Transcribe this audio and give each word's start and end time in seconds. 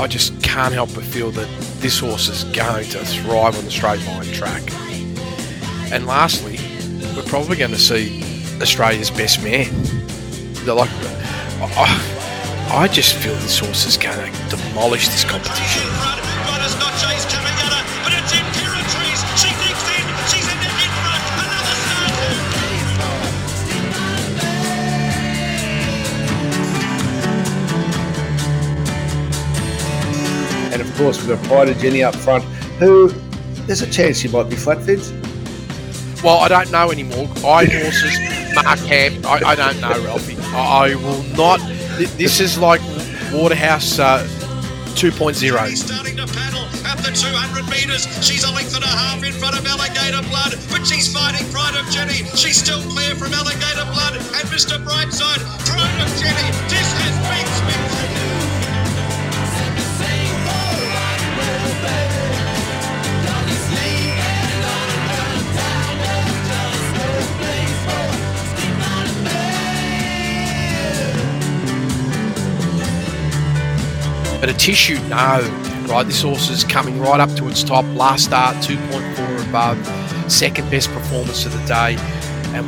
I 0.00 0.06
just 0.06 0.42
can't 0.42 0.72
help 0.72 0.94
but 0.94 1.04
feel 1.04 1.30
that 1.32 1.46
this 1.80 1.98
horse 1.98 2.28
is 2.28 2.44
going 2.56 2.86
to 2.86 3.04
thrive 3.04 3.54
on 3.58 3.66
the 3.66 3.70
straight 3.70 4.02
line 4.06 4.24
track. 4.32 4.62
And 5.92 6.06
lastly, 6.06 6.58
we're 7.14 7.22
probably 7.24 7.58
going 7.58 7.72
to 7.72 7.78
see 7.78 8.22
Australia's 8.62 9.10
best 9.10 9.44
man. 9.44 9.68
They're 10.64 10.74
like, 10.74 10.88
I, 11.60 12.68
I 12.72 12.88
just 12.88 13.14
feel 13.14 13.34
this 13.34 13.58
horse 13.58 13.84
is 13.84 13.98
going 13.98 14.32
to 14.32 14.56
demolish 14.56 15.08
this 15.08 15.22
competition. 15.22 16.19
Course, 31.00 31.26
we've 31.26 31.34
got 31.34 31.48
Pride 31.48 31.78
Jenny 31.78 32.02
up 32.02 32.14
front, 32.14 32.44
who 32.76 33.08
there's 33.64 33.80
a 33.80 33.90
chance 33.90 34.20
she 34.20 34.28
might 34.28 34.50
be 34.50 34.54
flat 34.54 34.84
Vince. 34.84 35.10
Well, 36.22 36.36
I 36.40 36.48
don't 36.48 36.70
know 36.70 36.90
anymore. 36.90 37.24
I 37.40 37.64
horses, 37.72 38.20
Mark 38.54 38.78
Camp. 38.84 39.24
I, 39.24 39.40
I 39.40 39.54
don't 39.54 39.80
know, 39.80 39.96
Ralphy. 40.04 40.36
I, 40.52 40.92
I 40.92 40.94
will 40.96 41.22
not. 41.40 41.58
This 42.20 42.38
is 42.38 42.58
like 42.58 42.82
Waterhouse 43.32 43.98
uh, 43.98 44.28
2.0. 45.00 45.40
starting 45.74 46.18
to 46.18 46.26
paddle 46.26 46.68
at 46.84 46.98
the 46.98 47.16
200 47.16 47.64
metres. 47.72 48.04
She's 48.20 48.44
a 48.44 48.52
length 48.52 48.76
and 48.76 48.84
a 48.84 48.92
half 48.92 49.24
in 49.24 49.32
front 49.32 49.58
of 49.58 49.64
Alligator 49.64 50.20
Blood, 50.28 50.52
but 50.68 50.84
she's 50.84 51.10
fighting 51.10 51.48
Pride 51.48 51.80
of 51.80 51.88
Jenny. 51.88 52.28
She's 52.36 52.60
still 52.60 52.82
clear 52.92 53.16
from 53.16 53.32
Alligator 53.32 53.88
Blood 53.96 54.20
and 54.20 54.44
Mr. 54.52 54.76
Brightside. 54.84 55.40
Pride 55.64 56.00
of 56.04 56.12
Jenny. 56.20 56.44
This 56.68 56.92
has 56.92 57.16
been 57.24 57.48
spectacular. 57.48 57.89
But 74.40 74.48
Atishu, 74.48 74.98
no. 75.08 75.66
Right, 75.92 76.06
this 76.06 76.22
horse 76.22 76.48
is 76.48 76.64
coming 76.64 76.98
right 77.00 77.20
up 77.20 77.30
to 77.36 77.48
its 77.48 77.62
top. 77.62 77.84
Last 77.94 78.24
start, 78.24 78.56
2.4 78.56 79.48
above. 79.48 80.32
Second 80.32 80.70
best 80.70 80.90
performance 80.90 81.44
of 81.44 81.52
the 81.52 81.64
day. 81.66 81.96
And 82.54 82.66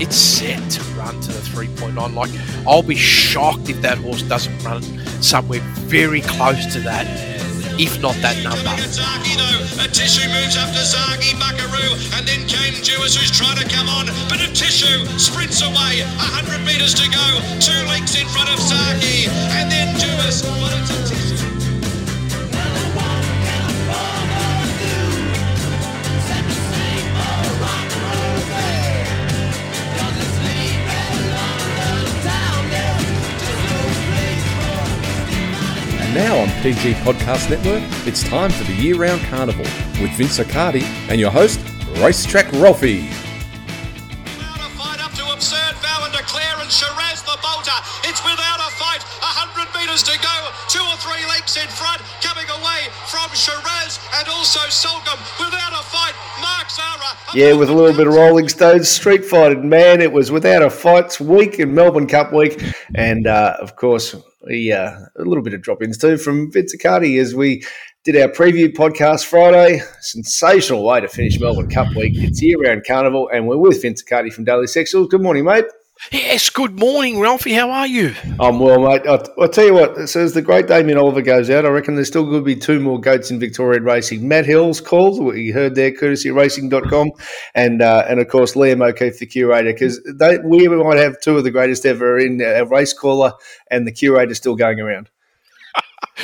it's 0.00 0.16
set 0.16 0.70
to 0.72 0.82
run 0.94 1.20
to 1.20 1.32
the 1.32 1.38
3.9. 1.38 2.14
Like, 2.14 2.30
I'll 2.66 2.82
be 2.82 2.96
shocked 2.96 3.68
if 3.68 3.80
that 3.82 3.98
horse 3.98 4.22
doesn't 4.22 4.64
run 4.64 4.82
somewhere 5.22 5.60
very 5.86 6.20
close 6.22 6.66
to 6.72 6.80
that, 6.80 7.06
if 7.78 8.00
not 8.00 8.14
that 8.24 8.36
number. 8.42 8.72
Zaaki 8.88 9.36
though, 9.36 9.60
Atishu 9.82 10.24
moves 10.32 10.56
Zaaki 10.80 11.36
Buckaroo, 11.38 11.92
and 12.16 12.26
then 12.26 12.48
Jewis 12.82 13.16
who's 13.16 13.30
trying 13.30 13.58
to 13.58 13.68
come 13.68 13.88
on, 13.88 14.06
but 14.28 14.40
Atishu 14.40 15.04
sprints 15.18 15.62
away, 15.62 16.00
hundred 16.16 16.64
metres 16.64 16.94
to 16.94 17.06
go, 17.08 17.26
two 17.60 17.76
lengths 17.88 18.16
in 18.20 18.26
front 18.28 18.48
of 18.50 18.58
and 19.56 19.70
then 19.70 19.92
Jewis. 19.98 20.42
Atishu. 20.42 21.55
Now 36.16 36.38
on 36.38 36.48
PG 36.62 36.94
Podcast 37.04 37.50
Network, 37.50 37.84
it's 38.08 38.24
time 38.24 38.48
for 38.48 38.64
the 38.64 38.72
year 38.72 38.96
round 38.96 39.20
carnival 39.28 39.68
with 40.00 40.16
Vince 40.16 40.38
Accardi 40.38 40.80
and 41.12 41.20
your 41.20 41.30
host, 41.30 41.60
Racetrack 42.00 42.50
Ralphy. 42.52 43.04
Without 44.24 44.64
a 44.64 44.70
fight 44.80 45.04
up 45.04 45.12
to 45.12 45.24
Absurde 45.28 45.76
vow 45.84 46.08
and 46.08 46.16
declare 46.16 46.56
and 46.56 46.72
Shiraz 46.72 47.20
the 47.20 47.36
bolter. 47.44 47.76
It's 48.08 48.24
without 48.24 48.64
a 48.64 48.70
fight. 48.80 49.04
A 49.20 49.28
hundred 49.28 49.68
metres 49.76 50.00
to 50.08 50.16
go. 50.24 50.36
Two 50.72 50.80
or 50.88 50.96
three 51.04 51.20
lengths 51.28 51.60
in 51.60 51.68
front. 51.68 52.00
Coming 52.24 52.48
away 52.48 52.88
from 53.12 53.28
Shiraz 53.36 54.00
and 54.16 54.24
also 54.32 54.64
Soulcombe. 54.72 55.20
Without 55.36 55.76
a 55.76 55.84
fight. 55.84 56.16
Mark 56.40 56.72
Zara. 56.72 57.12
Yeah, 57.36 57.52
with 57.60 57.68
a 57.68 57.74
little 57.74 57.92
bit 57.92 58.06
of 58.06 58.14
Rolling 58.14 58.48
Stones 58.48 58.88
street 58.88 59.26
fighting, 59.26 59.68
man. 59.68 60.00
It 60.00 60.12
was 60.12 60.32
without 60.32 60.62
a 60.62 60.70
fights 60.70 61.20
week 61.20 61.58
in 61.58 61.74
Melbourne 61.74 62.06
Cup 62.06 62.32
week, 62.32 62.64
and 62.94 63.26
uh, 63.26 63.58
of 63.60 63.76
course, 63.76 64.16
we 64.46 64.72
uh, 64.72 64.92
a 65.18 65.24
little 65.24 65.42
bit 65.42 65.54
of 65.54 65.62
drop-ins 65.62 65.98
too 65.98 66.16
from 66.16 66.50
Vince 66.52 66.74
as 67.18 67.34
we 67.34 67.64
did 68.04 68.16
our 68.16 68.28
preview 68.28 68.72
podcast 68.72 69.26
Friday. 69.26 69.82
Sensational 70.00 70.84
way 70.84 71.00
to 71.00 71.08
finish 71.08 71.40
Melbourne 71.40 71.68
Cup 71.68 71.88
week. 71.96 72.12
It's 72.16 72.40
year-round 72.40 72.84
carnival, 72.86 73.28
and 73.32 73.48
we're 73.48 73.56
with 73.56 73.82
Vince 73.82 74.02
from 74.30 74.44
Daily 74.44 74.66
Sectionals. 74.66 75.10
Good 75.10 75.22
morning, 75.22 75.44
mate. 75.44 75.64
Yes, 76.12 76.50
good 76.50 76.78
morning, 76.78 77.18
Ralphy. 77.18 77.52
How 77.52 77.70
are 77.70 77.86
you? 77.86 78.14
I'm 78.38 78.60
well, 78.60 78.78
mate. 78.78 79.06
I'll, 79.06 79.26
I'll 79.40 79.48
tell 79.48 79.64
you 79.64 79.74
what. 79.74 80.08
So 80.08 80.20
as 80.20 80.34
the 80.34 80.42
great 80.42 80.68
Damien 80.68 80.98
Oliver 80.98 81.20
goes 81.20 81.50
out, 81.50 81.66
I 81.66 81.68
reckon 81.68 81.94
there's 81.96 82.06
still 82.06 82.24
going 82.24 82.40
to 82.40 82.44
be 82.44 82.54
two 82.54 82.78
more 82.80 83.00
goats 83.00 83.30
in 83.30 83.40
Victorian 83.40 83.82
racing. 83.82 84.26
Matt 84.28 84.46
Hill's 84.46 84.80
called, 84.80 85.22
what 85.22 85.36
you 85.36 85.52
heard 85.52 85.74
there, 85.74 85.90
courtesy 85.90 86.28
of 86.28 86.36
racing.com, 86.36 87.10
and 87.54 87.82
uh, 87.82 88.04
and 88.08 88.20
of 88.20 88.28
course 88.28 88.54
Liam 88.54 88.86
O'Keefe, 88.86 89.18
the 89.18 89.26
curator, 89.26 89.72
because 89.72 90.00
we 90.44 90.68
might 90.68 90.98
have 90.98 91.20
two 91.20 91.38
of 91.38 91.44
the 91.44 91.50
greatest 91.50 91.84
ever 91.84 92.18
in 92.18 92.40
a 92.40 92.64
race 92.64 92.92
caller 92.92 93.32
and 93.70 93.86
the 93.86 93.92
curator 93.92 94.34
still 94.34 94.54
going 94.56 94.80
around. 94.80 95.10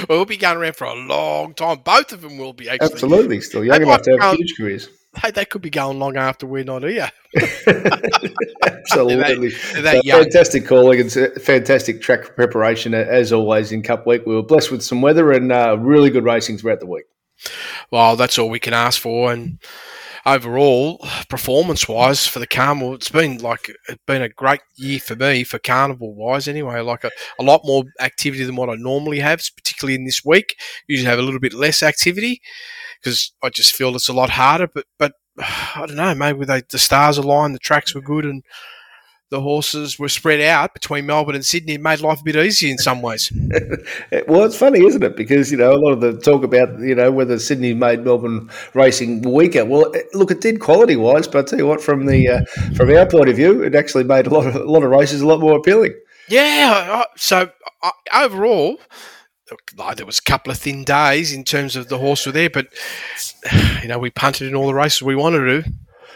Well, 0.09 0.21
we'll 0.21 0.25
be 0.25 0.39
going 0.39 0.57
around 0.57 0.77
for 0.77 0.87
a 0.87 0.95
long 0.95 1.53
time. 1.53 1.81
Both 1.85 2.15
of 2.15 2.23
them 2.23 2.39
will 2.39 2.55
be 2.55 2.67
actually. 2.67 2.93
Absolutely, 2.93 3.43
still 3.43 3.63
young 3.63 3.81
They 3.81 3.85
enough 3.85 4.01
to 4.03 4.17
have 4.19 4.37
huge 4.37 4.55
careers. 4.57 4.89
Hey, 5.21 5.31
they 5.31 5.45
could 5.45 5.61
be 5.63 5.71
going 5.71 5.99
long 5.99 6.17
after 6.17 6.47
we're 6.47 6.65
not 6.65 6.83
here. 6.85 7.11
Absolutely. 8.65 9.51
They're 9.73 9.83
that 9.83 9.97
So 9.97 10.01
young. 10.05 10.23
fantastic 10.23 10.67
calling 10.67 11.01
and 11.01 11.13
fantastic 11.43 12.01
track 12.01 12.35
preparation 12.35 12.95
as 12.95 13.33
always 13.33 13.73
in 13.73 13.83
Cup 13.83 14.07
Week. 14.07 14.23
We 14.27 14.35
were 14.35 14.43
blessed 14.43 14.71
with 14.71 14.83
some 14.83 15.03
weather 15.03 15.33
and 15.33 15.53
uh, 15.53 15.77
really 15.79 16.11
good 16.11 16.25
racing 16.25 16.59
throughout 16.59 16.81
the 16.81 16.87
week. 16.87 17.05
Well, 17.91 18.17
that's 18.17 18.39
all 18.39 18.49
we 18.49 18.61
can 18.61 18.73
ask 18.73 19.01
for. 19.01 19.33
And 19.33 19.59
overall, 20.25 21.05
performance 21.29 21.87
wise 21.89 22.27
for 22.27 22.39
the 22.39 22.47
Carnival, 22.47 22.95
it's 22.95 23.11
been 23.11 23.39
like 23.39 23.71
it's 23.89 24.03
been 24.07 24.23
a 24.23 24.29
great 24.29 24.61
year 24.77 25.01
for 25.01 25.17
me 25.17 25.45
for 25.45 25.59
Carnival 25.59 26.15
wise. 26.15 26.49
Anyway, 26.49 26.81
like 26.81 27.05
a, 27.05 27.11
a 27.39 27.43
lot 27.43 27.63
more 27.65 27.85
activity 28.01 28.45
than 28.45 28.57
what 28.57 28.71
I 28.71 28.77
normally 28.77 29.19
have, 29.21 29.43
particularly 29.57 29.95
in 29.97 30.05
this 30.05 30.25
week. 30.25 30.57
Usually 30.89 31.09
have 31.09 31.19
a 31.19 31.23
little 31.23 31.41
bit 31.41 31.53
less 31.53 31.83
activity 31.83 32.41
because 33.03 33.33
I 33.43 33.51
just 33.51 33.75
feel 33.75 33.95
it's 33.97 34.09
a 34.09 34.13
lot 34.13 34.31
harder. 34.31 34.69
But 34.73 34.87
but 34.99 35.13
I 35.39 35.85
don't 35.87 35.97
know. 35.97 36.15
Maybe 36.15 36.45
they, 36.45 36.63
the 36.71 36.79
stars 36.79 37.19
aligned, 37.19 37.55
the 37.55 37.61
tracks 37.61 37.95
were 37.95 38.01
good, 38.01 38.25
and 38.25 38.43
the 39.31 39.41
horses 39.41 39.99
were 39.99 40.11
spread 40.11 40.43
out 40.43 40.75
between 40.75 41.07
Melbourne 41.07 41.35
and 41.35 41.45
Sydney. 41.45 41.75
It 41.75 41.81
made 41.81 42.01
life 42.01 42.21
a 42.21 42.23
bit 42.23 42.37
easier 42.37 42.71
in 42.71 42.79
some 42.79 43.03
ways. 43.03 43.33
Well, 44.29 44.45
it's 44.45 44.57
funny, 44.57 44.85
isn't 44.85 45.03
it? 45.03 45.17
Because 45.17 45.51
you 45.51 45.57
know 45.57 45.73
a 45.73 45.81
lot 45.81 45.93
of 45.93 46.01
the 46.01 46.19
talk 46.19 46.45
about 46.45 46.79
you 46.81 46.95
know 46.95 47.11
whether 47.11 47.39
Sydney 47.39 47.73
made 47.73 48.05
Melbourne 48.05 48.51
racing 48.75 49.23
weaker. 49.23 49.65
Well, 49.65 49.93
look, 50.13 50.31
it 50.31 50.43
did 50.43 50.61
quality 50.61 50.97
wise, 50.97 51.27
but 51.27 51.39
I 51.39 51.43
tell 51.49 51.59
you 51.59 51.67
what, 51.67 51.81
from 51.81 52.07
the 52.07 52.29
uh, 52.29 52.45
from 52.75 52.91
our 52.95 53.07
point 53.07 53.31
of 53.31 53.37
view, 53.37 53.63
it 53.63 53.75
actually 53.75 54.05
made 54.05 54.27
a 54.27 54.31
lot 54.31 54.47
of 54.47 54.55
a 54.55 54.65
lot 54.65 54.83
of 54.83 54.91
races 54.91 55.23
a 55.23 55.27
lot 55.27 55.41
more 55.41 55.57
appealing. 55.57 55.95
Yeah. 56.29 57.05
So 57.17 57.51
overall, 58.15 58.79
like, 59.77 59.97
there 59.97 60.07
was 60.07 60.19
a 60.19 60.23
couple 60.23 60.51
of 60.51 60.59
thin 60.59 60.85
days 60.85 61.33
in 61.33 61.45
terms 61.45 61.77
of 61.77 61.89
the 61.89 61.99
horse 61.99 62.27
were 62.27 62.33
there, 62.33 62.51
but 62.51 62.69
you 63.83 63.89
know 63.89 63.99
we 63.99 64.11
punted 64.11 64.49
in 64.49 64.55
all 64.55 64.67
the 64.67 64.75
races 64.75 65.03
we 65.03 65.17
wanted 65.17 65.65
to. 65.65 65.71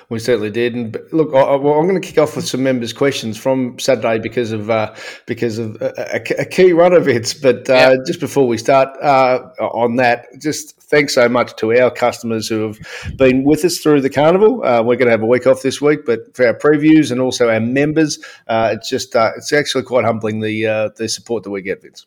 We 0.08 0.20
certainly 0.20 0.50
did. 0.50 0.74
And 0.74 0.96
look, 1.10 1.30
I, 1.34 1.56
well, 1.56 1.74
I'm 1.80 1.88
going 1.88 2.00
to 2.00 2.06
kick 2.06 2.16
off 2.16 2.36
with 2.36 2.46
some 2.46 2.62
members' 2.62 2.92
questions 2.92 3.36
from 3.36 3.76
Saturday 3.80 4.20
because 4.20 4.52
of 4.52 4.70
uh, 4.70 4.94
because 5.26 5.58
of 5.58 5.76
a, 5.82 5.92
a- 6.14 6.42
a 6.42 6.44
key 6.44 6.72
run 6.72 6.92
of 6.92 7.08
events. 7.08 7.34
But 7.34 7.68
uh, 7.68 7.72
Yeah. 7.74 7.96
just 8.06 8.20
before 8.20 8.46
we 8.46 8.56
start 8.56 8.88
uh, 9.02 9.40
on 9.58 9.96
that, 9.96 10.26
just 10.38 10.80
thanks 10.82 11.12
so 11.14 11.28
much 11.28 11.56
to 11.56 11.72
our 11.76 11.90
customers 11.90 12.46
who 12.46 12.68
have 12.68 12.78
been 13.16 13.42
with 13.42 13.64
us 13.64 13.78
through 13.78 14.00
the 14.00 14.08
carnival. 14.10 14.62
Uh, 14.64 14.80
we're 14.80 14.94
going 14.94 15.06
to 15.06 15.10
have 15.10 15.22
a 15.22 15.26
week 15.26 15.44
off 15.44 15.62
this 15.62 15.80
week, 15.80 16.06
but 16.06 16.20
for 16.36 16.46
our 16.46 16.54
previews 16.54 17.10
and 17.10 17.20
also 17.20 17.48
our 17.50 17.58
members, 17.58 18.20
uh, 18.46 18.70
it's 18.76 18.88
just 18.88 19.16
uh, 19.16 19.32
it's 19.36 19.52
actually 19.52 19.82
quite 19.82 20.04
humbling 20.04 20.38
the 20.40 20.66
uh, 20.68 20.88
the 20.96 21.08
support 21.08 21.42
that 21.42 21.50
we 21.50 21.62
get, 21.62 21.82
Vince. 21.82 22.06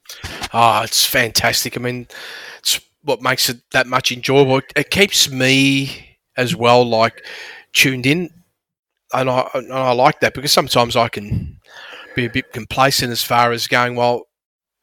Oh, 0.54 0.82
it's 0.84 1.06
fantastic. 1.06 1.76
I 1.76 1.82
mean, 1.82 2.08
it's 2.60 2.80
what 3.04 3.22
makes 3.22 3.50
it 3.50 3.58
that 3.72 3.88
much 3.88 4.14
enjoyable. 4.14 4.62
It 4.78 4.90
keeps 4.90 5.30
me 5.30 6.18
as 6.38 6.56
well, 6.56 6.88
like 6.88 7.26
tuned 7.74 8.06
in, 8.06 8.30
and 9.14 9.30
I 9.30 9.50
and 9.54 9.72
I 9.74 9.92
like 9.92 10.20
that 10.22 10.34
because 10.34 10.52
sometimes 10.52 10.96
I 10.96 11.10
can 11.10 11.60
be 12.16 12.26
a 12.26 12.30
bit 12.30 12.52
complacent 12.54 13.12
as 13.12 13.24
far 13.24 13.52
as 13.52 13.68
going. 13.68 13.96
Well, 13.96 14.24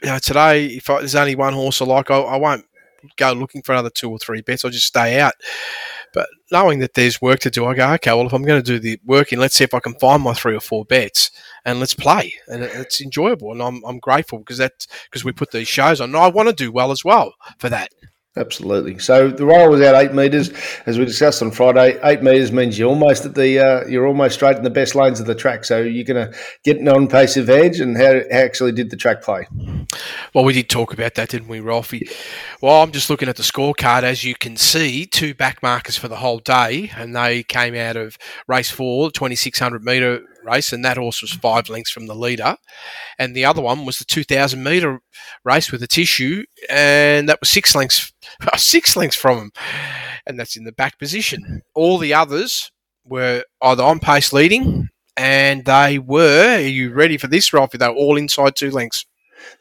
you 0.03 0.09
know, 0.09 0.19
today 0.19 0.67
if 0.67 0.91
I, 0.91 0.99
there's 0.99 1.15
only 1.15 1.37
one 1.37 1.55
horse 1.55 1.81
I 1.81 1.85
like, 1.85 2.11
I, 2.11 2.19
I 2.19 2.37
won't 2.37 2.65
go 3.17 3.33
looking 3.33 3.63
for 3.63 3.73
another 3.73 3.91
two 3.91 4.11
or 4.11 4.19
three 4.19 4.41
bets. 4.41 4.65
I'll 4.65 4.71
just 4.71 4.87
stay 4.87 5.21
out. 5.21 5.35
But 6.13 6.29
knowing 6.51 6.79
that 6.79 6.95
there's 6.95 7.21
work 7.21 7.41
to 7.41 7.51
do, 7.51 7.67
I 7.67 7.75
go, 7.75 7.93
okay, 7.95 8.13
well, 8.13 8.27
if 8.27 8.33
I'm 8.33 8.43
going 8.43 8.63
to 8.63 8.67
do 8.73 8.79
the 8.79 8.99
working, 9.05 9.39
let's 9.39 9.55
see 9.55 9.65
if 9.65 9.75
I 9.75 9.81
can 9.81 9.95
find 9.95 10.23
my 10.23 10.33
three 10.33 10.57
or 10.57 10.61
four 10.61 10.85
bets 10.85 11.31
and 11.65 11.79
let's 11.79 11.95
play. 11.95 12.33
And 12.49 12.63
it's 12.63 13.01
enjoyable. 13.01 13.53
And 13.53 13.63
I'm, 13.63 13.85
I'm 13.85 13.99
grateful 13.99 14.39
because 14.39 14.59
that's 14.59 14.87
because 15.05 15.25
we 15.25 15.33
put 15.33 15.51
these 15.51 15.69
shows 15.69 16.01
on. 16.01 16.11
And 16.11 16.17
I 16.17 16.29
want 16.29 16.49
to 16.49 16.55
do 16.55 16.73
well 16.73 16.91
as 16.91 17.05
well 17.05 17.35
for 17.59 17.69
that. 17.69 17.91
Absolutely. 18.37 18.99
So 18.99 19.31
the 19.31 19.47
roll 19.47 19.71
was 19.71 19.81
out 19.81 19.95
eight 19.95 20.13
metres, 20.13 20.51
as 20.85 20.99
we 20.99 21.07
discussed 21.07 21.41
on 21.41 21.51
Friday. 21.51 21.99
Eight 22.05 22.23
metres 22.23 22.53
means 22.53 22.79
you're 22.79 22.91
almost 22.91 23.25
at 23.25 23.35
the 23.35 23.59
uh, 23.59 23.87
you're 23.87 24.07
almost 24.07 24.35
straight 24.35 24.59
in 24.59 24.63
the 24.63 24.71
best 24.71 24.95
lanes 24.95 25.21
of 25.21 25.27
the 25.27 25.35
track. 25.35 25.65
So 25.65 25.81
you're 25.81 26.05
going 26.05 26.31
to 26.31 26.39
get 26.63 26.79
an 26.79 26.89
on-pace 26.89 27.39
advantage. 27.39 27.81
And 27.81 27.97
how, 27.97 28.13
how 28.31 28.39
actually 28.39 28.73
did 28.73 28.91
the 28.91 28.97
track 28.97 29.23
play? 29.23 29.47
Well, 30.35 30.45
we 30.45 30.53
did 30.53 30.69
talk 30.69 30.93
about 30.93 31.15
that, 31.15 31.31
didn't 31.31 31.49
we, 31.49 31.61
Ralphy? 31.61 32.09
Well, 32.61 32.83
I'm 32.83 32.93
just 32.93 33.09
looking 33.09 33.29
at 33.29 33.37
the 33.37 33.43
scorecard. 33.43 34.03
As 34.03 34.23
you 34.23 34.35
can 34.35 34.57
see, 34.57 35.07
two 35.07 35.33
back 35.33 35.63
markers 35.63 35.97
for 35.97 36.09
the 36.09 36.17
whole 36.17 36.39
day, 36.39 36.91
and 36.95 37.17
they 37.17 37.43
came 37.43 37.75
out 37.75 37.97
of 37.97 38.19
race 38.47 38.71
four, 38.71 39.11
2600 39.11 39.83
metre 39.83 40.23
race, 40.47 40.73
and 40.73 40.85
that 40.85 40.97
horse 40.97 41.21
was 41.21 41.33
five 41.33 41.69
lengths 41.69 41.91
from 41.91 42.07
the 42.07 42.15
leader. 42.15 42.57
And 43.19 43.35
the 43.35 43.45
other 43.45 43.61
one 43.61 43.85
was 43.85 43.99
the 43.99 44.05
2000 44.05 44.63
metre 44.63 45.01
race 45.45 45.71
with 45.71 45.83
Atishu, 45.83 46.45
and 46.71 47.29
that 47.29 47.41
was 47.41 47.51
six 47.51 47.75
lengths, 47.75 48.13
six 48.57 48.97
lengths 48.97 49.17
from 49.17 49.39
him, 49.39 49.53
and 50.27 50.39
that's 50.39 50.57
in 50.57 50.65
the 50.65 50.73
back 50.73 50.99
position. 50.99 51.63
All 51.75 51.99
the 51.99 52.15
others 52.15 52.71
were 53.05 53.45
either 53.63 53.83
on 53.83 54.01
pace 54.01 54.33
leading, 54.33 54.89
and 55.17 55.65
they 55.65 55.99
were. 55.99 56.57
Are 56.57 56.61
you 56.61 56.93
ready 56.93 57.17
for 57.17 57.27
this, 57.27 57.53
Ralphy? 57.53 57.79
They 57.79 57.89
were 57.89 57.95
all 57.95 58.17
inside 58.17 58.57
two 58.57 58.71
lengths. 58.71 59.07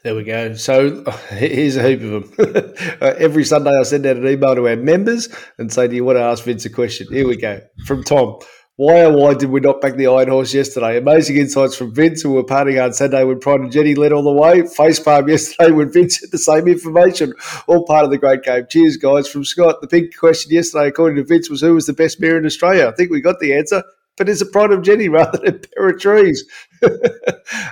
There 0.02 0.14
we 0.14 0.24
go. 0.24 0.54
So 0.54 1.04
here's 1.30 1.76
a 1.76 1.88
heap 1.88 2.02
of 2.02 2.36
them. 2.36 2.74
Every 3.00 3.44
Sunday, 3.44 3.76
I 3.76 3.82
send 3.82 4.06
out 4.06 4.16
an 4.16 4.26
email 4.26 4.54
to 4.54 4.68
our 4.68 4.76
members 4.76 5.28
and 5.58 5.72
say, 5.72 5.88
"Do 5.88 5.96
you 5.96 6.04
want 6.04 6.16
to 6.18 6.22
ask 6.22 6.44
Vince 6.44 6.64
a 6.64 6.70
question?" 6.70 7.06
Here 7.10 7.26
we 7.26 7.36
go 7.36 7.60
from 7.86 8.02
Tom. 8.02 8.40
Why 8.78 9.04
or 9.04 9.16
why 9.16 9.32
did 9.32 9.48
we 9.48 9.60
not 9.60 9.80
back 9.80 9.96
the 9.96 10.06
Iron 10.06 10.28
Horse 10.28 10.52
yesterday? 10.52 10.98
Amazing 10.98 11.38
insights 11.38 11.74
from 11.74 11.94
Vince, 11.94 12.20
who 12.20 12.32
were 12.32 12.44
partying 12.44 12.84
on 12.84 12.92
Sunday 12.92 13.24
when 13.24 13.40
Pride 13.40 13.62
of 13.62 13.70
Jenny 13.70 13.94
led 13.94 14.12
all 14.12 14.22
the 14.22 14.30
way. 14.30 14.60
Facepalm 14.60 15.28
yesterday 15.30 15.70
when 15.70 15.90
Vince 15.90 16.20
had 16.20 16.30
the 16.30 16.36
same 16.36 16.68
information. 16.68 17.32
All 17.68 17.86
part 17.86 18.04
of 18.04 18.10
the 18.10 18.18
great 18.18 18.42
game. 18.42 18.66
Cheers, 18.68 18.98
guys. 18.98 19.28
From 19.28 19.46
Scott, 19.46 19.80
the 19.80 19.86
big 19.86 20.14
question 20.14 20.52
yesterday, 20.52 20.88
according 20.88 21.16
to 21.16 21.24
Vince, 21.24 21.48
was 21.48 21.62
who 21.62 21.72
was 21.72 21.86
the 21.86 21.94
best 21.94 22.20
mare 22.20 22.36
in 22.36 22.44
Australia? 22.44 22.86
I 22.86 22.94
think 22.94 23.10
we 23.10 23.22
got 23.22 23.40
the 23.40 23.54
answer 23.54 23.82
but 24.16 24.28
it's 24.28 24.40
a 24.40 24.46
pride 24.46 24.72
of 24.72 24.82
Jenny 24.82 25.08
rather 25.08 25.38
than 25.38 25.58
Imperatrice. 25.58 26.38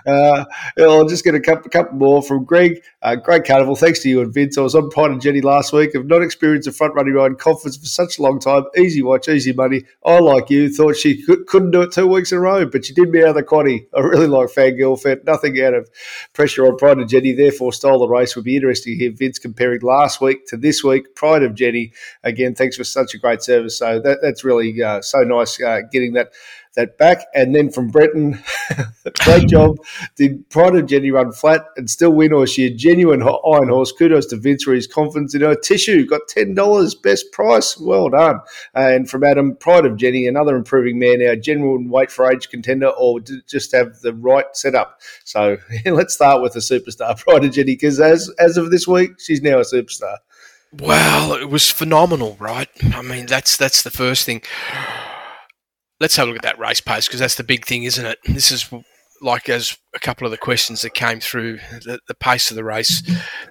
Uh, 0.06 0.44
I'll 0.78 1.06
just 1.06 1.24
get 1.24 1.34
a 1.34 1.40
couple, 1.40 1.70
couple 1.70 1.96
more 1.96 2.22
from 2.22 2.44
Greg. 2.44 2.82
Uh, 3.02 3.16
great 3.16 3.44
carnival. 3.44 3.74
Thanks 3.74 4.00
to 4.00 4.08
you 4.08 4.20
and 4.20 4.32
Vince. 4.32 4.58
I 4.58 4.60
was 4.60 4.74
on 4.74 4.90
Pride 4.90 5.10
of 5.10 5.20
Jenny 5.20 5.40
last 5.40 5.72
week. 5.72 5.96
I've 5.96 6.06
not 6.06 6.22
experienced 6.22 6.68
a 6.68 6.72
front 6.72 6.94
running 6.94 7.14
ride 7.14 7.38
conference 7.38 7.76
for 7.76 7.86
such 7.86 8.18
a 8.18 8.22
long 8.22 8.38
time. 8.38 8.64
Easy 8.76 9.02
watch, 9.02 9.28
easy 9.28 9.52
money. 9.52 9.82
I, 10.04 10.18
like 10.18 10.50
you, 10.50 10.72
thought 10.72 10.96
she 10.96 11.22
could, 11.22 11.46
not 11.52 11.72
do 11.72 11.82
it 11.82 11.92
two 11.92 12.06
weeks 12.06 12.32
in 12.32 12.38
a 12.38 12.40
row, 12.40 12.66
but 12.66 12.84
she 12.84 12.94
did 12.94 13.10
me 13.10 13.22
out 13.22 13.30
of 13.30 13.34
the 13.36 13.42
quaddy. 13.42 13.86
I 13.96 14.00
really 14.00 14.26
like 14.26 14.50
Fangirl. 14.50 15.00
Fed 15.00 15.24
nothing 15.24 15.60
out 15.62 15.74
of 15.74 15.88
pressure 16.32 16.66
on 16.66 16.76
Pride 16.76 16.98
of 16.98 17.08
Jenny, 17.08 17.32
therefore 17.32 17.72
stole 17.72 17.98
the 17.98 18.08
race. 18.08 18.36
Would 18.36 18.44
be 18.44 18.56
interesting 18.56 18.94
to 18.94 19.04
hear 19.04 19.12
Vince 19.12 19.38
comparing 19.38 19.80
last 19.80 20.20
week 20.20 20.46
to 20.48 20.56
this 20.56 20.84
week. 20.84 21.14
Pride 21.14 21.42
of 21.42 21.54
Jenny. 21.54 21.92
Again, 22.22 22.54
thanks 22.54 22.76
for 22.76 22.84
such 22.84 23.14
a 23.14 23.18
great 23.18 23.42
service. 23.42 23.78
So 23.78 24.00
that, 24.00 24.18
that's 24.22 24.44
really 24.44 24.82
uh, 24.82 25.00
so 25.00 25.20
nice 25.20 25.60
uh, 25.60 25.80
getting 25.90 26.12
that 26.14 26.32
that 26.74 26.98
back. 26.98 27.26
And 27.34 27.54
then 27.54 27.70
from 27.70 27.88
Breton, 27.88 28.38
great 29.24 29.48
job. 29.48 29.76
Did 30.16 30.48
Pride 30.50 30.76
of 30.76 30.86
Jenny 30.86 31.10
run 31.10 31.32
flat 31.32 31.66
and 31.76 31.88
still 31.88 32.12
win, 32.12 32.32
or 32.32 32.46
she 32.46 32.66
a 32.66 32.70
genuine 32.70 33.22
iron 33.22 33.68
horse? 33.68 33.92
Kudos 33.92 34.26
to 34.26 34.36
Vince 34.36 34.64
for 34.64 34.74
his 34.74 34.86
confidence 34.86 35.34
in 35.34 35.42
her 35.42 35.54
tissue. 35.54 36.06
Got 36.06 36.22
$10, 36.28 37.02
best 37.02 37.32
price. 37.32 37.78
Well 37.78 38.10
done. 38.10 38.40
And 38.74 39.08
from 39.08 39.24
Adam, 39.24 39.56
Pride 39.56 39.86
of 39.86 39.96
Jenny, 39.96 40.26
another 40.26 40.56
improving 40.56 40.98
man 40.98 41.20
now, 41.20 41.34
general 41.34 41.76
and 41.76 41.90
weight 41.90 42.10
for 42.10 42.30
age 42.30 42.48
contender, 42.48 42.88
or 42.88 43.20
just 43.20 43.72
have 43.72 44.00
the 44.00 44.14
right 44.14 44.46
setup. 44.52 45.00
So 45.24 45.58
let's 45.86 46.14
start 46.14 46.42
with 46.42 46.54
the 46.54 46.60
superstar, 46.60 47.18
Pride 47.24 47.44
of 47.44 47.52
Jenny, 47.52 47.72
because 47.72 48.00
as, 48.00 48.30
as 48.38 48.56
of 48.56 48.70
this 48.70 48.86
week, 48.86 49.12
she's 49.20 49.42
now 49.42 49.58
a 49.58 49.64
superstar. 49.64 50.18
Well, 50.72 51.34
it 51.34 51.50
was 51.50 51.70
phenomenal, 51.70 52.36
right? 52.40 52.68
I 52.82 53.00
mean, 53.00 53.26
that's 53.26 53.56
that's 53.56 53.82
the 53.82 53.92
first 53.92 54.26
thing 54.26 54.42
let's 56.00 56.16
have 56.16 56.26
a 56.26 56.30
look 56.30 56.36
at 56.36 56.42
that 56.42 56.58
race 56.58 56.80
pace 56.80 57.06
because 57.06 57.20
that's 57.20 57.36
the 57.36 57.44
big 57.44 57.66
thing, 57.66 57.84
isn't 57.84 58.04
it? 58.04 58.18
This 58.26 58.50
is 58.50 58.68
like 59.20 59.48
as 59.48 59.76
a 59.94 59.98
couple 59.98 60.26
of 60.26 60.30
the 60.30 60.38
questions 60.38 60.82
that 60.82 60.94
came 60.94 61.20
through. 61.20 61.58
The, 61.84 62.00
the 62.08 62.14
pace 62.14 62.50
of 62.50 62.56
the 62.56 62.64
race 62.64 63.02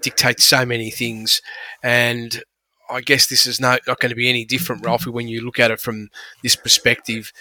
dictates 0.02 0.44
so 0.44 0.66
many 0.66 0.92
things, 0.92 1.42
and 1.82 2.44
I 2.90 3.02
guess 3.02 3.28
this 3.28 3.46
is 3.46 3.60
no, 3.60 3.78
not 3.88 4.00
going 4.00 4.10
to 4.10 4.16
be 4.16 4.30
any 4.30 4.46
different, 4.46 4.86
Ralphy, 4.86 5.10
when 5.10 5.28
you 5.28 5.42
look 5.42 5.60
at 5.60 5.72
it 5.72 5.80
from 5.80 6.10
this 6.42 6.56
perspective. 6.56 7.32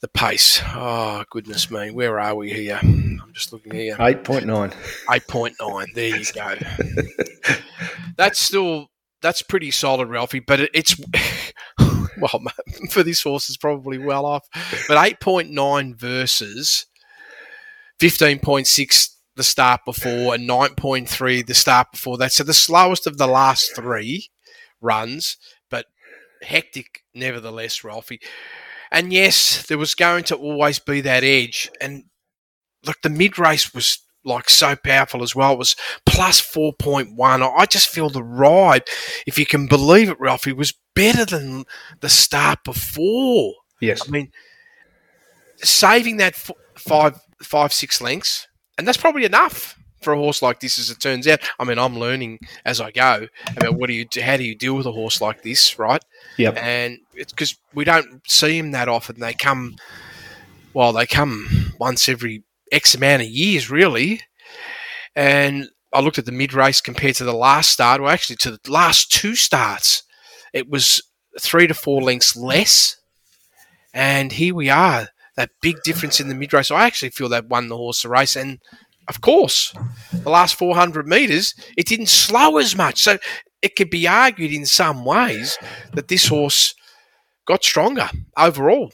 The 0.00 0.08
pace. 0.08 0.60
Oh, 0.66 1.22
goodness 1.30 1.70
me. 1.70 1.92
Where 1.92 2.18
are 2.18 2.34
we 2.34 2.52
here? 2.52 2.80
I'm 2.82 3.22
just 3.32 3.52
looking 3.52 3.72
here. 3.72 3.94
8.9. 3.94 4.74
8.9. 5.06 5.94
There 5.94 6.16
you 6.16 6.24
go. 6.32 7.54
that's 8.16 8.40
still, 8.40 8.90
that's 9.20 9.42
pretty 9.42 9.70
solid, 9.70 10.08
Ralphy, 10.08 10.40
but 10.40 10.58
it, 10.58 10.70
it's, 10.74 11.00
well, 12.18 12.42
for 12.90 13.02
this 13.02 13.22
horse 13.22 13.48
is 13.48 13.56
probably 13.56 13.98
well 13.98 14.26
off. 14.26 14.46
But 14.88 14.98
8.9 15.20 15.96
versus 15.96 16.86
15.6 18.00 19.08
the 19.34 19.42
start 19.42 19.80
before 19.86 20.34
and 20.34 20.48
9.3 20.48 21.46
the 21.46 21.54
start 21.54 21.88
before 21.92 22.18
that. 22.18 22.32
So 22.32 22.44
the 22.44 22.52
slowest 22.52 23.06
of 23.06 23.16
the 23.16 23.26
last 23.26 23.74
three 23.74 24.28
runs, 24.80 25.36
but 25.70 25.86
hectic 26.42 27.02
nevertheless, 27.14 27.82
Ralphy. 27.82 28.20
And 28.90 29.12
yes, 29.12 29.66
there 29.66 29.78
was 29.78 29.94
going 29.94 30.24
to 30.24 30.36
always 30.36 30.78
be 30.78 31.00
that 31.00 31.24
edge. 31.24 31.70
And 31.80 32.04
look, 32.84 33.00
the 33.02 33.08
mid 33.08 33.38
race 33.38 33.72
was 33.72 34.01
like 34.24 34.48
so 34.48 34.76
powerful 34.76 35.22
as 35.22 35.34
well. 35.34 35.52
It 35.52 35.58
was 35.58 35.76
plus 36.06 36.40
4.1. 36.40 37.16
I 37.56 37.66
just 37.66 37.88
feel 37.88 38.08
the 38.08 38.22
ride, 38.22 38.84
if 39.26 39.38
you 39.38 39.46
can 39.46 39.66
believe 39.66 40.08
it, 40.08 40.20
Ralphy, 40.20 40.52
was 40.52 40.74
better 40.94 41.24
than 41.24 41.64
the 42.00 42.08
start 42.08 42.60
before. 42.64 43.54
Yes. 43.80 44.06
I 44.06 44.10
mean, 44.10 44.30
saving 45.56 46.18
that 46.18 46.34
f- 46.34 46.50
five, 46.76 47.18
five, 47.42 47.72
six 47.72 48.00
lengths, 48.00 48.46
and 48.78 48.86
that's 48.86 48.98
probably 48.98 49.24
enough 49.24 49.76
for 50.00 50.12
a 50.12 50.16
horse 50.16 50.42
like 50.42 50.60
this, 50.60 50.78
as 50.78 50.90
it 50.90 51.00
turns 51.00 51.26
out. 51.26 51.40
I 51.58 51.64
mean, 51.64 51.78
I'm 51.78 51.98
learning 51.98 52.40
as 52.64 52.80
I 52.80 52.90
go 52.90 53.28
about 53.56 53.74
what 53.74 53.86
do 53.88 53.94
you, 53.94 54.06
how 54.20 54.36
do 54.36 54.44
you 54.44 54.54
deal 54.54 54.74
with 54.74 54.86
a 54.86 54.92
horse 54.92 55.20
like 55.20 55.42
this, 55.42 55.78
right? 55.78 56.02
Yeah. 56.36 56.50
And 56.50 56.98
it's 57.14 57.32
because 57.32 57.56
we 57.74 57.84
don't 57.84 58.22
see 58.28 58.60
them 58.60 58.72
that 58.72 58.88
often. 58.88 59.20
They 59.20 59.32
come, 59.32 59.76
well, 60.74 60.92
they 60.92 61.06
come 61.06 61.72
once 61.78 62.08
every 62.08 62.42
X 62.72 62.94
amount 62.94 63.22
of 63.22 63.28
years, 63.28 63.70
really. 63.70 64.22
And 65.14 65.68
I 65.92 66.00
looked 66.00 66.18
at 66.18 66.26
the 66.26 66.32
mid 66.32 66.52
race 66.54 66.80
compared 66.80 67.14
to 67.16 67.24
the 67.24 67.34
last 67.34 67.70
start, 67.70 68.00
or 68.00 68.08
actually 68.08 68.36
to 68.36 68.52
the 68.52 68.72
last 68.72 69.12
two 69.12 69.36
starts 69.36 70.02
it 70.52 70.68
was 70.68 71.02
three 71.40 71.66
to 71.66 71.74
four 71.74 72.02
lengths 72.02 72.36
less. 72.36 72.96
And 73.94 74.32
here 74.32 74.54
we 74.54 74.68
are, 74.68 75.08
that 75.36 75.50
big 75.60 75.82
difference 75.82 76.20
in 76.20 76.28
the 76.28 76.34
mid 76.34 76.52
race. 76.52 76.70
I 76.70 76.86
actually 76.86 77.10
feel 77.10 77.28
that 77.30 77.48
won 77.48 77.68
the 77.68 77.76
horse 77.76 78.02
the 78.02 78.08
race. 78.08 78.36
And 78.36 78.58
of 79.08 79.20
course, 79.20 79.74
the 80.12 80.30
last 80.30 80.54
400 80.54 81.06
metres, 81.06 81.54
it 81.76 81.86
didn't 81.86 82.08
slow 82.08 82.58
as 82.58 82.76
much. 82.76 83.02
So 83.02 83.18
it 83.60 83.76
could 83.76 83.90
be 83.90 84.06
argued 84.06 84.52
in 84.52 84.66
some 84.66 85.04
ways 85.04 85.58
that 85.92 86.08
this 86.08 86.28
horse 86.28 86.74
got 87.46 87.64
stronger 87.64 88.10
overall. 88.36 88.92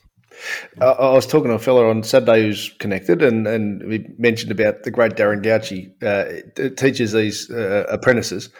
I 0.80 1.11
was 1.11 1.26
talking 1.26 1.49
to 1.49 1.54
a 1.54 1.59
fella 1.59 1.88
on 1.88 2.02
Saturday 2.02 2.42
who's 2.42 2.71
connected, 2.78 3.23
and, 3.23 3.47
and 3.47 3.83
we 3.88 4.07
mentioned 4.18 4.52
about 4.52 4.83
the 4.85 4.90
great 4.90 5.12
Darren 5.12 5.42
Gauci 5.42 5.90
uh, 6.02 6.71
teaches 6.76 7.12
these 7.12 7.50
uh, 7.50 7.87
apprentices, 7.88 8.50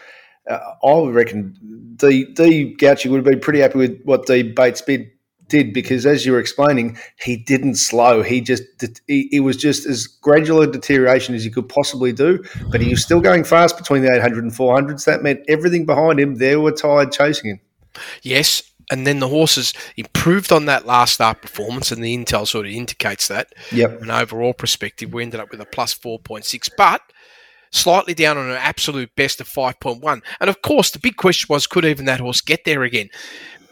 uh, 0.49 0.59
I 0.83 1.09
reckon 1.09 1.55
the 1.99 2.25
the 2.35 2.75
Gauci 2.75 3.09
would 3.09 3.17
have 3.17 3.25
been 3.25 3.39
pretty 3.39 3.59
happy 3.59 3.77
with 3.77 4.01
what 4.03 4.25
the 4.25 4.43
Bates 4.43 4.81
bid 4.81 5.11
did 5.47 5.73
because, 5.73 6.05
as 6.05 6.25
you 6.25 6.31
were 6.31 6.39
explaining, 6.39 6.97
he 7.19 7.35
didn't 7.37 7.75
slow. 7.75 8.21
He 8.23 8.41
just 8.41 8.63
he, 9.07 9.29
it 9.31 9.41
was 9.41 9.57
just 9.57 9.85
as 9.85 10.07
gradual 10.07 10.61
a 10.61 10.67
deterioration 10.67 11.35
as 11.35 11.45
you 11.45 11.51
could 11.51 11.69
possibly 11.69 12.13
do, 12.13 12.43
but 12.71 12.81
he 12.81 12.89
was 12.89 13.03
still 13.03 13.21
going 13.21 13.43
fast 13.43 13.77
between 13.77 14.01
the 14.01 14.13
800 14.13 14.43
and 14.43 14.53
400s. 14.53 15.05
That 15.05 15.21
meant 15.21 15.41
everything 15.47 15.85
behind 15.85 16.19
him 16.19 16.35
there 16.35 16.59
were 16.59 16.71
tired 16.71 17.11
chasing 17.11 17.51
him. 17.51 17.59
Yes, 18.21 18.63
and 18.91 19.05
then 19.05 19.19
the 19.19 19.27
horses 19.27 19.73
improved 19.97 20.51
on 20.51 20.65
that 20.65 20.85
last 20.85 21.13
start 21.13 21.41
performance, 21.41 21.91
and 21.91 22.03
the 22.03 22.15
intel 22.15 22.47
sort 22.47 22.65
of 22.65 22.71
indicates 22.71 23.27
that. 23.27 23.53
Yep. 23.71 24.01
An 24.01 24.11
overall 24.11 24.53
perspective, 24.53 25.13
we 25.13 25.23
ended 25.23 25.39
up 25.39 25.51
with 25.51 25.61
a 25.61 25.65
plus 25.65 25.93
4.6, 25.93 26.69
but 26.77 27.01
slightly 27.71 28.13
down 28.13 28.37
on 28.37 28.49
an 28.49 28.57
absolute 28.57 29.15
best 29.15 29.39
of 29.41 29.47
5.1. 29.47 30.21
And 30.39 30.49
of 30.49 30.61
course, 30.61 30.91
the 30.91 30.99
big 30.99 31.17
question 31.17 31.47
was 31.49 31.67
could 31.67 31.85
even 31.85 32.05
that 32.05 32.19
horse 32.19 32.41
get 32.41 32.65
there 32.65 32.83
again? 32.83 33.09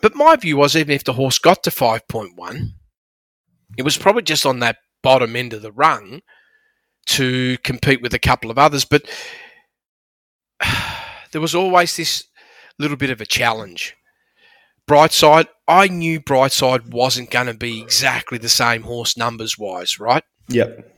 But 0.02 0.16
my 0.16 0.36
view 0.36 0.58
was 0.58 0.76
even 0.76 0.96
if 0.96 1.04
the 1.04 1.14
horse 1.14 1.40
got 1.40 1.64
to 1.64 1.72
5.1, 1.72 2.70
it 3.78 3.84
was 3.84 3.98
probably 3.98 4.22
just 4.22 4.46
on 4.46 4.60
that 4.60 4.78
bottom 5.02 5.36
end 5.36 5.54
of 5.54 5.62
the 5.62 5.72
rung 5.72 6.22
to 7.08 7.58
compete 7.64 8.02
with 8.02 8.14
a 8.14 8.20
couple 8.20 8.52
of 8.52 8.58
others. 8.58 8.86
But 8.86 9.10
there 11.32 11.42
was 11.42 11.56
always 11.56 11.96
this 11.96 12.26
little 12.78 12.98
bit 12.98 13.10
of 13.10 13.22
a 13.22 13.26
challenge. 13.26 13.96
Brightside, 14.88 15.48
I 15.68 15.88
knew 15.88 16.20
Brightside 16.22 16.90
wasn't 16.90 17.30
going 17.30 17.48
to 17.48 17.54
be 17.54 17.82
exactly 17.82 18.38
the 18.38 18.50
same 18.50 18.84
horse 18.84 19.18
numbers 19.18 19.58
wise, 19.58 20.00
right? 20.00 20.24
Yep. 20.48 20.94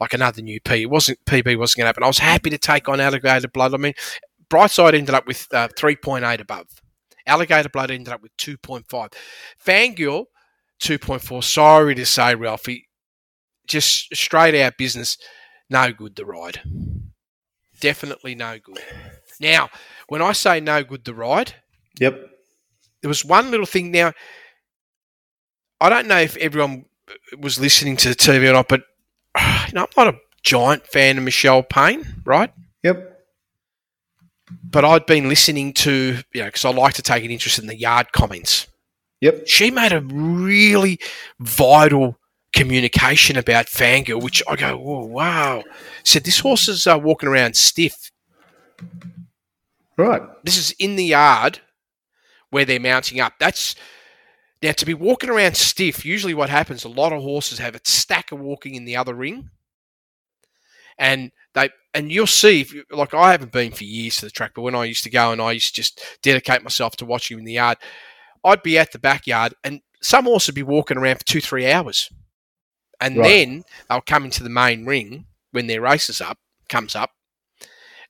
Like 0.00 0.14
another 0.14 0.42
new 0.42 0.60
P. 0.60 0.82
It 0.82 0.90
wasn't 0.90 1.24
PB 1.26 1.56
wasn't 1.58 1.78
going 1.78 1.84
to 1.84 1.88
happen. 1.88 2.02
I 2.02 2.08
was 2.08 2.18
happy 2.18 2.50
to 2.50 2.58
take 2.58 2.88
on 2.88 3.00
Alligator 3.00 3.48
Blood. 3.48 3.74
I 3.74 3.76
mean, 3.76 3.92
Brightside 4.48 4.94
ended 4.94 5.14
up 5.14 5.26
with 5.26 5.46
uh, 5.52 5.68
3.8 5.68 6.40
above. 6.40 6.66
Alligator 7.26 7.68
Blood 7.68 7.90
ended 7.90 8.12
up 8.12 8.22
with 8.22 8.36
2.5. 8.38 9.12
Fangirl, 9.64 10.24
2.4. 10.82 11.44
Sorry 11.44 11.94
to 11.94 12.06
say, 12.06 12.34
Ralphy, 12.34 12.88
just 13.68 14.14
straight 14.16 14.60
out 14.60 14.76
business, 14.76 15.18
no 15.68 15.92
good 15.92 16.16
the 16.16 16.24
ride. 16.24 16.60
Definitely 17.78 18.34
no 18.34 18.58
good. 18.58 18.82
Now, 19.38 19.68
when 20.08 20.20
I 20.20 20.32
say 20.32 20.60
no 20.60 20.82
good 20.82 21.04
the 21.04 21.14
ride, 21.14 21.54
Yep. 22.00 22.29
There 23.02 23.08
was 23.08 23.24
one 23.24 23.50
little 23.50 23.66
thing. 23.66 23.90
Now, 23.90 24.12
I 25.80 25.88
don't 25.88 26.08
know 26.08 26.18
if 26.18 26.36
everyone 26.36 26.84
was 27.38 27.58
listening 27.58 27.96
to 27.98 28.10
the 28.10 28.14
TV 28.14 28.48
or 28.48 28.52
not, 28.52 28.68
but 28.68 28.82
you 29.38 29.74
know, 29.74 29.82
I'm 29.82 30.04
not 30.04 30.14
a 30.14 30.18
giant 30.42 30.86
fan 30.86 31.18
of 31.18 31.24
Michelle 31.24 31.62
Payne, 31.62 32.22
right? 32.24 32.52
Yep. 32.82 33.18
But 34.64 34.84
I'd 34.84 35.06
been 35.06 35.28
listening 35.28 35.72
to, 35.74 36.18
you 36.34 36.40
know, 36.40 36.46
because 36.46 36.64
I 36.64 36.70
like 36.70 36.94
to 36.94 37.02
take 37.02 37.24
an 37.24 37.30
interest 37.30 37.58
in 37.58 37.66
the 37.66 37.76
yard 37.76 38.12
comments. 38.12 38.66
Yep. 39.20 39.46
She 39.46 39.70
made 39.70 39.92
a 39.92 40.00
really 40.00 40.98
vital 41.38 42.18
communication 42.52 43.36
about 43.36 43.66
Fangirl, 43.66 44.22
which 44.22 44.42
I 44.48 44.56
go, 44.56 44.80
oh, 44.82 45.06
wow. 45.06 45.62
Said, 46.04 46.24
this 46.24 46.40
horse 46.40 46.68
is 46.68 46.86
uh, 46.86 46.98
walking 47.00 47.28
around 47.28 47.54
stiff. 47.54 48.10
Right. 49.96 50.22
This 50.42 50.56
is 50.56 50.72
in 50.78 50.96
the 50.96 51.04
yard 51.04 51.60
where 52.50 52.64
they're 52.64 52.80
mounting 52.80 53.20
up. 53.20 53.34
That's 53.38 53.74
now 54.62 54.72
to 54.72 54.86
be 54.86 54.94
walking 54.94 55.30
around 55.30 55.56
stiff. 55.56 56.04
Usually, 56.04 56.34
what 56.34 56.50
happens? 56.50 56.84
A 56.84 56.88
lot 56.88 57.12
of 57.12 57.22
horses 57.22 57.58
have 57.58 57.74
a 57.74 57.80
stack 57.84 58.32
of 58.32 58.40
walking 58.40 58.74
in 58.74 58.84
the 58.84 58.96
other 58.96 59.14
ring, 59.14 59.50
and 60.98 61.30
they 61.54 61.70
and 61.94 62.12
you'll 62.12 62.26
see 62.26 62.60
if 62.60 62.72
you, 62.72 62.84
like 62.90 63.14
I 63.14 63.32
haven't 63.32 63.52
been 63.52 63.72
for 63.72 63.84
years 63.84 64.16
to 64.16 64.26
the 64.26 64.30
track, 64.30 64.52
but 64.54 64.62
when 64.62 64.74
I 64.74 64.84
used 64.84 65.02
to 65.04 65.10
go 65.10 65.32
and 65.32 65.40
I 65.40 65.52
used 65.52 65.74
to 65.74 65.80
just 65.82 66.00
dedicate 66.22 66.62
myself 66.62 66.94
to 66.96 67.06
watching 67.06 67.38
in 67.38 67.44
the 67.44 67.54
yard, 67.54 67.78
I'd 68.44 68.62
be 68.62 68.78
at 68.78 68.92
the 68.92 68.98
backyard 68.98 69.54
and 69.64 69.80
some 70.02 70.24
horses 70.24 70.48
would 70.48 70.54
be 70.54 70.62
walking 70.62 70.96
around 70.96 71.16
for 71.18 71.24
two 71.24 71.40
three 71.40 71.70
hours, 71.70 72.10
and 73.00 73.18
Right. 73.18 73.28
then 73.28 73.64
they'll 73.88 74.00
come 74.02 74.24
into 74.24 74.42
the 74.42 74.50
main 74.50 74.84
ring 74.86 75.26
when 75.52 75.66
their 75.66 75.80
race 75.80 76.08
is 76.10 76.20
up 76.20 76.38
comes 76.68 76.94
up, 76.94 77.10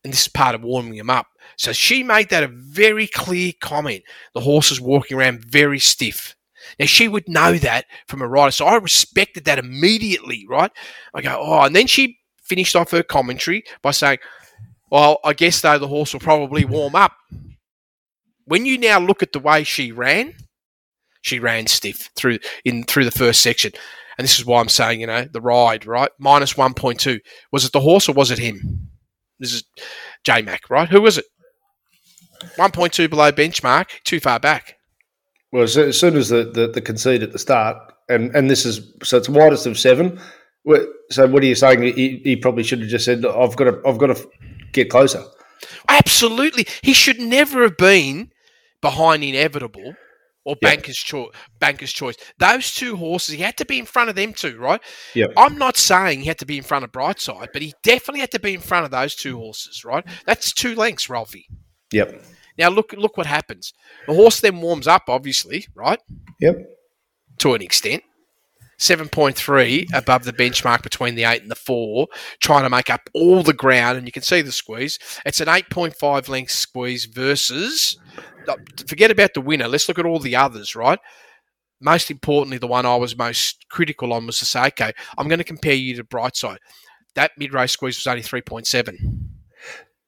and 0.05 0.13
this 0.13 0.23
is 0.23 0.29
part 0.29 0.55
of 0.55 0.63
warming 0.63 0.97
them 0.99 1.11
up. 1.11 1.29
So 1.57 1.73
she 1.73 2.03
made 2.03 2.31
that 2.31 2.43
a 2.43 2.49
very 2.49 3.07
clear 3.07 3.53
comment. 3.61 4.03
The 4.35 4.41
horse 4.41 4.71
is 4.71 4.81
walking 4.81 5.17
around 5.17 5.45
very 5.45 5.79
stiff. 5.79 6.35
Now 6.79 6.87
she 6.87 7.09
would 7.09 7.29
know 7.29 7.59
that 7.59 7.87
from 8.07 8.23
a 8.23 8.29
rider, 8.29 8.51
so 8.51 8.67
I 8.67 8.77
respected 8.77 9.45
that 9.45 9.59
immediately, 9.59 10.47
right? 10.49 10.71
I 11.15 11.23
go, 11.23 11.39
oh, 11.41 11.63
and 11.63 11.75
then 11.75 11.87
she 11.87 12.19
finished 12.45 12.77
off 12.77 12.91
her 12.91 13.03
commentary 13.03 13.65
by 13.83 13.93
saying, 13.93 14.19
"Well, 14.91 15.19
I 15.25 15.33
guess 15.33 15.61
though 15.61 15.79
the 15.79 15.89
horse 15.89 16.13
will 16.13 16.21
probably 16.21 16.65
warm 16.65 16.95
up." 16.95 17.13
When 18.45 18.67
you 18.67 18.79
now 18.79 18.99
look 18.99 19.23
at 19.23 19.33
the 19.33 19.39
way 19.39 19.65
she 19.65 19.93
ran, 19.93 20.35
she 21.23 21.39
ran 21.39 21.67
stiff 21.67 22.11
through 22.17 22.39
in 22.65 22.85
through 22.85 23.05
the 23.05 23.11
first 23.11 23.41
section, 23.41 23.73
and 24.19 24.25
this 24.25 24.39
is 24.39 24.45
why 24.45 24.61
I'm 24.61 24.69
saying, 24.69 25.01
you 25.01 25.07
know, 25.07 25.25
the 25.25 25.41
ride, 25.41 25.87
right? 25.87 26.11
Minus 26.19 26.57
one 26.57 26.75
point 26.75 27.01
two. 27.01 27.21
Was 27.53 27.65
it 27.65 27.73
the 27.73 27.81
horse 27.81 28.09
or 28.09 28.13
was 28.13 28.31
it 28.31 28.39
him? 28.39 28.91
This 29.39 29.55
is 29.55 29.65
J 30.25 30.43
Mac, 30.43 30.69
right? 30.69 30.89
Who 30.89 31.01
was 31.01 31.19
it? 31.19 31.25
1.2 32.57 33.09
below 33.11 33.33
benchmark, 33.33 33.87
too 34.05 34.21
far 34.21 34.41
back. 34.41 34.77
Well, 35.53 35.65
as 35.65 35.77
as 35.77 35.99
soon 35.99 36.17
as 36.17 36.29
the, 36.29 36.45
the, 36.45 36.69
the 36.69 36.81
concede 36.81 37.23
at 37.23 37.33
the 37.33 37.39
start, 37.39 37.77
and, 38.09 38.35
and 38.37 38.49
this 38.51 38.65
is 38.65 38.93
so 39.03 39.17
it's 39.17 39.29
widest 39.29 39.67
of 39.67 39.79
seven. 39.79 40.21
So 41.11 41.27
what 41.27 41.43
are 41.43 41.47
you 41.47 41.55
saying? 41.55 41.83
He, 41.83 42.21
he 42.23 42.37
probably 42.37 42.63
should 42.63 42.81
have 42.81 42.89
just 42.89 43.05
said, 43.05 43.25
"I've 43.25 43.57
got 43.57 43.65
to 43.65 43.81
I've 43.87 43.99
got 43.99 44.15
to 44.15 44.29
get 44.73 44.91
closer." 44.91 45.25
Absolutely. 45.89 46.67
He 46.83 46.93
should 46.93 47.19
never 47.19 47.63
have 47.63 47.77
been 47.77 48.31
behind 48.81 49.25
Inevitable 49.25 49.95
or 50.45 50.57
Yeah. 50.63 50.71
Banker's, 50.71 50.97
Cho- 50.97 51.33
Banker's 51.59 51.93
Choice. 51.93 52.17
Those 52.39 52.73
two 52.73 52.97
horses, 52.97 53.35
he 53.35 53.43
had 53.43 53.57
to 53.59 53.67
be 53.67 53.79
in 53.79 53.85
front 53.85 54.09
of 54.09 54.17
them 54.17 54.33
two, 54.33 54.57
right? 54.59 54.81
Yeah. 55.15 55.27
I'm 55.37 55.59
not 55.59 55.77
saying 55.77 56.21
he 56.21 56.27
had 56.27 56.39
to 56.39 56.47
be 56.47 56.57
in 56.57 56.63
front 56.63 56.85
of 56.85 56.93
Brightside, 56.93 57.49
but 57.53 57.61
he 57.63 57.75
definitely 57.83 58.21
had 58.21 58.31
to 58.33 58.41
be 58.41 58.55
in 58.55 58.61
front 58.61 58.85
of 58.87 58.91
those 58.91 59.15
two 59.15 59.37
horses, 59.37 59.85
right? 59.85 60.05
That's 60.27 60.53
two 60.53 60.75
lengths, 60.75 61.11
Ralphy. 61.11 61.47
Yep. 61.93 62.23
Now 62.59 62.69
look 62.69 62.93
look 62.93 63.17
what 63.17 63.27
happens. 63.27 63.73
The 64.07 64.15
horse 64.15 64.41
then 64.41 64.61
warms 64.61 64.87
up, 64.87 65.05
obviously, 65.09 65.67
right? 65.75 66.01
Yep. 66.41 66.57
to 67.39 67.55
an 67.55 67.63
extent. 67.63 68.03
7.3 68.79 69.93
above 69.93 70.25
the 70.25 70.33
benchmark 70.33 70.83
between 70.83 71.15
the 71.15 71.25
8 71.25 71.43
and 71.43 71.51
the 71.51 71.55
4, 71.55 72.09
trying 72.41 72.63
to 72.63 72.71
make 72.71 72.89
up 72.89 73.11
all 73.13 73.43
the 73.43 73.53
ground, 73.53 73.99
and 73.99 74.07
you 74.07 74.13
can 74.13 74.23
see 74.23 74.41
the 74.41 74.51
squeeze. 74.51 74.99
It's 75.27 75.43
an 75.43 75.49
8.5 75.49 76.31
length 76.31 76.51
squeeze 76.51 77.05
versus, 77.05 77.99
uh, 78.49 78.57
forget 78.87 79.11
about 79.11 79.35
the 79.35 79.43
winner, 79.43 79.69
let's 79.69 79.87
look 79.87 79.99
at 79.99 80.07
all 80.07 80.19
the 80.19 80.35
others, 80.35 80.75
right? 80.75 80.99
Most 81.79 82.11
importantly, 82.11 82.57
the 82.57 82.67
one 82.67 82.87
I 82.87 82.97
was 82.97 83.19
most 83.19 83.67
critical 83.69 84.15
on 84.15 84.25
was 84.25 84.39
to 84.39 84.47
say, 84.47 84.69
okay, 84.69 84.93
I'm 85.19 85.29
going 85.29 85.39
to 85.41 85.45
compare 85.45 85.75
you 85.75 85.97
to 85.97 86.05
Brightside. 86.05 86.59
That 87.17 87.33
mid 87.37 87.53
race 87.53 87.73
squeeze 87.73 87.99
was 87.99 88.07
only 88.07 88.23
3.7. 88.23 88.97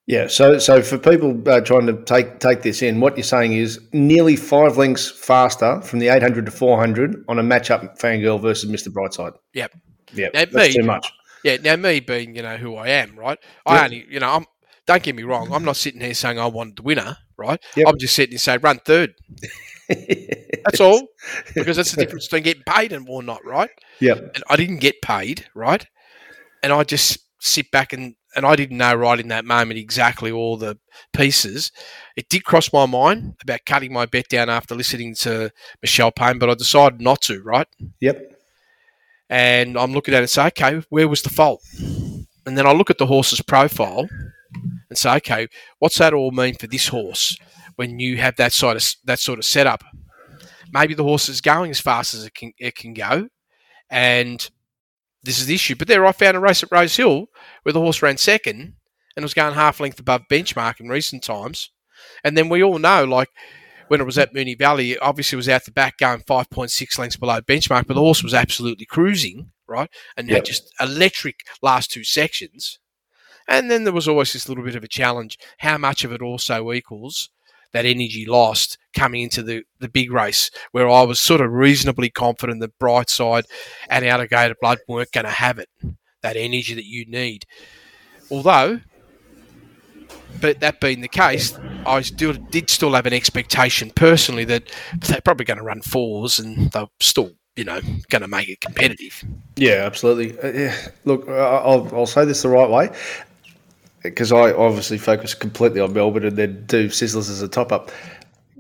Yeah. 0.07 0.27
So 0.27 0.59
so 0.59 0.83
for 0.83 0.99
people 0.99 1.41
uh, 1.49 1.61
trying 1.61 1.87
to 1.87 2.03
take 2.05 2.41
take 2.41 2.63
this 2.63 2.83
in, 2.83 3.01
what 3.01 3.17
you're 3.17 3.25
saying 3.25 3.53
is 3.53 3.81
nearly 3.93 4.37
five 4.37 4.77
lengths 4.77 5.11
faster 5.11 5.81
from 5.83 6.01
the 6.01 6.09
800 6.09 6.47
to 6.47 6.53
400 6.53 7.25
on 7.29 7.39
a 7.39 7.43
matchup 7.43 7.99
Fangirl 8.01 8.41
versus 8.41 8.71
Mr. 8.71 8.89
Brightside. 8.89 9.35
Yep. 9.55 9.73
Yep. 10.15 10.35
Now, 10.35 10.45
That's 10.45 10.55
me- 10.55 10.73
too 10.75 10.83
much. 10.87 11.13
Yeah, 11.45 11.57
now 11.63 11.75
me 11.77 11.99
being, 11.99 12.37
you 12.37 12.43
know, 12.43 12.57
who 12.57 12.77
I 12.77 12.89
am, 12.89 13.19
right? 13.19 13.39
I 13.67 13.75
Yep. 13.77 13.85
only, 13.85 14.07
you 14.11 14.21
know, 14.21 14.31
I'm 14.31 14.47
don't 14.87 15.03
get 15.03 15.15
me 15.15 15.23
wrong, 15.23 15.53
I'm 15.53 15.65
not 15.65 15.77
sitting 15.77 16.01
here 16.01 16.15
saying 16.15 16.39
I 16.39 16.47
wanted 16.47 16.77
the 16.77 16.83
winner, 16.83 17.17
right? 17.37 17.61
Yep. 17.77 17.87
I'm 17.89 17.99
just 17.99 18.15
sitting 18.15 18.33
here 18.33 18.39
saying 18.39 18.61
run 18.63 18.81
third. 18.85 19.15
That's 19.89 20.81
all. 20.81 21.09
Because 21.55 21.77
that's 21.77 21.91
the 21.93 22.03
difference 22.03 22.27
between 22.27 22.45
getting 22.45 22.63
paid 22.67 22.93
and 22.93 23.07
or 23.09 23.23
not, 23.23 23.45
right? 23.45 23.71
Yeah. 24.01 24.15
And 24.15 24.45
I 24.49 24.57
didn't 24.57 24.79
get 24.79 25.03
paid, 25.03 25.47
right? 25.55 25.85
And 26.63 26.73
I 26.73 26.85
just 26.85 27.19
sit 27.41 27.71
back 27.73 27.93
and 27.93 28.15
and 28.35 28.47
I 28.47 28.57
didn't 28.57 28.79
know 28.79 28.95
right 28.95 29.21
in 29.21 29.29
that 29.29 29.45
moment 29.45 29.79
exactly 29.79 30.31
all 30.33 30.57
the 30.57 30.79
pieces. 31.13 31.71
It 32.17 32.29
did 32.29 32.45
cross 32.45 32.73
my 32.73 32.87
mind 32.87 33.35
about 33.43 33.61
cutting 33.67 33.93
my 33.93 34.07
bet 34.07 34.29
down 34.29 34.49
after 34.49 34.75
listening 34.75 35.15
to 35.17 35.51
Michelle 35.83 36.13
Payne, 36.13 36.39
but 36.39 36.51
I 36.51 36.55
decided 36.55 37.01
not 37.01 37.23
to, 37.23 37.43
right? 37.43 37.67
Yep. 38.01 38.39
and 39.29 39.79
I'm 39.79 39.93
looking 39.93 40.15
at 40.15 40.19
it 40.19 40.25
and 40.25 40.31
say, 40.31 40.47
okay, 40.49 40.83
where 40.91 41.09
was 41.09 41.23
the 41.23 41.31
fault? 41.31 41.63
And 42.45 42.59
then 42.59 42.67
I 42.67 42.73
look 42.73 42.91
at 42.91 42.99
the 42.99 43.07
horse's 43.07 43.41
profile 43.41 44.09
and 44.89 44.99
say, 44.99 45.17
okay, 45.17 45.49
what's 45.79 45.99
that 45.99 46.13
all 46.13 46.33
mean 46.33 46.55
for 46.55 46.67
this 46.67 46.89
horse 46.89 47.37
when 47.77 47.99
you 47.99 48.19
have 48.19 48.37
that 48.37 48.53
sort 48.53 48.77
of 48.77 48.95
that 49.05 49.21
sort 49.21 49.39
of 49.39 49.45
setup? 49.45 49.85
Maybe 50.73 50.95
the 50.95 51.05
horse 51.05 51.29
is 51.29 51.41
going 51.41 51.71
as 51.71 51.81
fast 51.81 52.15
as 52.15 52.25
it 52.25 52.35
can 52.35 52.53
it 52.59 52.75
can 52.75 52.93
go, 52.95 53.29
and 53.91 54.51
this 55.23 55.39
is 55.39 55.47
the 55.47 55.55
issue. 55.55 55.75
But 55.77 55.89
there, 55.89 56.05
I 56.07 56.13
found 56.13 56.37
a 56.37 56.41
race 56.41 56.63
at 56.63 56.73
Rosehill 56.73 57.27
where 57.63 57.73
the 57.73 57.81
horse 57.81 58.03
ran 58.03 58.17
second 58.17 58.75
and 59.17 59.23
was 59.23 59.35
going 59.35 59.55
half 59.55 59.81
length 59.81 59.99
above 60.01 60.23
benchmark 60.31 60.81
in 60.81 60.89
recent 60.89 61.23
times. 61.23 61.71
And 62.25 62.37
then 62.37 62.49
we 62.49 62.63
all 62.63 62.79
know, 62.79 63.05
like 63.05 63.29
when 63.89 64.01
it 64.01 64.05
was 64.05 64.19
at 64.19 64.35
Moonee 64.35 64.59
Valley, 64.59 64.99
obviously 64.99 65.37
it 65.37 65.39
was 65.39 65.49
out 65.49 65.65
the 65.65 65.71
back 65.71 65.99
going 65.99 66.21
5.6 66.21 66.99
lengths 66.99 67.17
below 67.17 67.41
benchmark, 67.41 67.87
but 67.87 67.95
the 67.95 68.01
horse 68.01 68.23
was 68.23 68.35
absolutely 68.35 68.87
cruising, 68.87 69.53
right? 69.69 69.91
And 70.17 70.29
Yep. 70.29 70.35
had 70.35 70.45
just 70.45 70.73
electric 70.81 71.41
last 71.61 71.91
two 71.91 72.05
sections. 72.05 72.79
And 73.49 73.71
then 73.71 73.85
there 73.85 73.93
was 73.93 74.09
always 74.09 74.33
this 74.33 74.49
little 74.49 74.65
bit 74.65 74.77
of 74.77 74.85
a 74.85 74.89
challenge 74.89 75.37
how 75.59 75.77
much 75.79 76.05
of 76.05 76.13
it 76.13 76.23
also 76.23 76.73
equals 76.73 77.31
that 77.73 77.85
energy 77.85 78.27
lost 78.27 78.79
coming 78.95 79.23
into 79.23 79.43
the, 79.43 79.63
the 79.81 79.89
big 79.89 80.13
race, 80.13 80.51
where 80.73 80.89
I 80.89 81.03
was 81.03 81.19
sort 81.19 81.41
of 81.41 81.51
reasonably 81.53 82.11
confident 82.11 82.61
that 82.61 82.79
Brightside 82.79 83.45
and 83.89 84.05
Alligator 84.05 84.55
Blood 84.61 84.79
weren't 84.87 85.13
going 85.13 85.25
to 85.25 85.31
have 85.31 85.59
it, 85.59 85.69
that 86.23 86.37
energy 86.37 86.75
that 86.75 86.85
you 86.85 87.07
need. 87.07 87.45
Although, 88.31 88.81
but 90.41 90.61
that 90.61 90.81
being 90.81 91.01
the 91.01 91.09
case, 91.09 91.59
I 91.87 92.03
still 92.03 92.33
did 92.33 92.71
still 92.71 92.93
have 92.95 93.07
an 93.07 93.13
expectation 93.13 93.91
personally 93.91 94.45
that 94.47 94.71
they're 94.99 95.21
probably 95.21 95.45
going 95.45 95.59
to 95.59 95.65
run 95.65 95.83
fours 95.83 96.39
and 96.39 96.71
they're 96.73 96.87
still, 97.01 97.33
you 97.57 97.65
know, 97.65 97.81
going 98.11 98.23
to 98.23 98.29
make 98.29 98.49
it 98.49 98.61
competitive. 98.61 99.23
Yeah, 99.57 99.85
absolutely. 99.85 100.39
Uh, 100.39 100.53
yeah. 100.53 100.89
Look, 101.05 101.29
I'll, 101.29 101.89
I'll 101.95 102.07
say 102.07 102.25
this 102.25 102.43
the 102.43 102.49
right 102.49 102.69
way 102.69 102.91
because 104.03 104.33
I 104.33 104.53
obviously 104.53 104.99
focus 104.99 105.35
completely 105.35 105.81
on 105.81 105.93
Melbourne 105.93 106.27
and 106.27 106.37
then 106.37 106.65
do 106.67 106.89
Sizzlers 106.89 107.31
as 107.31 107.43
a 107.43 107.49
top 107.49 107.73
up. 107.73 107.91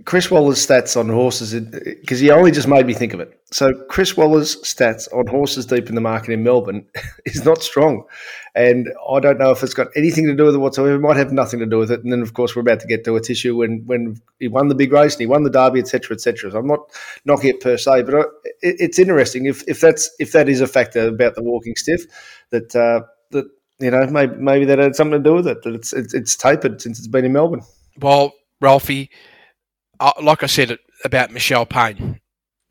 Chris 0.04 0.30
Waller's 0.30 0.64
stats 0.64 0.98
on 0.98 1.08
horses 1.08 1.54
because 2.00 2.18
he 2.18 2.30
only 2.30 2.50
just 2.50 2.66
made 2.66 2.86
me 2.86 2.94
think 2.94 3.14
of 3.14 3.20
it. 3.20 3.38
So 3.52 3.72
Chris 3.88 4.16
Waller's 4.16 4.56
stats 4.62 5.06
on 5.12 5.26
horses 5.26 5.66
deep 5.66 5.88
in 5.88 5.94
the 5.94 6.00
market 6.00 6.32
in 6.32 6.42
Melbourne 6.42 6.86
is 7.24 7.44
not 7.44 7.62
strong, 7.62 8.04
and 8.54 8.88
I 9.08 9.20
don't 9.20 9.38
know 9.38 9.50
if 9.50 9.62
it's 9.62 9.74
got 9.74 9.88
anything 9.94 10.26
to 10.26 10.34
do 10.34 10.46
with 10.46 10.54
it 10.54 10.58
whatsoever. 10.58 10.96
It 10.96 11.00
might 11.00 11.16
have 11.16 11.32
nothing 11.32 11.60
to 11.60 11.66
do 11.66 11.78
with 11.78 11.90
it. 11.90 12.02
And 12.02 12.12
then 12.12 12.20
of 12.22 12.34
course 12.34 12.56
we're 12.56 12.62
about 12.62 12.80
to 12.80 12.86
get 12.86 13.04
to 13.04 13.12
Atishu 13.12 13.56
when 13.56 13.84
when 13.86 14.20
he 14.40 14.48
won 14.48 14.68
the 14.68 14.74
big 14.74 14.92
race 14.92 15.14
and 15.14 15.20
he 15.20 15.26
won 15.26 15.44
the 15.44 15.50
Derby, 15.50 15.80
etc., 15.80 16.14
etc. 16.14 16.50
So 16.50 16.58
I'm 16.58 16.66
not 16.66 16.80
knocking 17.24 17.50
it 17.50 17.60
per 17.60 17.76
se, 17.76 18.02
but 18.02 18.14
it, 18.14 18.26
it's 18.62 18.98
interesting 18.98 19.46
if, 19.46 19.62
if 19.68 19.80
that's 19.80 20.10
if 20.18 20.32
that 20.32 20.48
is 20.48 20.60
a 20.60 20.66
factor 20.66 21.08
about 21.08 21.34
the 21.34 21.42
walking 21.42 21.76
stiff 21.76 22.02
that 22.50 22.74
uh, 22.74 23.06
that 23.30 23.46
you 23.82 23.90
know 23.90 24.06
maybe 24.06 24.36
maybe 24.36 24.64
that 24.64 24.78
had 24.78 24.96
something 24.96 25.22
to 25.22 25.30
do 25.30 25.34
with 25.34 25.46
it 25.46 25.62
that 25.62 25.74
it's 25.74 25.92
it's, 25.92 26.14
it's 26.14 26.36
tapered 26.36 26.80
since 26.80 26.98
it's 26.98 27.08
been 27.08 27.24
in 27.24 27.32
Melbourne. 27.32 27.62
Well, 28.00 28.32
Ralphy 28.60 29.10
uh, 30.02 30.12
like 30.20 30.42
I 30.42 30.46
said 30.46 30.76
about 31.04 31.30
Michelle 31.30 31.64
Payne, 31.64 32.20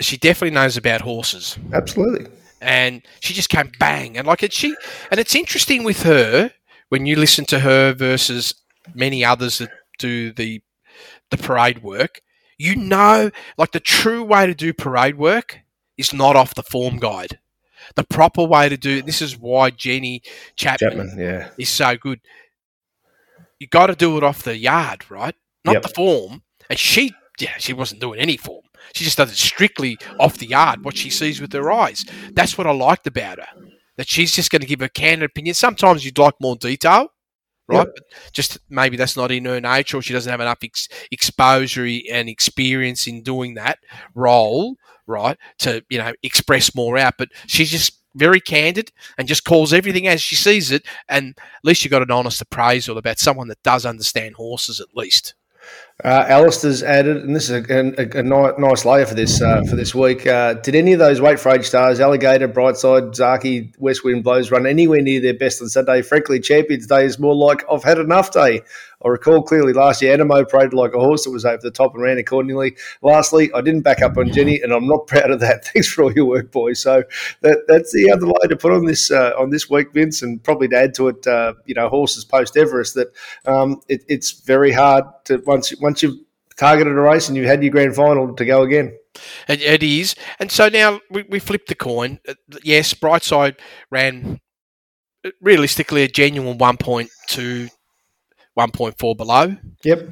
she 0.01 0.17
definitely 0.17 0.53
knows 0.53 0.75
about 0.75 1.01
horses. 1.01 1.57
Absolutely. 1.71 2.27
And 2.59 3.01
she 3.21 3.33
just 3.33 3.49
came 3.49 3.71
bang, 3.79 4.17
and 4.17 4.27
like 4.27 4.43
it, 4.43 4.53
she, 4.53 4.75
and 5.09 5.19
it's 5.19 5.33
interesting 5.33 5.83
with 5.83 6.03
her 6.03 6.51
when 6.89 7.05
you 7.05 7.15
listen 7.15 7.45
to 7.45 7.59
her 7.59 7.93
versus 7.93 8.53
many 8.93 9.23
others 9.25 9.59
that 9.59 9.71
do 9.97 10.31
the 10.31 10.61
the 11.31 11.37
parade 11.37 11.81
work. 11.81 12.21
You 12.57 12.75
know, 12.75 13.31
like 13.57 13.71
the 13.71 13.79
true 13.79 14.23
way 14.23 14.45
to 14.45 14.53
do 14.53 14.73
parade 14.73 15.17
work 15.17 15.59
is 15.97 16.13
not 16.13 16.35
off 16.35 16.53
the 16.53 16.63
form 16.63 16.97
guide. 16.97 17.39
The 17.95 18.03
proper 18.03 18.43
way 18.43 18.69
to 18.69 18.77
do 18.77 18.97
it. 18.97 19.05
this 19.05 19.21
is 19.21 19.37
why 19.37 19.69
Jenny 19.69 20.21
Chapman, 20.55 20.89
Chapman 20.91 21.19
yeah. 21.19 21.49
is 21.57 21.69
so 21.69 21.95
good. 21.97 22.19
You 23.59 23.67
got 23.67 23.87
to 23.87 23.95
do 23.95 24.17
it 24.17 24.23
off 24.23 24.43
the 24.43 24.57
yard, 24.57 25.09
right? 25.11 25.35
Not 25.65 25.73
Yep. 25.73 25.81
the 25.83 25.89
form. 25.89 26.43
And 26.69 26.79
she, 26.79 27.13
yeah, 27.39 27.57
she 27.59 27.73
wasn't 27.73 28.01
doing 28.01 28.19
any 28.19 28.37
form. 28.37 28.63
She 28.93 29.03
just 29.03 29.17
does 29.17 29.31
it 29.31 29.37
strictly 29.37 29.97
off 30.19 30.37
the 30.37 30.47
yard, 30.47 30.83
what 30.83 30.97
she 30.97 31.09
sees 31.09 31.39
with 31.39 31.53
her 31.53 31.71
eyes. 31.71 32.03
That's 32.33 32.57
what 32.57 32.65
I 32.67 32.71
liked 32.71 33.05
about 33.05 33.39
her. 33.39 33.47
That 33.97 34.07
she's 34.07 34.33
just 34.33 34.49
going 34.51 34.61
to 34.61 34.67
give 34.67 34.81
a 34.81 34.89
candid 34.89 35.29
opinion. 35.29 35.53
Sometimes 35.53 36.03
you'd 36.03 36.17
like 36.17 36.33
more 36.41 36.55
detail, 36.55 37.09
right? 37.67 37.85
Yep. 37.85 37.93
But 37.93 38.03
just 38.33 38.57
maybe 38.69 38.97
that's 38.97 39.15
not 39.15 39.31
in 39.31 39.45
her 39.45 39.61
nature, 39.61 39.97
or 39.97 40.01
she 40.01 40.13
doesn't 40.13 40.31
have 40.31 40.39
enough 40.41 40.59
ex- 40.63 40.87
exposure 41.11 41.87
and 42.11 42.27
experience 42.27 43.05
in 43.05 43.21
doing 43.21 43.53
that 43.55 43.77
role, 44.15 44.75
right? 45.11 45.37
To 45.59 45.83
you 45.89 45.99
know 45.99 46.13
express 46.23 46.73
more 46.73 46.97
out. 46.97 47.15
But 47.17 47.29
she's 47.47 47.69
just 47.69 47.99
very 48.15 48.39
candid 48.41 48.91
and 49.17 49.27
just 49.27 49.45
calls 49.45 49.73
everything 49.73 50.07
as 50.07 50.21
she 50.21 50.35
sees 50.35 50.71
it. 50.71 50.83
And 51.07 51.35
at 51.37 51.65
least 51.65 51.83
you've 51.83 51.91
got 51.91 52.01
an 52.01 52.11
honest 52.11 52.41
appraisal 52.41 52.97
about 52.97 53.19
someone 53.19 53.47
that 53.49 53.63
does 53.63 53.85
understand 53.85 54.35
horses, 54.35 54.79
at 54.79 54.95
least. 54.95 55.35
Uh, 56.03 56.25
Alistair's 56.27 56.81
added, 56.81 57.17
and 57.17 57.35
this 57.35 57.49
is 57.49 57.63
a, 57.69 57.73
a, 58.01 58.19
a 58.19 58.23
nice 58.59 58.85
layer 58.85 59.05
for 59.05 59.13
this 59.13 59.39
uh, 59.41 59.61
for 59.69 59.75
this 59.75 59.93
week. 59.93 60.25
Uh, 60.25 60.53
did 60.55 60.73
any 60.73 60.93
of 60.93 60.99
those 60.99 61.21
weight 61.21 61.39
for 61.39 61.49
age 61.49 61.65
stars, 61.65 61.99
Alligator, 61.99 62.47
Brightside, 62.47 63.11
Zaaki, 63.11 63.71
West 63.77 64.03
Wind 64.03 64.23
Blows, 64.23 64.49
run 64.49 64.65
anywhere 64.65 65.01
near 65.01 65.21
their 65.21 65.35
best 65.35 65.61
on 65.61 65.69
Sunday? 65.69 66.01
Frankly, 66.01 66.39
Champions 66.39 66.87
Day 66.87 67.05
is 67.05 67.19
more 67.19 67.35
like 67.35 67.63
I've 67.71 67.83
had 67.83 67.99
enough 67.99 68.31
day. 68.31 68.61
I 69.03 69.09
recall 69.09 69.41
clearly 69.41 69.73
last 69.73 70.01
year 70.01 70.15
Anamoe 70.15 70.47
paraded 70.47 70.73
like 70.73 70.93
a 70.93 70.99
horse 70.99 71.23
that 71.23 71.31
was 71.31 71.45
over 71.45 71.61
the 71.61 71.71
top 71.71 71.93
and 71.93 72.03
ran 72.03 72.17
accordingly. 72.17 72.75
Lastly, 73.01 73.51
I 73.53 73.61
didn't 73.61 73.81
back 73.81 74.01
up 74.01 74.17
on 74.17 74.31
Jenny, 74.31 74.61
and 74.61 74.71
I'm 74.71 74.87
not 74.87 75.07
proud 75.07 75.31
of 75.31 75.39
that. 75.39 75.65
Thanks 75.65 75.87
for 75.87 76.03
all 76.03 76.13
your 76.13 76.25
work, 76.25 76.51
boys. 76.51 76.79
So 76.79 77.03
that, 77.41 77.65
that's 77.67 77.91
the 77.91 78.11
other 78.11 78.25
layer 78.25 78.49
to 78.49 78.55
put 78.55 78.71
on 78.71 78.85
this 78.85 79.11
uh, 79.11 79.33
on 79.37 79.49
this 79.49 79.69
week, 79.69 79.93
Vince, 79.93 80.21
and 80.21 80.43
probably 80.43 80.67
to 80.69 80.77
add 80.77 80.93
to 80.95 81.07
it, 81.09 81.25
uh, 81.25 81.53
you 81.65 81.73
know, 81.73 81.89
horses 81.89 82.25
post 82.25 82.57
Everest. 82.57 82.95
That 82.95 83.13
um, 83.45 83.81
it, 83.87 84.03
it's 84.07 84.31
very 84.31 84.71
hard 84.71 85.05
to 85.25 85.37
once 85.45 85.73
once 85.81 86.01
you've 86.03 86.17
targeted 86.57 86.93
a 86.93 86.99
race 87.01 87.27
and 87.27 87.35
you've 87.37 87.45
had 87.47 87.63
your 87.63 87.71
grand 87.71 87.95
final 87.95 88.33
to 88.35 88.45
go 88.45 88.61
again. 88.63 88.97
It, 89.47 89.61
it 89.61 89.83
is. 89.83 90.15
And 90.39 90.51
so 90.51 90.69
now 90.69 91.01
we, 91.09 91.23
we 91.23 91.39
flip 91.39 91.65
the 91.67 91.75
coin. 91.75 92.19
Uh, 92.27 92.33
Yes, 92.63 92.93
Brightside 92.93 93.57
ran 93.89 94.39
uh, 95.25 95.31
realistically 95.41 96.03
a 96.03 96.07
genuine 96.07 96.57
1.2, 96.57 97.69
1.4 98.57 99.17
below. 99.17 99.55
Yep, 99.83 100.09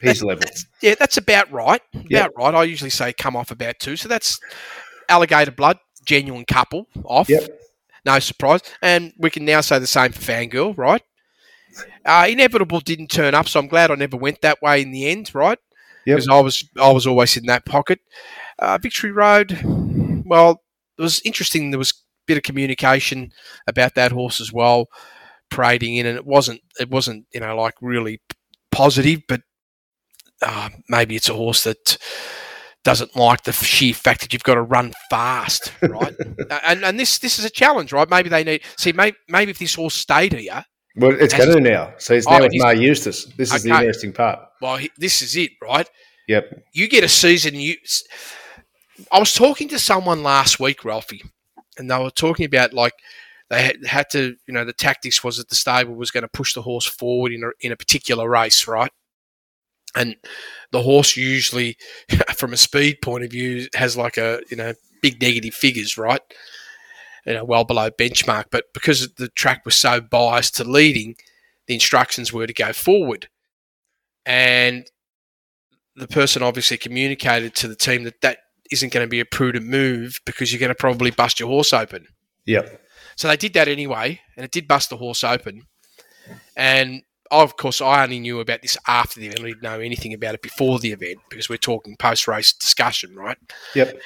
he's 0.00 0.22
level. 0.22 0.44
Yeah, 0.80 0.94
that's 0.98 1.16
about 1.16 1.50
right. 1.52 1.80
About 1.94 2.10
Yep. 2.10 2.30
right. 2.36 2.54
I 2.54 2.64
usually 2.64 2.90
say 2.90 3.12
come 3.12 3.36
off 3.36 3.50
about 3.50 3.78
two. 3.78 3.96
So 3.96 4.08
that's 4.08 4.38
alligator 5.08 5.50
blood, 5.52 5.78
genuine 6.04 6.44
couple 6.44 6.86
off. 7.04 7.28
Yep. 7.28 7.60
No 8.06 8.18
surprise. 8.18 8.60
And 8.82 9.12
we 9.18 9.30
can 9.30 9.44
now 9.44 9.60
say 9.60 9.78
the 9.78 9.86
same 9.86 10.12
for 10.12 10.20
Fangirl, 10.20 10.76
right? 10.76 11.02
Uh, 12.04 12.26
Inevitable 12.28 12.80
didn't 12.80 13.10
turn 13.10 13.34
up, 13.34 13.48
so 13.48 13.60
I'm 13.60 13.68
glad 13.68 13.90
I 13.90 13.94
never 13.94 14.16
went 14.16 14.40
that 14.42 14.60
way 14.62 14.82
in 14.82 14.90
the 14.90 15.06
end, 15.08 15.34
right? 15.34 15.58
Yep. 16.06 16.16
Because 16.16 16.28
I 16.28 16.40
was 16.40 16.68
I 16.80 16.92
was 16.92 17.06
always 17.06 17.36
in 17.36 17.46
that 17.46 17.64
pocket. 17.64 18.00
Uh, 18.58 18.78
Victory 18.78 19.10
Road, 19.10 19.58
well, 20.26 20.62
it 20.98 21.02
was 21.02 21.20
interesting. 21.24 21.70
There 21.70 21.78
was 21.78 21.90
a 21.90 21.94
bit 22.26 22.36
of 22.36 22.42
communication 22.42 23.32
about 23.66 23.94
that 23.94 24.12
horse 24.12 24.40
as 24.40 24.52
well, 24.52 24.88
parading 25.50 25.96
in, 25.96 26.06
and 26.06 26.16
it 26.16 26.26
wasn't 26.26 26.60
it 26.78 26.90
wasn't 26.90 27.26
you 27.32 27.40
know 27.40 27.56
like 27.56 27.74
really 27.80 28.20
positive, 28.70 29.22
but 29.28 29.40
uh, 30.42 30.68
maybe 30.88 31.16
it's 31.16 31.28
a 31.28 31.34
horse 31.34 31.64
that 31.64 31.96
doesn't 32.84 33.16
like 33.16 33.44
the 33.44 33.52
sheer 33.52 33.94
fact 33.94 34.20
that 34.20 34.32
you've 34.32 34.44
got 34.44 34.54
to 34.54 34.62
run 34.62 34.92
fast, 35.08 35.72
right? 35.82 36.14
And 36.64 36.84
and 36.84 37.00
this 37.00 37.18
this 37.18 37.38
is 37.38 37.44
a 37.44 37.50
challenge, 37.50 37.92
right? 37.92 38.08
Maybe 38.08 38.28
they 38.28 38.44
need 38.44 38.62
see 38.76 38.92
maybe 38.92 39.16
maybe 39.28 39.50
if 39.50 39.58
this 39.58 39.74
horse 39.74 39.94
stayed 39.94 40.34
here, 40.34 40.64
Well, 40.96 41.16
it's 41.20 41.34
to 41.34 41.60
now. 41.60 41.94
So 41.98 42.14
it's 42.14 42.26
Oh, 42.26 42.30
now 42.32 42.42
with 42.42 42.52
he's- 42.52 42.62
Maher 42.62 42.74
Eustace. 42.74 43.24
This 43.36 43.52
is 43.52 43.62
the 43.62 43.70
interesting 43.70 44.12
part. 44.12 44.40
well, 44.60 44.76
he, 44.76 44.90
this 44.96 45.22
is 45.22 45.36
it, 45.36 45.52
right? 45.62 45.88
Yep. 46.28 46.64
you 46.72 46.88
get 46.88 47.04
a 47.04 47.08
season. 47.08 47.54
You, 47.54 47.76
I 49.12 49.18
was 49.18 49.34
talking 49.34 49.68
to 49.68 49.78
someone 49.78 50.22
last 50.22 50.58
week, 50.58 50.84
Ralphy, 50.84 51.22
and 51.76 51.90
they 51.90 51.98
were 51.98 52.10
talking 52.10 52.46
about 52.46 52.72
like 52.72 52.94
they 53.50 53.62
had, 53.62 53.84
had 53.84 54.10
to, 54.12 54.36
you 54.46 54.54
know, 54.54 54.64
the 54.64 54.72
tactics 54.72 55.22
was 55.22 55.36
that 55.36 55.48
the 55.50 55.54
stable 55.54 55.94
was 55.94 56.10
going 56.10 56.22
to 56.22 56.28
push 56.28 56.54
the 56.54 56.62
horse 56.62 56.86
forward 56.86 57.32
in 57.32 57.42
a, 57.44 57.50
in 57.60 57.72
a 57.72 57.76
particular 57.76 58.28
race, 58.28 58.66
right? 58.66 58.90
And 59.94 60.16
the 60.72 60.80
horse 60.82 61.16
usually, 61.16 61.76
from 62.36 62.52
a 62.54 62.56
speed 62.56 63.02
point 63.02 63.24
of 63.24 63.30
view, 63.30 63.66
has 63.74 63.96
like 63.96 64.16
a 64.16 64.40
you 64.50 64.56
know 64.56 64.72
big 65.02 65.20
negative 65.20 65.54
figures, 65.54 65.98
right? 65.98 66.22
You 67.26 67.34
know, 67.34 67.44
well 67.44 67.64
below 67.64 67.90
benchmark. 67.90 68.46
But 68.50 68.66
because 68.74 69.14
the 69.14 69.28
track 69.28 69.64
was 69.64 69.74
so 69.74 70.00
biased 70.00 70.56
to 70.56 70.64
leading, 70.64 71.16
the 71.66 71.74
instructions 71.74 72.32
were 72.32 72.46
to 72.46 72.52
go 72.52 72.72
forward, 72.72 73.28
and 74.26 74.86
the 75.96 76.08
person 76.08 76.42
obviously 76.42 76.76
communicated 76.76 77.54
to 77.54 77.68
the 77.68 77.76
team 77.76 78.04
that 78.04 78.20
that 78.20 78.38
isn't 78.70 78.92
going 78.92 79.06
to 79.06 79.10
be 79.10 79.20
a 79.20 79.24
prudent 79.24 79.66
move 79.66 80.20
because 80.24 80.52
you're 80.52 80.60
going 80.60 80.70
to 80.70 80.74
probably 80.74 81.10
bust 81.10 81.38
your 81.38 81.48
horse 81.48 81.72
open. 81.72 82.06
Yep. 82.46 82.80
So 83.16 83.28
they 83.28 83.36
did 83.36 83.54
that 83.54 83.68
anyway, 83.68 84.20
and 84.36 84.44
it 84.44 84.50
did 84.50 84.66
bust 84.66 84.90
the 84.90 84.96
horse 84.96 85.22
open. 85.22 85.62
And 86.56 87.02
of 87.30 87.56
course, 87.56 87.80
I 87.80 88.02
only 88.02 88.20
knew 88.20 88.40
about 88.40 88.62
this 88.62 88.76
after 88.86 89.20
the 89.20 89.26
event. 89.26 89.40
I 89.40 89.48
didn't 89.48 89.62
know 89.62 89.80
anything 89.80 90.14
about 90.14 90.34
it 90.34 90.42
before 90.42 90.78
the 90.78 90.92
event 90.92 91.18
because 91.30 91.48
we're 91.48 91.56
talking 91.56 91.96
post 91.96 92.26
race 92.26 92.52
discussion, 92.52 93.14
right? 93.14 93.38
Yep. 93.74 93.98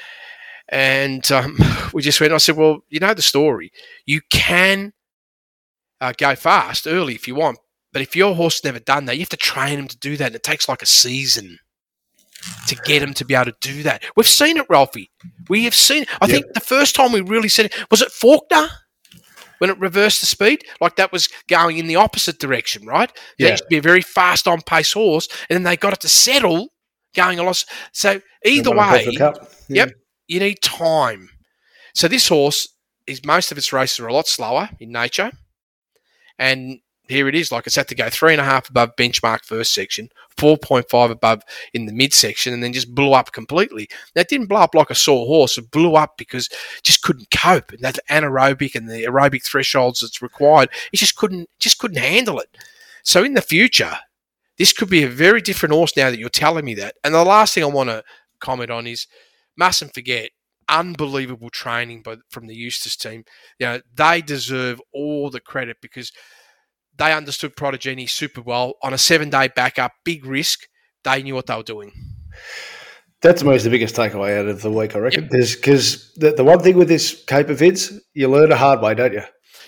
And 0.70 1.30
um, 1.32 1.58
we 1.92 2.02
just 2.02 2.20
went, 2.20 2.32
I 2.32 2.38
said, 2.38 2.56
well, 2.56 2.80
you 2.88 3.00
know 3.00 3.14
the 3.14 3.22
story. 3.22 3.72
You 4.06 4.20
can 4.30 4.92
uh, 6.00 6.12
go 6.16 6.34
fast 6.34 6.86
early 6.86 7.14
if 7.14 7.26
you 7.26 7.34
want, 7.34 7.58
but 7.92 8.02
if 8.02 8.14
your 8.14 8.34
horse 8.34 8.62
never 8.64 8.78
done 8.78 9.06
that, 9.06 9.14
you 9.16 9.20
have 9.22 9.28
to 9.30 9.36
train 9.36 9.78
him 9.78 9.88
to 9.88 9.98
do 9.98 10.16
that. 10.16 10.26
And 10.28 10.36
it 10.36 10.42
takes 10.42 10.68
like 10.68 10.82
a 10.82 10.86
season 10.86 11.58
to 12.66 12.76
get 12.84 13.02
him 13.02 13.14
to 13.14 13.24
be 13.24 13.34
able 13.34 13.46
to 13.46 13.56
do 13.60 13.82
that. 13.82 14.02
We've 14.16 14.26
seen 14.28 14.56
it, 14.58 14.66
Ralphy. 14.68 15.10
We 15.48 15.64
have 15.64 15.74
seen 15.74 16.02
it. 16.02 16.08
I 16.20 16.26
Yep. 16.26 16.30
think 16.34 16.52
the 16.54 16.60
first 16.60 16.94
time 16.94 17.12
we 17.12 17.20
really 17.20 17.48
seen 17.48 17.66
it 17.66 17.74
was 17.90 18.02
it 18.02 18.12
Faulkner 18.12 18.68
when 19.58 19.70
it 19.70 19.78
reversed 19.78 20.20
the 20.20 20.26
speed. 20.26 20.64
Like 20.80 20.96
that 20.96 21.10
was 21.10 21.28
going 21.48 21.78
in 21.78 21.86
the 21.86 21.96
opposite 21.96 22.38
direction, 22.38 22.86
right? 22.86 23.10
That 23.38 23.44
Yeah. 23.44 23.50
used 23.52 23.64
to 23.64 23.68
be 23.68 23.78
a 23.78 23.82
very 23.82 24.02
fast 24.02 24.46
on 24.46 24.60
pace 24.62 24.92
horse, 24.92 25.28
and 25.48 25.56
then 25.56 25.62
they 25.64 25.76
got 25.76 25.94
it 25.94 26.00
to 26.00 26.08
settle 26.08 26.68
going 27.14 27.38
a 27.38 27.42
lot. 27.42 27.64
So 27.92 28.20
either 28.44 28.70
way, 28.70 29.16
Cup. 29.16 29.50
Yep. 29.68 29.90
You 30.28 30.40
need 30.40 30.62
time. 30.62 31.30
So 31.94 32.06
this 32.06 32.28
horse 32.28 32.68
is 33.06 33.24
most 33.24 33.50
of 33.50 33.58
its 33.58 33.72
races 33.72 33.98
are 33.98 34.06
a 34.06 34.12
lot 34.12 34.28
slower 34.28 34.68
in 34.78 34.92
nature, 34.92 35.32
and 36.38 36.80
here 37.08 37.26
it 37.26 37.34
is. 37.34 37.50
Like 37.50 37.66
it's 37.66 37.76
had 37.76 37.88
to 37.88 37.94
go 37.94 38.08
three 38.10 38.32
and 38.32 38.40
a 38.40 38.44
half 38.44 38.68
above 38.68 38.94
benchmark 38.96 39.44
first 39.44 39.74
section, 39.74 40.10
four 40.36 40.58
point 40.58 40.88
five 40.90 41.10
above 41.10 41.42
in 41.72 41.86
the 41.86 41.92
mid 41.92 42.12
section, 42.12 42.52
and 42.52 42.62
then 42.62 42.72
just 42.72 42.94
blew 42.94 43.12
up 43.12 43.32
completely. 43.32 43.88
That 44.14 44.28
didn't 44.28 44.46
blow 44.46 44.60
up 44.60 44.74
like 44.74 44.90
a 44.90 44.94
sore 44.94 45.26
horse; 45.26 45.58
it 45.58 45.70
blew 45.70 45.96
up 45.96 46.18
because 46.18 46.48
just 46.82 47.02
couldn't 47.02 47.30
cope, 47.30 47.72
and 47.72 47.80
that 47.80 47.98
anaerobic 48.10 48.74
and 48.74 48.88
the 48.88 49.04
aerobic 49.04 49.44
thresholds 49.44 50.00
that's 50.00 50.22
required, 50.22 50.68
it 50.92 50.98
just 50.98 51.16
couldn't 51.16 51.48
just 51.58 51.78
couldn't 51.78 51.98
handle 51.98 52.38
it. 52.38 52.56
So 53.02 53.24
in 53.24 53.34
the 53.34 53.42
future, 53.42 53.96
this 54.58 54.72
could 54.72 54.90
be 54.90 55.02
a 55.02 55.08
very 55.08 55.40
different 55.40 55.74
horse 55.74 55.96
now 55.96 56.10
that 56.10 56.18
you're 56.18 56.28
telling 56.28 56.66
me 56.66 56.74
that. 56.74 56.96
And 57.02 57.14
the 57.14 57.24
last 57.24 57.54
thing 57.54 57.64
I 57.64 57.68
want 57.68 57.88
to 57.88 58.04
comment 58.40 58.70
on 58.70 58.86
is 58.86 59.06
mustn't 59.58 59.92
forget 59.92 60.30
unbelievable 60.68 61.50
training 61.50 62.02
by, 62.02 62.16
from 62.30 62.46
the 62.46 62.54
Eustace 62.54 62.96
team. 62.96 63.24
You 63.58 63.66
know, 63.66 63.80
they 63.94 64.22
deserve 64.22 64.80
all 64.92 65.30
the 65.30 65.40
credit 65.40 65.78
because 65.80 66.12
they 66.96 67.12
understood 67.12 67.56
Pride 67.56 67.74
of 67.74 67.80
Jenny 67.80 68.06
super 68.06 68.42
well 68.42 68.74
on 68.82 68.92
a 68.92 68.98
seven 68.98 69.30
day 69.30 69.48
backup, 69.54 69.92
big 70.04 70.24
risk. 70.24 70.66
They 71.04 71.22
knew 71.22 71.34
what 71.34 71.46
they 71.46 71.56
were 71.56 71.62
doing. 71.62 71.92
That's 73.20 73.42
most 73.42 73.64
the 73.64 73.70
biggest 73.70 73.96
takeaway 73.96 74.38
out 74.38 74.46
of 74.46 74.62
the 74.62 74.70
week, 74.70 74.94
I 74.94 75.00
reckon. 75.00 75.28
Because 75.30 76.12
the, 76.14 76.32
the 76.32 76.44
one 76.44 76.60
thing 76.60 76.76
with 76.76 76.88
this 76.88 77.24
Cape 77.24 77.48
of 77.48 77.58
Vids, 77.58 77.92
you 78.14 78.28
learn 78.28 78.52
a 78.52 78.56
hard 78.56 78.80
way, 78.80 78.94
don't 78.94 79.12
you? 79.12 79.22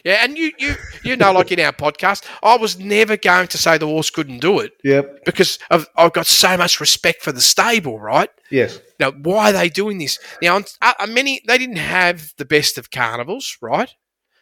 Yeah, 0.05 0.25
and 0.25 0.37
you 0.39 0.53
you 0.59 0.75
you 1.05 1.17
know, 1.17 1.33
like 1.33 1.53
in 1.53 1.61
our 1.61 1.73
podcast, 1.73 2.25
I 2.43 2.57
was 2.57 2.79
never 2.79 3.17
going 3.17 3.49
to 3.49 3.59
say 3.59 3.79
the 3.79 3.87
horse 3.87 4.11
couldn't 4.11 4.41
do 4.41 4.61
it 4.61 4.73
Yep. 4.85 5.25
because 5.25 5.59
of, 5.71 5.87
I've 5.97 6.13
got 6.13 6.27
so 6.27 6.57
much 6.57 6.81
respect 6.81 7.23
for 7.23 7.33
the 7.33 7.41
stable, 7.41 7.99
right? 8.01 8.31
Yes. 8.51 8.81
Now, 8.99 9.13
why 9.13 9.51
are 9.51 9.53
they 9.53 9.69
doing 9.69 9.99
this? 9.99 10.19
Now, 10.43 10.57
uh, 10.57 10.93
uh, 10.99 11.07
many 11.07 11.43
they 11.47 11.59
didn't 11.59 11.77
have 11.77 12.33
the 12.39 12.45
best 12.45 12.79
of 12.79 12.91
carnivals, 12.91 13.57
right? 13.61 13.91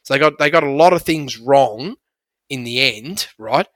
So 0.04 0.14
they 0.14 0.18
got 0.20 0.38
they 0.38 0.50
got 0.50 0.64
a 0.64 0.70
lot 0.70 0.92
of 0.92 1.02
things 1.02 1.38
wrong 1.38 1.96
in 2.48 2.64
the 2.64 2.80
end, 2.80 3.28
right? 3.38 3.66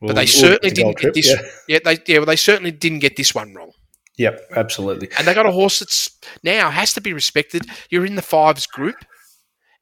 But 0.00 0.08
they 0.14 0.22
Well, 0.22 0.26
certainly 0.26 0.68
the 0.70 0.74
didn't 0.74 0.84
gold 0.98 0.98
get 0.98 1.14
this. 1.14 1.28
yeah. 1.28 1.42
Yeah, 1.68 1.78
they 1.84 1.98
yeah, 2.06 2.18
well, 2.18 2.26
they 2.26 2.36
certainly 2.36 2.72
didn't 2.72 2.98
get 3.00 3.16
this 3.16 3.34
one 3.34 3.54
wrong. 3.54 3.72
Yep, 4.18 4.40
absolutely. 4.56 5.08
And 5.16 5.26
they 5.26 5.32
got 5.34 5.46
a 5.46 5.50
horse 5.52 5.78
that's 5.78 6.10
now 6.42 6.70
has 6.70 6.92
to 6.94 7.00
be 7.00 7.12
respected. 7.14 7.62
You're 7.88 8.04
in 8.04 8.14
the 8.16 8.22
fives 8.22 8.66
group, 8.66 8.96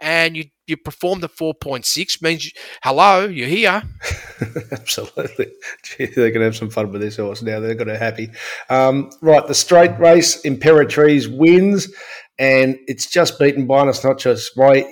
and 0.01 0.37
you 0.37 0.45
you 0.67 0.77
performed 0.77 1.23
the 1.23 1.29
four 1.29 1.55
point 1.55 1.85
six 1.85 2.23
means 2.23 2.47
you, 2.47 2.53
hello, 2.83 3.27
you're 3.27 3.49
here. 3.49 3.83
Absolutely. 4.73 5.53
Gee, 5.83 6.07
they're 6.07 6.31
going 6.31 6.41
to 6.41 6.45
have 6.45 6.57
some 6.57 6.71
fun 6.71 6.93
with 6.93 7.01
this 7.01 7.17
horse 7.17 7.43
now. 7.43 7.61
They're 7.61 7.75
going 7.75 7.89
to 7.89 7.95
be 7.95 7.99
happy. 7.99 8.31
Um, 8.69 9.11
right, 9.21 9.47
the 9.47 9.55
straight 9.55 9.99
race, 9.99 10.43
Imperatrice 10.43 11.27
wins, 11.37 11.93
and 12.39 12.79
it's 12.87 13.11
just 13.11 13.39
beaten 13.39 13.67
Binus 13.67 14.05
Notches. 14.05 14.51
My 14.57 14.87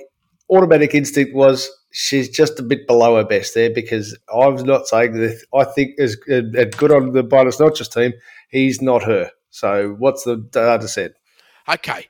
automatic 0.50 0.94
instinct 0.94 1.34
was 1.34 1.70
she's 1.92 2.28
just 2.28 2.60
a 2.60 2.62
bit 2.62 2.86
below 2.86 3.16
her 3.16 3.24
best 3.24 3.54
there 3.54 3.70
because 3.70 4.16
I'm 4.34 4.56
not 4.56 4.86
saying 4.86 5.12
that 5.14 5.42
I 5.54 5.64
think 5.64 5.98
as 5.98 6.16
uh, 6.30 6.64
good 6.76 6.92
on 6.92 7.12
the 7.12 7.24
Binus 7.24 7.60
Notches 7.60 7.88
team, 7.88 8.12
he's 8.50 8.82
not 8.82 9.04
her. 9.04 9.30
So 9.50 9.94
what's 9.98 10.24
the 10.24 10.36
data 10.36 10.88
said? 10.88 11.14
Okay, 11.68 12.06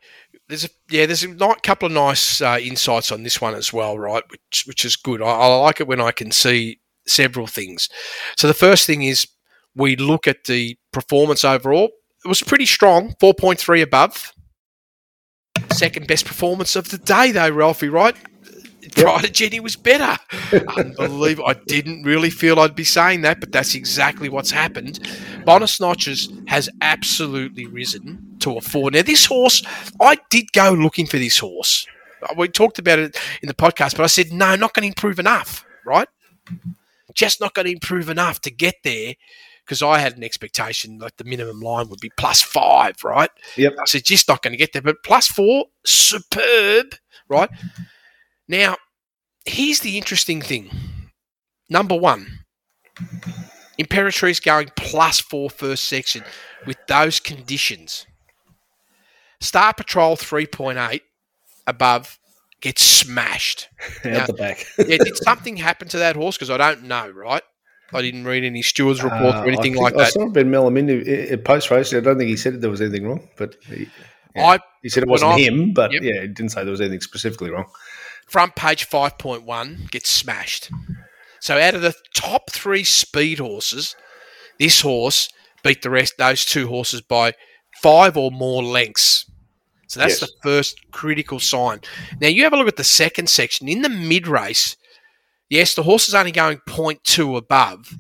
there's 0.49 0.65
a 0.65 0.69
yeah, 0.91 1.07
there's 1.07 1.25
a 1.25 1.29
ni- 1.29 1.55
couple 1.63 1.87
of 1.87 1.93
nice 1.93 2.41
uh, 2.41 2.59
insights 2.61 3.13
on 3.13 3.23
this 3.23 3.41
one 3.41 3.55
as 3.55 3.73
well, 3.73 3.99
right? 3.99 4.23
Which 4.31 4.65
which 4.67 4.85
is 4.85 4.97
good. 4.97 5.23
I, 5.23 5.27
I 5.27 5.47
like 5.57 5.81
it 5.81 5.89
when 5.89 6.01
I 6.01 6.11
can 6.11 6.31
see 6.33 6.81
several 7.07 7.47
things. 7.47 7.89
So 8.37 8.47
the 8.47 8.55
first 8.55 8.87
thing 8.87 9.03
is 9.03 9.27
we 9.75 9.97
look 9.97 10.27
at 10.27 10.45
the 10.45 10.77
performance 10.93 11.45
overall. 11.45 11.91
It 12.25 12.29
was 12.29 12.43
pretty 12.43 12.67
strong, 12.67 13.15
four 13.21 13.35
point 13.35 13.59
three 13.59 13.83
above. 13.83 14.33
Second 15.73 16.07
best 16.07 16.25
performance 16.25 16.77
of 16.77 16.91
the 16.91 16.99
day, 16.99 17.31
though, 17.31 17.51
Ralphy. 17.51 17.89
Right? 17.89 18.17
Pride 18.97 19.25
of 19.25 19.33
Jenny 19.33 19.61
was 19.61 19.77
better. 19.77 20.17
Unbelievable. 20.77 21.49
I 21.49 21.55
didn't 21.67 22.05
really 22.05 22.31
feel 22.31 22.59
I'd 22.59 22.75
be 22.75 22.85
saying 22.85 23.21
that, 23.21 23.39
but 23.39 23.53
that's 23.53 23.75
exactly 23.75 24.31
what's 24.31 24.51
happened. 24.51 25.07
Bonus 25.45 25.79
Notches 25.79 26.33
has 26.47 26.71
absolutely 26.81 27.67
risen 27.67 28.28
to 28.41 28.57
a 28.57 28.61
four. 28.61 28.91
Now, 28.91 29.03
this 29.03 29.27
horse, 29.27 29.63
I 30.01 30.19
did 30.31 30.53
go 30.53 30.73
looking 30.73 31.07
for 31.07 31.19
this 31.19 31.39
horse. 31.39 31.87
We 32.37 32.49
talked 32.49 32.79
about 32.79 32.99
it 32.99 33.17
in 33.43 33.49
the 33.49 33.55
podcast, 33.55 33.97
but 33.97 34.03
I 34.03 34.09
said, 34.09 34.33
no, 34.33 34.57
not 34.57 34.75
going 34.75 34.83
to 34.83 34.89
improve 34.89 35.19
enough, 35.19 35.65
right? 35.87 36.09
Just 37.15 37.41
not 37.41 37.55
going 37.55 37.67
to 37.67 37.73
improve 37.73 38.09
enough 38.09 38.41
to 38.43 38.51
get 38.51 38.75
there 38.83 39.15
because 39.65 39.83
I 39.83 39.99
had 39.99 40.17
an 40.17 40.25
expectation 40.25 40.99
like 40.99 41.17
the 41.17 41.25
minimum 41.25 41.61
line 41.61 41.89
would 41.91 42.01
be 42.01 42.11
plus 42.17 42.43
five, 42.43 42.97
right? 43.05 43.31
Yep. 43.57 43.75
I 43.81 43.85
said, 43.85 44.05
just 44.05 44.29
not 44.29 44.43
going 44.43 44.53
to 44.53 44.57
get 44.57 44.73
there, 44.73 44.83
but 44.83 44.97
plus 45.05 45.29
four, 45.29 45.67
superb, 45.85 46.95
right? 47.29 47.51
Now, 48.49 48.77
here's 49.45 49.81
the 49.81 49.97
interesting 49.99 50.41
thing. 50.41 50.71
Number 51.69 51.95
one, 51.95 52.27
Imperatrice 53.79 54.43
going 54.43 54.71
plus 54.75 55.21
four 55.21 55.51
first 55.51 55.85
section 55.85 56.25
with 56.67 56.79
those 56.89 57.21
conditions. 57.21 58.07
Star 59.41 59.73
Patrol 59.75 60.17
3.8 60.17 61.01
above 61.67 62.19
gets 62.61 62.83
smashed. 62.83 63.69
Out 64.05 64.05
Yeah. 64.05 64.27
the 64.27 64.33
back. 64.33 64.67
Yeah, 64.79 64.97
did 64.99 65.17
something 65.19 65.57
happen 65.57 65.89
to 65.89 65.99
that 65.99 66.17
horse? 66.17 66.37
Because 66.37 66.51
I 66.51 66.57
don't 66.57 66.85
know, 66.85 67.09
right? 67.11 67.43
I 67.93 68.03
didn't 68.03 68.25
read 68.25 68.45
any 68.45 68.61
stewards 68.63 69.03
reports 69.03 69.37
Uh, 69.37 69.43
or 69.43 69.47
anything 69.47 69.73
think- 69.75 69.83
like 69.83 69.95
that. 69.95 70.07
I 70.07 70.11
saw 70.11 70.29
Ben 70.29 70.51
Melamini 70.51 71.31
at 71.33 71.45
post 71.45 71.71
race. 71.71 71.95
I 71.95 72.01
don't 72.01 72.19
think 72.19 72.29
he 72.29 72.37
said 72.37 72.61
there 72.61 72.69
was 72.71 72.81
anything 72.83 73.07
wrong, 73.07 73.29
but 73.39 73.57
he, 73.67 73.89
yeah. 74.37 74.45
I 74.47 74.59
he 74.83 74.89
said 74.91 75.05
it 75.05 75.09
wasn't 75.09 75.33
I- 75.33 75.39
him. 75.39 75.73
But 75.73 75.93
Yep. 75.93 76.03
yeah, 76.03 76.21
he 76.23 76.27
didn't 76.29 76.51
say 76.51 76.63
there 76.65 76.71
was 76.71 76.81
anything 76.81 77.01
specifically 77.01 77.51
wrong. 77.51 77.67
front 78.27 78.55
page 78.57 78.87
5.1 78.87 79.91
gets 79.91 80.11
smashed. 80.11 80.71
So 81.41 81.59
out 81.59 81.75
of 81.75 81.81
the 81.81 81.95
top 82.15 82.51
three 82.51 82.85
speed 82.85 83.39
horses, 83.39 83.97
this 84.59 84.83
horse 84.83 85.31
beat 85.63 85.81
the 85.81 85.89
rest 85.89 86.15
those 86.19 86.45
two 86.45 86.67
horses 86.67 87.01
by 87.01 87.33
five 87.83 88.17
or 88.17 88.31
more 88.31 88.63
lengths. 88.63 89.25
So 89.89 90.01
that's 90.01 90.21
Yes. 90.21 90.31
the 90.31 90.37
first 90.43 90.91
critical 90.91 91.41
sign. 91.41 91.81
Now 92.21 92.29
you 92.29 92.45
have 92.45 92.53
a 92.53 92.57
look 92.57 92.69
at 92.69 92.77
the 92.77 92.85
second 92.85 93.31
section. 93.31 93.69
In 93.69 93.83
the 93.83 93.89
mid 93.89 94.27
race, 94.27 94.77
yes, 95.49 95.75
the 95.75 95.83
horse 95.85 96.09
is 96.09 96.15
only 96.15 96.33
going 96.33 96.61
0.2 96.67 97.37
above, 97.37 97.95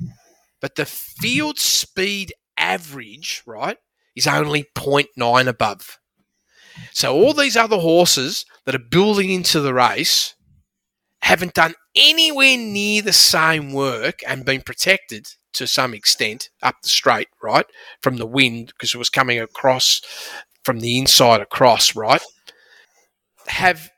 but 0.60 0.74
the 0.74 0.84
field 0.84 1.58
speed 1.58 2.32
average, 2.58 3.42
right, 3.46 3.78
is 4.14 4.26
only 4.26 4.64
0.9 4.74 5.48
above. 5.48 5.98
So 6.92 7.14
all 7.14 7.32
these 7.32 7.56
other 7.56 7.78
horses 7.78 8.44
that 8.64 8.74
are 8.74 8.78
building 8.78 9.30
into 9.30 9.60
the 9.60 9.74
race 9.74 10.34
haven't 11.22 11.54
done 11.54 11.74
anywhere 11.94 12.56
near 12.56 13.02
the 13.02 13.12
same 13.12 13.72
work 13.72 14.20
and 14.26 14.44
been 14.44 14.62
protected 14.62 15.28
to 15.52 15.66
some 15.66 15.94
extent 15.94 16.50
up 16.62 16.76
the 16.82 16.88
straight, 16.88 17.28
right, 17.42 17.66
from 18.00 18.16
the 18.16 18.26
wind 18.26 18.68
because 18.68 18.94
it 18.94 18.98
was 18.98 19.10
coming 19.10 19.40
across 19.40 20.00
from 20.64 20.80
the 20.80 20.98
inside 20.98 21.40
across, 21.40 21.96
right, 21.96 22.22
have 23.48 23.90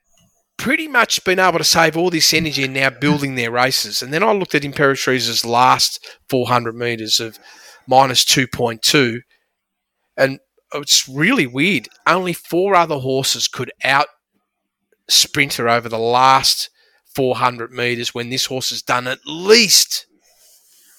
pretty 0.57 0.87
much 0.87 1.25
been 1.25 1.39
able 1.39 1.59
to 1.59 1.65
save 1.65 1.97
all 1.97 2.11
this 2.11 2.35
energy 2.35 2.65
and 2.65 2.75
now 2.75 2.91
building 2.91 3.35
their 3.35 3.51
races. 3.51 4.03
And 4.03 4.13
then 4.13 4.23
I 4.23 4.33
looked 4.33 4.55
at 4.55 4.63
Imperatrice's 4.63 5.45
last 5.45 6.07
400 6.29 6.75
metres 6.75 7.19
of 7.19 7.39
minus 7.87 8.25
2.2 8.25 9.21
and 10.17 10.39
it's 10.75 11.09
really 11.09 11.47
weird. 11.47 11.89
Only 12.07 12.33
four 12.33 12.75
other 12.75 12.99
horses 12.99 13.49
could 13.49 13.73
out 13.83 14.07
sprint 15.09 15.55
her 15.55 15.69
over 15.69 15.89
the 15.89 15.99
last 15.99 16.71
400 17.15 17.73
metres 17.73 18.15
when 18.15 18.31
this 18.31 18.47
horse 18.47 18.71
has 18.71 18.83
done 18.83 19.07
at 19.07 19.19
least 19.27 20.07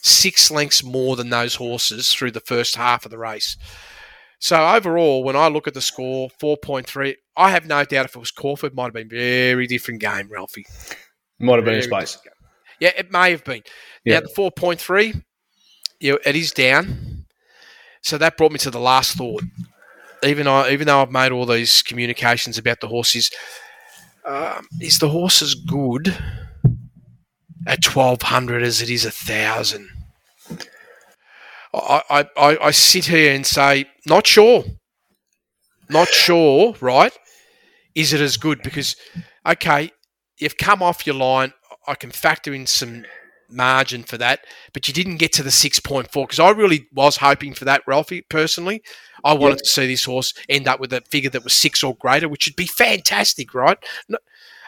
six 0.02 0.50
lengths 0.52 0.84
more 0.84 1.16
than 1.16 1.30
those 1.30 1.56
horses 1.56 2.12
through 2.12 2.32
the 2.32 2.40
first 2.40 2.76
half 2.76 3.06
of 3.06 3.12
the 3.12 3.18
race. 3.18 3.58
So 4.40 4.68
overall, 4.68 5.24
when 5.24 5.36
I 5.36 5.48
look 5.48 5.68
at 5.68 5.76
the 5.76 5.82
score, 5.82 6.30
4.3, 6.42 7.16
I 7.38 7.52
have 7.52 7.68
no 7.68 7.86
doubt 7.86 8.06
if 8.06 8.16
it 8.16 8.20
was 8.20 8.32
Corford, 8.32 8.74
might 8.74 8.86
have 8.86 8.94
been 8.94 9.06
a 9.06 9.10
very 9.10 9.68
different 9.68 10.02
game, 10.02 10.30
Ralphy. 10.32 10.66
Might 11.40 11.58
have 11.58 11.66
been 11.66 11.76
a 11.76 11.82
Very 11.82 12.06
space. 12.06 12.18
Yeah, 12.80 12.92
it 12.98 13.12
may 13.12 13.32
have 13.32 13.44
been. 13.44 13.62
Yeah. 14.04 14.20
Now, 14.20 14.22
the 14.22 14.34
4.3, 14.36 15.24
you 16.00 16.14
know, 16.14 16.20
it 16.26 16.36
is 16.36 16.52
down. 16.52 17.26
So 18.02 18.18
that 18.18 18.36
brought 18.38 18.52
me 18.52 18.58
to 18.60 18.72
the 18.72 18.80
last 18.80 19.16
thought. 19.16 19.44
Even 20.24 20.48
I, 20.48 20.72
even 20.72 20.88
though 20.88 21.02
I've 21.02 21.12
made 21.12 21.32
all 21.32 21.46
these 21.46 21.84
communications 21.84 22.58
about 22.58 22.80
the 22.80 22.88
horses, 22.88 23.32
um, 24.26 24.68
is 24.80 25.00
the 25.00 25.10
horse 25.10 25.42
as 25.42 25.56
good 25.56 26.16
at 27.68 27.86
1200 27.86 28.64
as 28.64 28.82
it 28.82 28.90
is 28.90 29.06
a 29.06 29.12
thousand? 29.12 29.90
I, 31.74 32.02
I, 32.10 32.26
I, 32.38 32.58
I 32.66 32.72
sit 32.72 33.06
here 33.06 33.34
and 33.34 33.46
say, 33.46 33.86
not 34.06 34.28
sure. 34.28 34.64
Not 35.90 36.08
sure, 36.08 36.76
right? 36.82 37.18
Is 37.96 38.14
it 38.14 38.22
as 38.22 38.38
good? 38.38 38.62
Because, 38.64 38.96
okay, 39.46 39.92
you've 40.38 40.58
come 40.58 40.82
off 40.82 41.06
your 41.06 41.16
line. 41.16 41.54
I 41.88 41.96
can 41.96 42.12
factor 42.12 42.54
in 42.54 42.68
some 42.68 43.06
margin 43.52 44.04
for 44.04 44.18
that, 44.18 44.42
but 44.74 44.88
you 44.88 44.94
didn't 44.94 45.18
get 45.18 45.34
to 45.34 45.44
the 45.44 45.52
6.4 45.52 46.12
because 46.12 46.40
I 46.40 46.50
really 46.52 46.88
was 46.94 47.18
hoping 47.18 47.54
for 47.54 47.66
that, 47.66 47.84
Ralphy, 47.88 48.22
personally. 48.22 48.82
I 49.24 49.34
wanted 49.34 49.60
to 49.60 49.70
see 49.70 49.88
this 49.88 50.06
horse 50.06 50.34
end 50.50 50.68
up 50.68 50.80
with 50.80 50.94
a 50.94 51.02
figure 51.12 51.30
that 51.30 51.44
was 51.44 51.54
six 51.54 51.84
or 51.84 51.96
greater, 51.96 52.28
which 52.28 52.48
would 52.48 52.56
be 52.56 52.66
fantastic, 52.66 53.54
right? 53.54 53.78
No, 54.10 54.18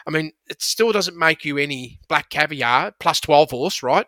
I 0.06 0.10
mean, 0.10 0.32
it 0.48 0.62
still 0.62 0.92
doesn't 0.92 1.16
make 1.16 1.44
you 1.44 1.58
any 1.58 1.98
black 2.08 2.30
caviar 2.30 2.92
plus 3.00 3.20
12 3.20 3.50
horse, 3.50 3.82
right? 3.82 4.06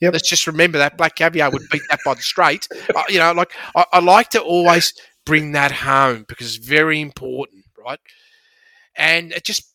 Yep. 0.00 0.12
Let's 0.14 0.28
just 0.28 0.46
remember 0.46 0.78
that 0.78 0.96
black 0.96 1.14
caviar 1.16 1.50
would 1.50 1.68
beat 1.70 1.82
that 1.90 2.00
by 2.04 2.14
the 2.14 2.22
straight. 2.22 2.66
Uh, 2.94 3.04
you 3.08 3.18
know, 3.18 3.32
like 3.32 3.52
I, 3.76 3.84
I 3.92 4.00
like 4.00 4.30
to 4.30 4.40
always 4.40 4.94
bring 5.24 5.52
that 5.52 5.70
home 5.70 6.24
because 6.26 6.56
it's 6.56 6.64
very 6.64 7.00
important, 7.00 7.64
right? 7.78 8.00
And 8.96 9.32
it 9.32 9.44
just 9.44 9.72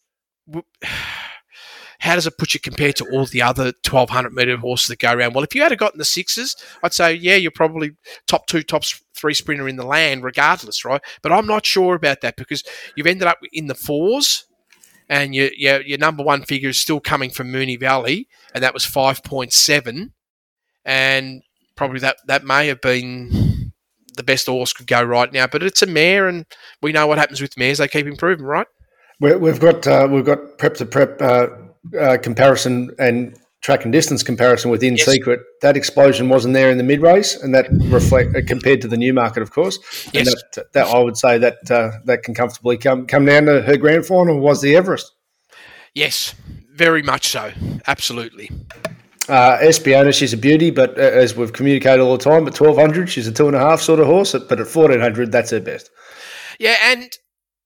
w- 0.47 0.65
how 1.99 2.15
does 2.15 2.27
it 2.27 2.37
put 2.37 2.53
you 2.53 2.59
compared 2.59 2.95
to 2.97 3.05
all 3.11 3.25
the 3.25 3.41
other 3.41 3.65
1200 3.85 4.33
meter 4.33 4.57
horses 4.57 4.87
that 4.87 4.99
go 4.99 5.13
around? 5.13 5.33
Well, 5.33 5.43
if 5.43 5.55
you 5.55 5.61
had 5.61 5.77
gotten 5.77 5.97
the 5.97 6.05
sixes, 6.05 6.55
I'd 6.83 6.93
say, 6.93 7.13
yeah, 7.13 7.35
you're 7.35 7.51
probably 7.51 7.91
top 8.27 8.47
two, 8.47 8.61
top 8.63 8.83
three 9.15 9.33
sprinter 9.33 9.67
in 9.67 9.77
the 9.77 9.85
land, 9.85 10.23
regardless, 10.23 10.85
right? 10.85 11.01
But 11.21 11.31
I'm 11.31 11.47
not 11.47 11.65
sure 11.65 11.95
about 11.95 12.21
that 12.21 12.35
because 12.35 12.63
you've 12.95 13.07
ended 13.07 13.27
up 13.27 13.39
in 13.51 13.67
the 13.67 13.75
fours 13.75 14.45
and 15.09 15.33
your, 15.33 15.49
your, 15.55 15.81
your 15.81 15.97
number 15.97 16.23
one 16.23 16.43
figure 16.43 16.69
is 16.69 16.79
still 16.79 16.99
coming 16.99 17.29
from 17.29 17.51
Moonee 17.51 17.79
Valley, 17.79 18.27
and 18.53 18.63
that 18.63 18.73
was 18.73 18.85
5.7. 18.85 20.11
And 20.85 21.41
probably 21.75 21.99
that, 22.01 22.17
that 22.27 22.43
may 22.43 22.67
have 22.67 22.81
been 22.81 23.71
the 24.17 24.23
best 24.23 24.47
horse 24.47 24.73
could 24.73 24.87
go 24.87 25.01
right 25.01 25.31
now. 25.31 25.47
But 25.47 25.63
it's 25.63 25.81
a 25.81 25.85
mare, 25.85 26.27
and 26.27 26.45
we 26.81 26.91
know 26.91 27.07
what 27.07 27.17
happens 27.17 27.39
with 27.39 27.57
mares; 27.57 27.77
they 27.77 27.87
keep 27.87 28.05
improving, 28.05 28.45
right? 28.45 28.67
we 29.19 29.29
have 29.29 29.59
got 29.59 29.87
uh, 29.87 30.07
we've 30.09 30.25
got 30.25 30.57
prep 30.57 30.75
to 30.75 30.85
prep 30.85 31.21
uh, 31.21 31.47
uh, 31.99 32.17
comparison 32.17 32.91
and 32.99 33.37
track 33.61 33.83
and 33.83 33.91
distance 33.91 34.23
comparison 34.23 34.71
within 34.71 34.95
yes. 34.95 35.05
Secret. 35.05 35.39
That 35.61 35.75
explosion 35.75 36.29
wasn't 36.29 36.53
there 36.53 36.69
in 36.69 36.77
the 36.77 36.83
mid 36.83 37.01
race, 37.01 37.35
and 37.35 37.53
that 37.53 37.67
reflect 37.89 38.35
uh, 38.35 38.41
compared 38.45 38.81
to 38.81 38.87
the 38.87 38.97
new 38.97 39.13
market, 39.13 39.43
of 39.43 39.51
course. 39.51 39.77
Yes. 40.13 40.27
And 40.27 40.27
that, 40.27 40.73
that 40.73 40.87
I 40.87 40.99
would 40.99 41.17
say 41.17 41.37
that 41.37 41.69
uh, 41.69 41.91
that 42.05 42.23
can 42.23 42.33
comfortably 42.33 42.77
come 42.77 43.07
come 43.07 43.25
down 43.25 43.45
to 43.45 43.61
her 43.61 43.77
grand 43.77 44.05
final 44.05 44.39
was 44.39 44.61
the 44.61 44.75
Everest. 44.75 45.11
Yes, 45.93 46.35
very 46.71 47.01
much 47.01 47.27
so. 47.27 47.51
Absolutely. 47.87 48.51
Uh, 49.27 49.57
Espiona, 49.57 50.13
she's 50.13 50.31
a 50.31 50.37
beauty, 50.37 50.69
but 50.69 50.97
uh, 50.97 51.01
as 51.01 51.35
we've 51.35 51.51
communicated 51.51 52.01
all 52.01 52.15
the 52.15 52.23
time, 52.23 52.47
at 52.47 52.57
1200, 52.57 53.09
she's 53.09 53.27
a 53.27 53.31
two 53.31 53.47
and 53.47 53.55
a 53.55 53.59
half 53.59 53.81
sort 53.81 53.99
of 53.99 54.05
horse, 54.05 54.31
but 54.31 54.59
at 54.59 54.67
1400, 54.67 55.31
that's 55.31 55.51
her 55.51 55.59
best. 55.59 55.89
Yeah, 56.59 56.77
and 56.85 57.11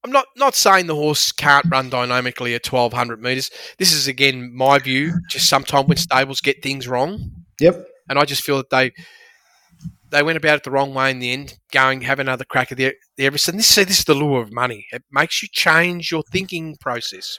I'm 0.04 0.12
not 0.12 0.26
not 0.36 0.56
saying 0.56 0.88
the 0.88 0.96
horse 0.96 1.32
can't 1.32 1.66
run 1.70 1.90
dynamically 1.90 2.56
at 2.56 2.66
1200 2.66 3.22
meters. 3.22 3.52
This 3.78 3.94
is 3.94 4.08
again 4.08 4.56
my 4.56 4.80
view. 4.80 5.14
Just 5.30 5.48
sometimes 5.48 5.88
when 5.88 5.98
stables 5.98 6.42
get 6.42 6.64
things 6.64 6.88
wrong. 6.88 7.32
Yep. 7.60 7.86
And 8.10 8.18
I 8.18 8.26
just 8.26 8.44
feel 8.44 8.58
that 8.58 8.72
they 8.72 8.92
they 10.10 10.24
went 10.24 10.38
about 10.38 10.58
it 10.58 10.64
the 10.64 10.72
wrong 10.72 10.94
way 10.94 11.12
in 11.12 11.20
the 11.20 11.32
end. 11.32 11.58
Going 11.72 12.02
have 12.02 12.20
another 12.20 12.46
crack 12.46 12.72
at 12.72 12.78
the, 12.78 12.94
the 13.16 13.26
Everest. 13.26 13.48
And 13.48 13.60
this 13.60 13.76
this 13.76 14.00
is 14.00 14.06
the 14.06 14.16
lure 14.16 14.42
of 14.42 14.52
money. 14.52 14.88
It 14.92 15.04
makes 15.12 15.42
you 15.42 15.50
change 15.52 16.12
your 16.12 16.24
thinking 16.24 16.76
process. 16.78 17.38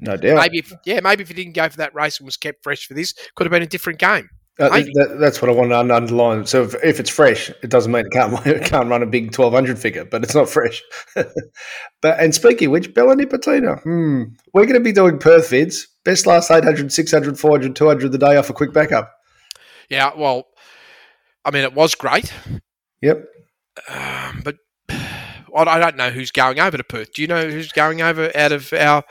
No 0.00 0.16
doubt. 0.16 0.36
Maybe 0.36 0.58
if, 0.58 0.72
yeah, 0.84 1.00
maybe 1.00 1.22
if 1.22 1.28
you 1.28 1.36
didn't 1.36 1.54
go 1.54 1.68
for 1.68 1.76
that 1.78 1.94
race 1.94 2.18
and 2.18 2.26
was 2.26 2.36
kept 2.36 2.62
fresh 2.62 2.86
for 2.86 2.94
this, 2.94 3.14
could 3.34 3.46
have 3.46 3.52
been 3.52 3.62
a 3.62 3.66
different 3.66 3.98
game. 3.98 4.28
Uh, 4.60 4.68
that, 4.68 5.16
that's 5.18 5.42
what 5.42 5.50
I 5.50 5.54
want 5.54 5.70
to 5.70 5.94
underline. 5.94 6.46
So 6.46 6.62
if, 6.62 6.76
if, 6.84 7.00
it's 7.00 7.10
fresh, 7.10 7.50
it 7.62 7.70
doesn't 7.70 7.90
mean 7.90 8.06
it 8.06 8.12
can't 8.12 8.46
it 8.46 8.64
can't 8.64 8.88
run 8.88 9.02
a 9.02 9.06
big 9.06 9.32
twelve 9.32 9.52
hundred 9.52 9.78
figure, 9.78 10.04
but 10.04 10.22
it's 10.22 10.34
not 10.34 10.48
fresh. 10.48 10.80
but 11.14 12.20
and 12.20 12.32
speaking 12.34 12.70
which, 12.70 12.94
Bella 12.94 13.16
Nipotina, 13.16 13.82
hmm, 13.82 14.24
we're 14.52 14.66
going 14.66 14.74
to 14.74 14.80
be 14.80 14.92
doing 14.92 15.18
Perth 15.18 15.50
vids. 15.50 15.86
Best 16.04 16.26
last 16.26 16.50
800, 16.50 16.92
600, 16.92 17.38
400, 17.38 17.74
200 17.74 18.12
the 18.12 18.18
day 18.18 18.36
off 18.36 18.50
a 18.50 18.52
quick 18.52 18.74
backup. 18.74 19.10
Yeah, 19.88 20.12
well, 20.14 20.46
I 21.44 21.50
mean, 21.50 21.62
it 21.62 21.74
was 21.74 21.94
great. 21.94 22.32
Yep. 23.00 23.24
Um, 23.88 24.42
but 24.44 24.56
I 24.88 25.78
don't 25.78 25.96
know 25.96 26.10
who's 26.10 26.30
going 26.30 26.60
over 26.60 26.76
to 26.76 26.84
Perth. 26.84 27.14
Do 27.14 27.22
you 27.22 27.28
know 27.28 27.48
who's 27.48 27.72
going 27.72 28.02
over 28.02 28.30
out 28.36 28.52
of 28.52 28.72
our 28.72 29.02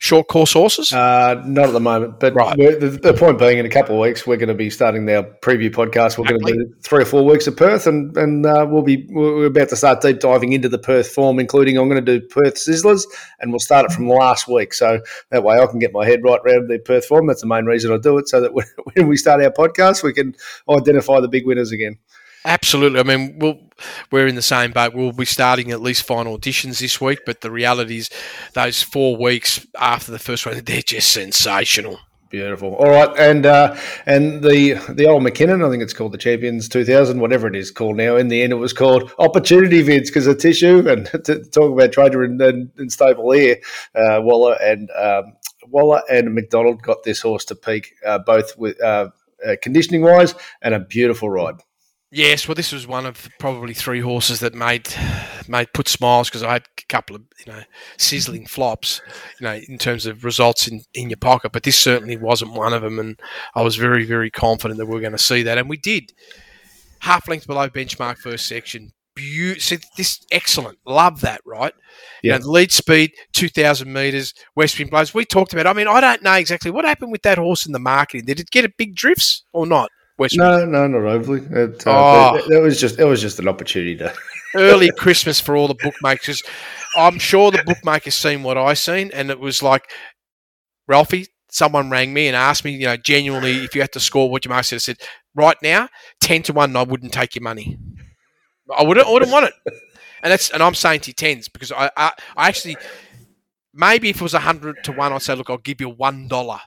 short 0.00 0.28
course 0.28 0.52
horses? 0.54 0.92
Uh, 0.92 1.40
not 1.46 1.66
at 1.66 1.72
the 1.72 1.80
moment, 1.80 2.18
but 2.18 2.34
right. 2.34 2.56
the, 2.56 2.98
the, 3.02 3.14
point 3.14 3.38
being, 3.38 3.58
in 3.58 3.66
a 3.66 3.68
couple 3.68 3.94
of 3.94 4.00
weeks, 4.00 4.26
we're 4.26 4.38
going 4.38 4.48
to 4.48 4.54
be 4.54 4.70
starting 4.70 5.08
our 5.08 5.22
preview 5.22 5.70
podcast. 5.70 6.18
We're 6.18 6.24
exactly. 6.24 6.52
going 6.52 6.58
to 6.58 6.64
do 6.64 6.74
three 6.80 7.02
or 7.02 7.06
four 7.06 7.24
weeks 7.24 7.46
of 7.46 7.56
Perth, 7.56 7.86
and 7.86 8.16
and 8.16 8.44
uh, 8.44 8.66
we'll 8.68 8.82
be 8.82 9.06
we're 9.10 9.46
about 9.46 9.68
to 9.68 9.76
start 9.76 10.00
deep 10.00 10.18
diving 10.18 10.52
into 10.52 10.68
the 10.68 10.78
Perth 10.78 11.08
form, 11.08 11.38
including 11.38 11.78
I'm 11.78 11.88
going 11.88 12.04
to 12.04 12.18
do 12.18 12.26
Perth 12.26 12.54
Sizzlers, 12.54 13.04
and 13.38 13.52
we'll 13.52 13.60
start 13.60 13.84
it 13.84 13.92
from 13.92 14.08
last 14.08 14.48
week, 14.48 14.74
so 14.74 15.00
that 15.30 15.44
way 15.44 15.60
I 15.60 15.66
can 15.66 15.78
get 15.78 15.92
my 15.92 16.04
head 16.04 16.24
right 16.24 16.40
around 16.44 16.68
the 16.68 16.78
Perth 16.78 17.04
form. 17.04 17.26
That's 17.26 17.42
the 17.42 17.46
main 17.46 17.66
reason 17.66 17.92
I 17.92 17.98
do 17.98 18.18
it, 18.18 18.28
so 18.28 18.40
that 18.40 18.52
when 18.94 19.06
we 19.06 19.16
start 19.16 19.42
our 19.42 19.52
podcast, 19.52 20.02
we 20.02 20.12
can 20.12 20.34
identify 20.68 21.20
the 21.20 21.28
big 21.28 21.46
winners 21.46 21.70
again. 21.70 21.98
Absolutely. 22.44 23.00
I 23.00 23.02
mean, 23.02 23.38
we'll, 23.38 23.58
we're 24.10 24.26
in 24.26 24.34
the 24.34 24.42
same 24.42 24.72
boat. 24.72 24.94
We'll 24.94 25.12
be 25.12 25.26
starting 25.26 25.70
at 25.70 25.80
least 25.80 26.04
final 26.04 26.38
auditions 26.38 26.80
this 26.80 27.00
week, 27.00 27.20
but 27.26 27.42
the 27.42 27.50
reality 27.50 27.98
is, 27.98 28.10
those 28.54 28.82
four 28.82 29.16
weeks 29.16 29.66
after 29.78 30.10
the 30.10 30.18
first 30.18 30.46
one, 30.46 30.60
they're 30.64 30.82
just 30.82 31.10
sensational. 31.10 32.00
Beautiful. 32.30 32.76
All 32.76 32.88
right, 32.88 33.10
and 33.18 33.44
uh, 33.44 33.76
and 34.06 34.40
the 34.40 34.74
the 34.88 35.06
old 35.06 35.24
Mackinnon, 35.24 35.64
I 35.64 35.68
think 35.68 35.82
it's 35.82 35.92
called 35.92 36.12
the 36.12 36.18
Champions 36.18 36.68
2000, 36.68 37.18
whatever 37.18 37.48
it 37.48 37.56
is 37.56 37.72
called 37.72 37.96
now. 37.96 38.14
In 38.14 38.28
the 38.28 38.42
end, 38.42 38.52
it 38.52 38.56
was 38.56 38.72
called 38.72 39.12
Opportunity 39.18 39.82
Vids 39.82 40.06
because 40.06 40.28
of 40.28 40.38
tissue. 40.38 40.88
And 40.88 41.06
to 41.24 41.44
talk 41.46 41.72
about 41.72 41.90
Trader 41.90 42.22
and, 42.22 42.40
and, 42.40 42.70
and 42.76 42.92
Stable 42.92 43.32
here, 43.32 43.56
uh, 43.96 44.20
Waller 44.22 44.56
and 44.62 44.88
um, 44.92 45.32
Waller 45.66 46.02
and 46.08 46.32
McDonald 46.32 46.82
got 46.82 47.02
this 47.02 47.20
horse 47.20 47.44
to 47.46 47.56
peak 47.56 47.94
uh, 48.06 48.20
both 48.20 48.56
with 48.56 48.80
uh, 48.80 49.08
uh, 49.44 49.56
conditioning 49.60 50.02
wise 50.02 50.36
and 50.62 50.72
a 50.72 50.78
beautiful 50.78 51.28
ride. 51.28 51.56
Yes, 52.12 52.48
well, 52.48 52.56
this 52.56 52.72
was 52.72 52.88
one 52.88 53.06
of 53.06 53.28
probably 53.38 53.72
three 53.72 54.00
horses 54.00 54.40
that 54.40 54.52
made 54.52 54.88
made 55.46 55.72
put 55.72 55.86
smiles 55.86 56.28
because 56.28 56.42
I 56.42 56.54
had 56.54 56.66
a 56.78 56.82
couple 56.88 57.14
of 57.14 57.22
you 57.46 57.52
know 57.52 57.62
sizzling 57.98 58.46
flops, 58.48 59.00
you 59.38 59.44
know, 59.46 59.60
in 59.68 59.78
terms 59.78 60.06
of 60.06 60.24
results 60.24 60.66
in, 60.66 60.82
in 60.92 61.10
your 61.10 61.18
pocket. 61.18 61.52
But 61.52 61.62
this 61.62 61.76
certainly 61.76 62.16
wasn't 62.16 62.54
one 62.54 62.72
of 62.72 62.82
them, 62.82 62.98
and 62.98 63.20
I 63.54 63.62
was 63.62 63.76
very 63.76 64.04
very 64.04 64.30
confident 64.30 64.78
that 64.78 64.86
we 64.86 64.94
were 64.94 65.00
going 65.00 65.12
to 65.12 65.18
see 65.18 65.44
that, 65.44 65.58
and 65.58 65.68
we 65.68 65.76
did. 65.76 66.12
Half 66.98 67.28
length 67.28 67.46
below 67.46 67.68
benchmark 67.68 68.18
first 68.18 68.46
section. 68.46 68.92
Beautiful. 69.14 69.78
this 69.96 70.24
excellent. 70.32 70.78
Love 70.86 71.20
that. 71.20 71.40
Right. 71.46 71.74
Yeah. 72.22 72.34
You 72.34 72.40
know, 72.40 72.50
lead 72.50 72.72
speed, 72.72 73.12
two 73.32 73.48
thousand 73.48 73.92
meters. 73.92 74.34
West 74.56 74.76
wind 74.78 74.90
blows. 74.90 75.14
We 75.14 75.24
talked 75.24 75.52
about. 75.52 75.68
I 75.68 75.74
mean, 75.74 75.86
I 75.86 76.00
don't 76.00 76.24
know 76.24 76.34
exactly 76.34 76.72
what 76.72 76.84
happened 76.84 77.12
with 77.12 77.22
that 77.22 77.38
horse 77.38 77.66
in 77.66 77.72
the 77.72 77.78
marketing. 77.78 78.26
Did 78.26 78.40
it 78.40 78.50
get 78.50 78.64
a 78.64 78.72
big 78.76 78.96
drifts 78.96 79.44
or 79.52 79.64
not? 79.64 79.90
No, 80.32 80.64
no, 80.64 80.86
not 80.86 81.06
overly. 81.06 81.40
It, 81.50 81.86
uh, 81.86 82.32
oh. 82.32 82.36
it, 82.36 82.50
it, 82.50 82.62
was 82.62 82.80
just 82.80 82.98
it 82.98 83.04
was 83.04 83.20
just 83.20 83.38
an 83.38 83.48
opportunity 83.48 83.96
to 83.96 84.14
early 84.54 84.90
Christmas 84.92 85.40
for 85.40 85.56
all 85.56 85.68
the 85.68 85.74
bookmakers. 85.74 86.42
I'm 86.96 87.18
sure 87.18 87.50
the 87.50 87.62
bookmakers 87.64 88.14
seen 88.14 88.42
what 88.42 88.58
I 88.58 88.74
seen, 88.74 89.10
and 89.14 89.30
it 89.30 89.38
was 89.38 89.62
like, 89.62 89.90
Ralphy, 90.88 91.26
someone 91.50 91.90
rang 91.90 92.12
me 92.12 92.26
and 92.26 92.36
asked 92.36 92.64
me, 92.64 92.72
you 92.72 92.86
know, 92.86 92.96
genuinely, 92.96 93.64
if 93.64 93.74
you 93.74 93.80
had 93.80 93.92
to 93.92 94.00
score 94.00 94.30
what 94.30 94.44
you 94.44 94.50
most 94.50 94.70
have 94.70 94.82
said, 94.82 94.96
right 95.34 95.56
now, 95.62 95.88
ten 96.20 96.42
to 96.44 96.52
one, 96.52 96.74
I 96.76 96.82
wouldn't 96.82 97.12
take 97.12 97.34
your 97.34 97.42
money. 97.42 97.78
I 98.76 98.82
wouldn't, 98.82 99.06
I 99.06 99.10
wouldn't 99.10 99.32
want 99.32 99.46
it, 99.46 99.54
and 100.22 100.32
that's, 100.32 100.50
and 100.50 100.62
I'm 100.62 100.74
saying 100.74 101.00
to 101.00 101.12
tens 101.12 101.48
because 101.48 101.72
I, 101.72 101.90
I, 101.96 102.12
I 102.36 102.48
actually, 102.48 102.76
maybe 103.74 104.10
if 104.10 104.16
it 104.16 104.22
was 104.22 104.34
a 104.34 104.40
hundred 104.40 104.82
to 104.84 104.92
one, 104.92 105.12
I'd 105.12 105.22
say, 105.22 105.34
look, 105.34 105.50
I'll 105.50 105.58
give 105.58 105.80
you 105.80 105.88
one 105.88 106.28
dollar, 106.28 106.60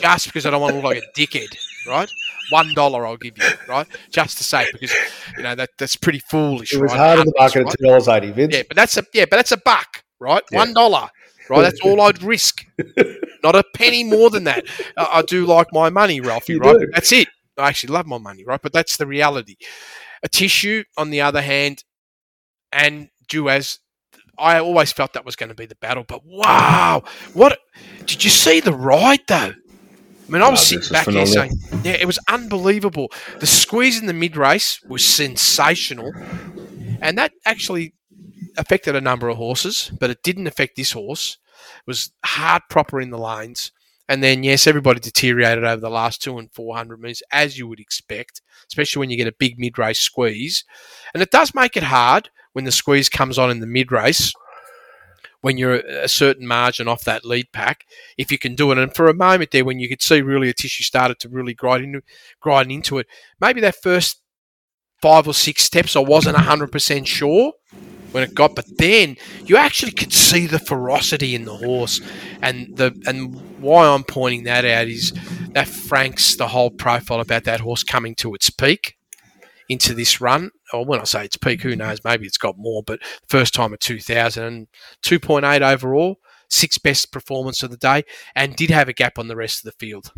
just 0.00 0.26
because 0.26 0.46
I 0.46 0.50
don't 0.50 0.60
want 0.60 0.72
to 0.72 0.76
look 0.76 0.84
like 0.84 1.02
a 1.02 1.18
dickhead, 1.20 1.56
right? 1.86 2.10
One 2.50 2.74
dollar 2.74 3.06
I'll 3.06 3.16
give 3.16 3.38
you, 3.38 3.44
right? 3.68 3.86
Just 4.10 4.38
to 4.38 4.44
say 4.44 4.66
because 4.72 4.92
you 5.36 5.42
know 5.42 5.54
that 5.54 5.70
that's 5.78 5.96
pretty 5.96 6.18
foolish. 6.18 6.72
It 6.72 6.80
was 6.80 6.92
right? 6.92 6.98
hard 6.98 7.18
in 7.20 7.26
the 7.26 7.34
market 7.38 7.66
at 7.66 7.78
two 7.78 7.86
dollars 7.86 8.08
eighty, 8.08 8.30
Vince. 8.30 8.54
Yeah, 8.54 8.62
but 8.68 8.76
that's 8.76 8.96
a 8.96 9.04
yeah, 9.14 9.24
but 9.28 9.36
that's 9.36 9.52
a 9.52 9.56
buck, 9.56 10.04
right? 10.20 10.42
Yeah. 10.50 10.58
One 10.58 10.74
dollar, 10.74 11.08
right? 11.48 11.62
That's 11.62 11.80
all 11.80 12.00
I'd 12.00 12.22
risk. 12.22 12.64
Not 13.44 13.56
a 13.56 13.64
penny 13.74 14.04
more 14.04 14.30
than 14.30 14.44
that. 14.44 14.64
Uh, 14.96 15.06
I 15.10 15.22
do 15.22 15.46
like 15.46 15.68
my 15.72 15.90
money, 15.90 16.20
Ralphy. 16.20 16.54
You 16.54 16.60
right? 16.60 16.78
Do. 16.78 16.90
That's 16.92 17.12
it. 17.12 17.28
I 17.58 17.68
actually 17.68 17.92
love 17.92 18.06
my 18.06 18.18
money, 18.18 18.44
right? 18.44 18.60
But 18.62 18.72
that's 18.72 18.96
the 18.96 19.06
reality. 19.06 19.56
Atishu, 20.24 20.84
on 20.96 21.10
the 21.10 21.20
other 21.20 21.42
hand, 21.42 21.84
and 22.72 23.08
Duaz 23.28 23.78
I 24.38 24.58
always 24.58 24.92
felt 24.92 25.12
that 25.12 25.24
was 25.24 25.36
going 25.36 25.50
to 25.50 25.54
be 25.54 25.66
the 25.66 25.76
battle, 25.76 26.04
but 26.06 26.24
wow, 26.24 27.02
what 27.34 27.58
did 28.06 28.24
you 28.24 28.30
see 28.30 28.60
the 28.60 28.72
ride 28.72 29.20
though? 29.28 29.52
I 30.28 30.30
mean, 30.32 30.42
I 30.42 30.48
was 30.48 30.66
sitting 30.66 30.90
back 30.90 31.08
here 31.08 31.26
saying, 31.26 31.52
yeah, 31.82 31.92
it 31.92 32.06
was 32.06 32.18
unbelievable. 32.28 33.08
The 33.40 33.46
squeeze 33.46 34.00
in 34.00 34.06
the 34.06 34.12
mid 34.12 34.36
race 34.36 34.80
was 34.82 35.04
sensational. 35.04 36.12
And 37.00 37.18
that 37.18 37.32
actually 37.44 37.94
affected 38.56 38.94
a 38.94 39.00
number 39.00 39.28
of 39.28 39.36
horses, 39.36 39.92
but 39.98 40.10
it 40.10 40.22
didn't 40.22 40.46
affect 40.46 40.76
this 40.76 40.92
horse. 40.92 41.38
It 41.78 41.86
was 41.86 42.12
hard 42.24 42.62
proper 42.70 43.00
in 43.00 43.10
the 43.10 43.18
lanes. 43.18 43.72
And 44.08 44.22
then, 44.22 44.42
yes, 44.42 44.66
everybody 44.66 45.00
deteriorated 45.00 45.64
over 45.64 45.80
the 45.80 45.90
last 45.90 46.22
two 46.22 46.38
and 46.38 46.52
400 46.52 47.00
metres, 47.00 47.22
as 47.32 47.58
you 47.58 47.66
would 47.68 47.80
expect, 47.80 48.42
especially 48.68 49.00
when 49.00 49.10
you 49.10 49.16
get 49.16 49.28
a 49.28 49.34
big 49.38 49.58
mid 49.58 49.78
race 49.78 50.00
squeeze. 50.00 50.64
And 51.14 51.22
it 51.22 51.30
does 51.30 51.54
make 51.54 51.76
it 51.76 51.84
hard 51.84 52.30
when 52.52 52.64
the 52.64 52.72
squeeze 52.72 53.08
comes 53.08 53.38
on 53.38 53.50
in 53.50 53.60
the 53.60 53.66
mid 53.66 53.90
race 53.90 54.32
when 55.42 55.58
you're 55.58 55.74
a 55.74 56.08
certain 56.08 56.46
margin 56.46 56.88
off 56.88 57.04
that 57.04 57.24
lead 57.24 57.52
pack, 57.52 57.84
if 58.16 58.32
you 58.32 58.38
can 58.38 58.54
do 58.54 58.72
it. 58.72 58.78
And 58.78 58.94
for 58.94 59.08
a 59.08 59.14
moment 59.14 59.50
there, 59.50 59.64
when 59.64 59.78
you 59.78 59.88
could 59.88 60.00
see 60.00 60.22
really 60.22 60.52
Atishu 60.52 60.82
started 60.82 61.18
to 61.20 61.28
really 61.28 61.52
grind 61.52 61.84
into, 61.84 62.02
grind 62.40 62.72
into 62.72 62.98
it, 62.98 63.06
maybe 63.40 63.60
that 63.60 63.82
first 63.82 64.22
five 65.02 65.26
or 65.26 65.34
six 65.34 65.64
steps, 65.64 65.96
I 65.96 66.00
wasn't 66.00 66.36
100% 66.36 67.06
sure 67.06 67.52
when 68.12 68.22
it 68.22 68.34
got, 68.34 68.54
but 68.54 68.66
then 68.78 69.16
you 69.44 69.56
actually 69.56 69.92
could 69.92 70.12
see 70.12 70.46
the 70.46 70.58
ferocity 70.60 71.34
in 71.34 71.44
the 71.44 71.56
horse. 71.56 72.00
And 72.40 72.76
the 72.76 72.94
and 73.06 73.34
why 73.60 73.86
I'm 73.88 74.04
pointing 74.04 74.44
that 74.44 74.64
out 74.64 74.86
is 74.86 75.12
that 75.52 75.66
franks 75.66 76.36
the 76.36 76.48
whole 76.48 76.70
profile 76.70 77.20
about 77.20 77.44
that 77.44 77.60
horse 77.60 77.82
coming 77.82 78.14
to 78.16 78.34
its 78.34 78.48
peak 78.48 78.96
into 79.68 79.94
this 79.94 80.20
run. 80.20 80.50
Or 80.72 80.84
when 80.84 81.00
I 81.00 81.04
say 81.04 81.24
it's 81.24 81.36
peak, 81.36 81.62
who 81.62 81.76
knows? 81.76 82.04
Maybe 82.04 82.26
it's 82.26 82.38
got 82.38 82.58
more, 82.58 82.82
but 82.82 83.00
first 83.28 83.54
time 83.54 83.72
at 83.72 83.80
2000 83.80 84.68
2.8 85.02 85.60
overall, 85.60 86.18
sixth 86.48 86.82
best 86.82 87.12
performance 87.12 87.62
of 87.62 87.70
the 87.70 87.76
day, 87.76 88.04
and 88.34 88.56
did 88.56 88.70
have 88.70 88.88
a 88.88 88.92
gap 88.92 89.18
on 89.18 89.28
the 89.28 89.36
rest 89.36 89.60
of 89.60 89.64
the 89.64 89.78
field. 89.78 90.12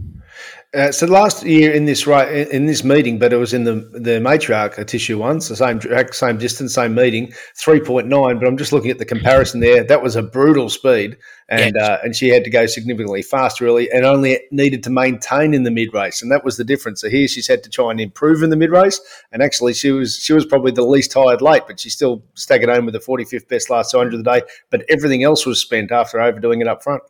Uh, 0.75 0.91
so 0.91 1.07
last 1.07 1.45
year 1.45 1.73
in 1.73 1.85
this 1.85 2.07
right 2.07 2.49
in 2.51 2.67
this 2.67 2.83
meeting, 2.83 3.19
but 3.19 3.33
it 3.33 3.37
was 3.37 3.55
in 3.55 3.65
the 3.65 3.75
the 3.93 4.19
matriarch 4.21 4.75
Atishu 4.75 5.17
ones, 5.17 5.49
the 5.49 5.55
same 5.57 5.79
track, 5.79 6.13
same 6.15 6.37
distance, 6.37 6.75
same 6.75 6.95
meeting, 6.95 7.33
three 7.57 7.81
point 7.81 8.09
nine. 8.09 8.39
But 8.39 8.49
I'm 8.49 8.57
just 8.57 8.73
looking 8.73 8.91
at 8.91 8.99
the 8.99 9.05
comparison 9.05 9.61
there. 9.61 9.85
That 9.85 10.03
was 10.03 10.17
a 10.17 10.23
brutal 10.23 10.69
speed, 10.69 11.17
and 11.49 11.75
Yes. 11.77 11.89
uh, 11.89 11.99
and 12.03 12.17
she 12.17 12.29
had 12.29 12.43
to 12.45 12.51
go 12.51 12.67
significantly 12.67 13.23
faster 13.23 13.65
really, 13.65 13.89
and 13.91 14.05
only 14.05 14.41
needed 14.51 14.83
to 14.85 14.91
maintain 14.91 15.55
in 15.55 15.63
the 15.63 15.71
mid 15.71 15.95
race, 15.95 16.23
and 16.23 16.33
that 16.33 16.45
was 16.45 16.57
the 16.57 16.65
difference. 16.65 17.01
So 17.03 17.09
here 17.09 17.29
she's 17.29 17.47
had 17.47 17.63
to 17.63 17.71
try 17.71 17.93
and 17.93 18.01
improve 18.01 18.43
in 18.43 18.51
the 18.51 18.57
mid 18.57 18.71
race, 18.71 19.01
and 19.31 19.43
actually 19.43 19.75
she 19.75 19.93
was 19.93 20.17
she 20.17 20.33
was 20.33 20.45
probably 20.45 20.73
the 20.73 20.83
least 20.85 21.13
tired 21.13 21.41
late, 21.41 21.63
but 21.69 21.79
she 21.79 21.89
still 21.89 22.25
staggered 22.35 22.69
home 22.69 22.87
with 22.87 22.95
the 22.95 23.01
45th 23.01 23.47
best 23.49 23.71
last 23.71 23.93
200 23.93 24.15
of 24.15 24.25
the 24.25 24.31
day. 24.41 24.43
But 24.71 24.85
everything 24.89 25.23
else 25.23 25.47
was 25.47 25.61
spent 25.61 25.93
after 25.93 26.21
overdoing 26.21 26.61
it 26.61 26.67
up 26.67 26.83
front. 26.83 27.03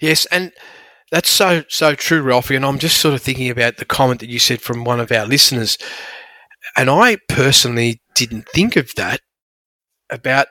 Yes, 0.00 0.26
and 0.26 0.52
that's 1.10 1.28
so 1.28 1.64
so 1.68 1.94
true, 1.94 2.22
Ralphy. 2.22 2.56
And 2.56 2.64
I'm 2.64 2.78
just 2.78 2.98
sort 2.98 3.14
of 3.14 3.22
thinking 3.22 3.50
about 3.50 3.76
the 3.76 3.84
comment 3.84 4.20
that 4.20 4.28
you 4.28 4.38
said 4.38 4.60
from 4.60 4.84
one 4.84 5.00
of 5.00 5.12
our 5.12 5.26
listeners, 5.26 5.78
and 6.76 6.88
I 6.88 7.16
personally 7.28 8.00
didn't 8.14 8.48
think 8.48 8.76
of 8.76 8.94
that 8.96 9.20
about 10.10 10.48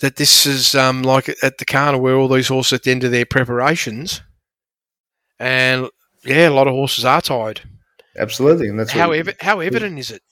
that. 0.00 0.16
This 0.16 0.46
is 0.46 0.74
um, 0.74 1.02
like 1.02 1.28
at 1.42 1.58
the 1.58 1.64
carnival 1.64 2.00
where 2.00 2.16
all 2.16 2.28
these 2.28 2.48
horses 2.48 2.74
at 2.74 2.82
the 2.82 2.90
end 2.90 3.04
of 3.04 3.10
their 3.12 3.26
preparations, 3.26 4.22
and 5.38 5.88
yeah, 6.24 6.48
a 6.48 6.50
lot 6.50 6.66
of 6.68 6.74
horses 6.74 7.04
are 7.04 7.22
tired. 7.22 7.60
Absolutely, 8.16 8.68
and 8.68 8.80
that's 8.80 8.90
How 8.90 9.10
evi- 9.10 9.40
how 9.40 9.60
evident 9.60 9.98
is 9.98 10.10
it? 10.10 10.22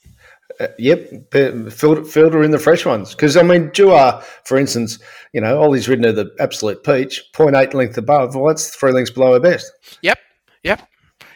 Uh, 0.58 0.68
yep, 0.78 1.10
filter, 1.32 2.04
filter 2.04 2.42
in 2.42 2.50
the 2.50 2.58
fresh 2.58 2.86
ones. 2.86 3.14
Because, 3.14 3.36
I 3.36 3.42
mean, 3.42 3.70
Dua, 3.74 4.22
for 4.44 4.56
instance, 4.56 4.98
you 5.32 5.40
know, 5.40 5.60
Ollie's 5.60 5.88
ridden 5.88 6.04
her 6.04 6.12
the 6.12 6.34
absolute 6.40 6.82
peach, 6.82 7.22
0.8 7.34 7.74
length 7.74 7.98
above. 7.98 8.34
Well, 8.34 8.46
that's 8.46 8.74
three 8.74 8.92
lengths 8.92 9.10
below 9.10 9.34
her 9.34 9.40
best. 9.40 9.70
Yep, 10.02 10.18
yep. 10.62 10.88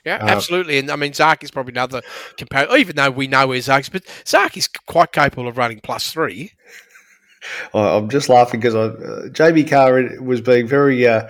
Yeah, 0.05 0.17
Uh, 0.17 0.29
absolutely. 0.29 0.79
And 0.79 0.91
I 0.91 0.97
mean, 0.97 1.13
Zaaki 1.13 1.45
is 1.45 1.51
probably 1.51 1.73
another 1.73 2.01
compare. 2.39 2.75
Even 2.77 2.97
though 2.97 3.11
we 3.11 3.27
know 3.27 3.49
where 3.49 3.59
Zaaki 3.59 3.81
is, 3.81 3.89
but 3.91 4.05
Zaaki 4.25 4.59
is 4.59 4.69
quite 4.69 5.13
capable 5.13 5.49
of 5.49 5.59
running 5.59 5.81
plus 5.81 6.11
three. 6.11 6.53
I'm 7.75 8.09
just 8.09 8.29
laughing 8.29 8.61
because 8.61 8.75
uh, 8.75 9.29
Jamie 9.33 9.65
Kah 9.65 9.91
was 10.21 10.41
being 10.41 10.67
very. 10.67 11.07
Uh, 11.07 11.29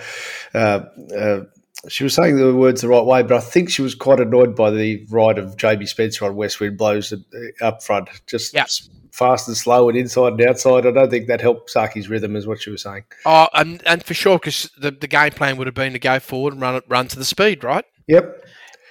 uh, 0.55 0.85
uh, 1.16 1.40
she 1.88 2.05
was 2.05 2.14
saying 2.14 2.37
the 2.37 2.55
words 2.55 2.83
the 2.83 2.88
right 2.88 3.05
way, 3.05 3.23
but 3.23 3.37
I 3.37 3.40
think 3.40 3.71
she 3.71 3.83
was 3.83 3.95
quite 3.95 4.21
annoyed 4.21 4.55
by 4.55 4.71
the 4.71 5.07
ride 5.11 5.38
of 5.38 5.57
Jamie 5.57 5.87
Spencer 5.87 6.27
on 6.27 6.37
West 6.37 6.61
Wind 6.61 6.77
blows 6.77 7.12
uh, 7.12 7.19
up 7.61 7.83
front, 7.83 8.09
just 8.27 8.53
Yep. 8.55 8.69
fast 9.12 9.49
and 9.49 9.57
slow 9.57 9.88
and 9.88 9.97
inside 9.97 10.35
and 10.35 10.43
outside. 10.43 10.87
I 10.87 10.90
don't 10.90 11.11
think 11.11 11.27
that 11.29 11.40
helped 11.40 11.71
Zaaki's 11.71 12.09
rhythm, 12.09 12.37
is 12.37 12.47
what 12.47 12.61
she 12.61 12.71
was 12.71 12.83
saying. 12.83 13.05
Oh, 13.25 13.49
and, 13.55 13.83
and 13.87 14.05
for 14.05 14.14
sure, 14.14 14.38
because 14.38 14.71
the, 14.79 14.90
the 14.90 15.09
game 15.09 15.33
plan 15.33 15.57
would 15.57 15.66
have 15.66 15.75
been 15.75 15.93
to 15.95 15.99
go 15.99 16.21
forward 16.21 16.53
and 16.53 16.62
run 16.62 16.77
it, 16.77 16.85
run 16.88 17.09
to 17.09 17.19
the 17.19 17.25
speed, 17.25 17.64
right? 17.64 17.85
Yep, 18.09 18.45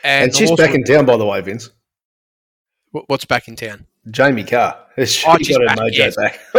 and, 0.04 0.32
the 0.32 0.36
she's 0.38 0.52
back 0.56 0.74
in 0.74 0.84
town, 0.84 1.06
by 1.06 1.18
the 1.18 1.26
way, 1.26 1.42
Vince. 1.42 1.70
What's 2.92 3.26
back 3.26 3.48
in 3.48 3.56
town? 3.56 3.86
Jamie 4.12 4.44
Kah. 4.44 4.78
She 5.06 5.26
Oh, 5.28 5.38
she's 5.38 5.50
got 5.50 5.62
her 5.62 5.68
back, 5.68 5.78
mojo 5.78 6.16
back. 6.16 6.40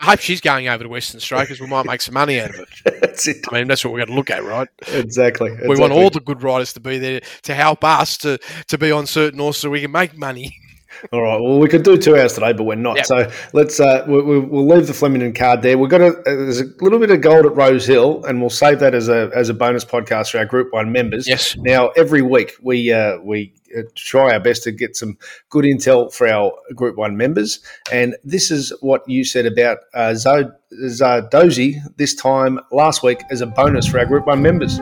I 0.00 0.04
hope 0.10 0.20
she's 0.20 0.40
going 0.40 0.68
over 0.68 0.84
to 0.84 0.88
Western 0.88 1.18
Australia 1.18 1.46
because 1.46 1.60
we 1.60 1.66
might 1.66 1.86
make 1.86 2.02
some 2.02 2.14
money 2.14 2.40
out 2.40 2.50
of 2.50 2.56
it. 2.56 2.68
That's 3.00 3.26
it. 3.26 3.46
I 3.50 3.58
mean, 3.58 3.68
that's 3.68 3.84
what 3.84 3.92
we're 3.92 4.00
going 4.00 4.08
to 4.08 4.14
look 4.14 4.30
at, 4.30 4.44
right? 4.44 4.68
Exactly. 4.88 5.56
We 5.66 5.78
want 5.78 5.92
all 5.92 6.10
the 6.10 6.20
good 6.20 6.42
riders 6.42 6.72
to 6.74 6.80
be 6.80 6.98
there 6.98 7.20
to 7.42 7.54
help 7.54 7.84
us 7.84 8.16
to, 8.18 8.38
to 8.68 8.78
be 8.78 8.90
on 8.90 9.06
certain 9.06 9.38
horses 9.38 9.62
so 9.62 9.70
we 9.70 9.80
can 9.80 9.92
make 9.92 10.16
money. 10.16 10.54
All 11.12 11.22
right. 11.22 11.40
Well, 11.40 11.58
we 11.58 11.68
could 11.68 11.82
do 11.82 11.96
two 11.96 12.16
hours 12.16 12.34
today, 12.34 12.52
but 12.52 12.64
we're 12.64 12.74
not. 12.74 12.96
Yep. 12.96 13.06
So 13.06 13.30
let's 13.52 13.80
uh, 13.80 14.04
we, 14.06 14.22
we, 14.22 14.38
we'll 14.38 14.66
leave 14.66 14.86
the 14.86 14.94
Flemington 14.94 15.32
card 15.32 15.62
there. 15.62 15.78
We've 15.78 15.90
got 15.90 16.00
a 16.00 16.20
there's 16.24 16.60
a 16.60 16.66
little 16.80 16.98
bit 16.98 17.10
of 17.10 17.20
gold 17.20 17.46
at 17.46 17.54
Rosehill, 17.54 18.24
and 18.24 18.40
we'll 18.40 18.50
save 18.50 18.80
that 18.80 18.94
as 18.94 19.08
a 19.08 19.30
as 19.34 19.48
a 19.48 19.54
bonus 19.54 19.84
podcast 19.84 20.30
for 20.32 20.38
our 20.38 20.44
Group 20.44 20.72
One 20.72 20.92
members. 20.92 21.26
Yes. 21.26 21.56
Now, 21.56 21.88
every 21.88 22.22
week 22.22 22.52
we 22.62 22.92
uh, 22.92 23.18
we 23.22 23.54
uh, 23.76 23.82
try 23.94 24.32
our 24.32 24.40
best 24.40 24.62
to 24.64 24.72
get 24.72 24.96
some 24.96 25.18
good 25.48 25.64
intel 25.64 26.12
for 26.12 26.28
our 26.28 26.52
Group 26.74 26.96
One 26.96 27.16
members, 27.16 27.60
and 27.92 28.16
this 28.24 28.50
is 28.50 28.72
what 28.80 29.08
you 29.08 29.24
said 29.24 29.46
about 29.46 29.78
uh, 29.94 30.10
Zod- 30.10 30.54
Zardozi 30.84 31.80
this 31.96 32.14
time 32.14 32.60
last 32.70 33.02
week 33.02 33.20
as 33.30 33.40
a 33.40 33.46
bonus 33.46 33.86
for 33.86 33.98
our 33.98 34.06
Group 34.06 34.26
One 34.26 34.42
members. 34.42 34.80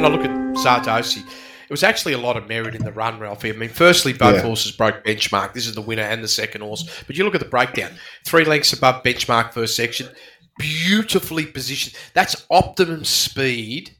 when 0.00 0.10
I 0.10 0.16
look 0.16 0.24
at 0.24 0.30
Zardozi, 0.56 1.28
it 1.70 1.72
was 1.72 1.84
actually 1.84 2.14
a 2.14 2.18
lot 2.18 2.36
of 2.36 2.48
merit 2.48 2.74
in 2.74 2.82
the 2.82 2.90
run, 2.90 3.20
Ralphy. 3.20 3.48
I 3.48 3.52
mean, 3.52 3.68
firstly, 3.68 4.12
both 4.12 4.34
Yeah. 4.34 4.42
horses 4.42 4.72
broke 4.72 5.04
benchmark. 5.04 5.54
This 5.54 5.68
is 5.68 5.76
the 5.76 5.80
winner 5.80 6.02
and 6.02 6.22
the 6.22 6.26
second 6.26 6.62
horse. 6.62 6.84
But 7.06 7.14
you 7.16 7.22
look 7.22 7.36
at 7.36 7.40
the 7.40 7.46
breakdown 7.48 7.92
three 8.26 8.44
lengths 8.44 8.72
above 8.72 9.04
benchmark 9.04 9.52
first 9.54 9.76
section, 9.76 10.08
beautifully 10.58 11.46
positioned. 11.46 11.94
That's 12.12 12.44
optimum 12.50 13.04
speed 13.04 13.96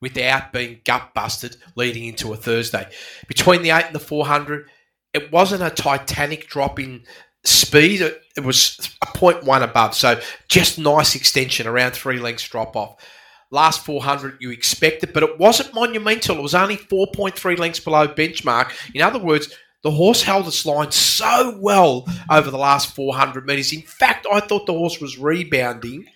without 0.00 0.50
being 0.50 0.80
gut 0.86 1.12
busted 1.14 1.56
leading 1.76 2.04
into 2.06 2.32
a 2.32 2.36
Thursday. 2.36 2.88
Between 3.28 3.60
the 3.60 3.68
8 3.70 3.84
and 3.84 3.94
the 3.94 4.00
400, 4.00 4.70
it 5.12 5.30
wasn't 5.30 5.62
a 5.62 5.68
titanic 5.68 6.48
drop 6.48 6.80
in 6.80 7.02
speed. 7.44 8.00
It, 8.00 8.22
it 8.34 8.44
was 8.44 8.78
a 9.02 9.06
0.1 9.08 9.62
above. 9.62 9.94
So 9.94 10.18
just 10.48 10.78
nice 10.78 11.14
extension, 11.14 11.66
around 11.66 11.92
three 11.92 12.18
lengths 12.18 12.48
drop 12.48 12.76
off. 12.76 12.96
Last 13.50 13.84
400, 13.84 14.38
you 14.40 14.50
expect 14.50 15.02
it, 15.02 15.12
but 15.12 15.24
it 15.24 15.38
wasn't 15.38 15.74
monumental. 15.74 16.38
It 16.38 16.42
was 16.42 16.54
only 16.54 16.76
4.3 16.76 17.58
lengths 17.58 17.80
below 17.80 18.06
benchmark. 18.06 18.72
In 18.94 19.02
other 19.02 19.18
words, 19.18 19.52
the 19.82 19.90
horse 19.90 20.22
held 20.22 20.46
its 20.46 20.64
line 20.64 20.92
so 20.92 21.58
well 21.58 22.06
over 22.30 22.50
the 22.50 22.58
last 22.58 22.94
400 22.94 23.46
metres. 23.46 23.72
In 23.72 23.82
fact, 23.82 24.26
I 24.30 24.40
thought 24.40 24.66
the 24.66 24.72
horse 24.72 25.00
was 25.00 25.18
rebounding 25.18 26.06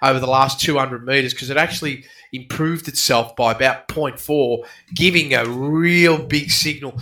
over 0.00 0.18
the 0.18 0.26
last 0.26 0.60
200 0.60 1.06
metres 1.06 1.32
because 1.32 1.50
it 1.50 1.56
actually 1.56 2.04
improved 2.32 2.88
itself 2.88 3.36
by 3.36 3.52
about 3.52 3.86
0.4, 3.88 4.66
giving 4.94 5.34
a 5.34 5.44
real 5.44 6.18
big 6.18 6.50
signal. 6.50 6.98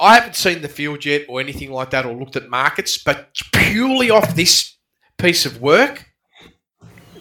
I 0.00 0.14
haven't 0.14 0.36
seen 0.36 0.62
the 0.62 0.68
field 0.68 1.04
yet 1.04 1.26
or 1.28 1.40
anything 1.40 1.72
like 1.72 1.90
that 1.90 2.06
or 2.06 2.14
looked 2.14 2.36
at 2.36 2.48
markets, 2.48 2.96
but 2.96 3.36
purely 3.52 4.10
off 4.10 4.34
this 4.36 4.76
piece 5.18 5.44
of 5.44 5.60
work, 5.60 6.07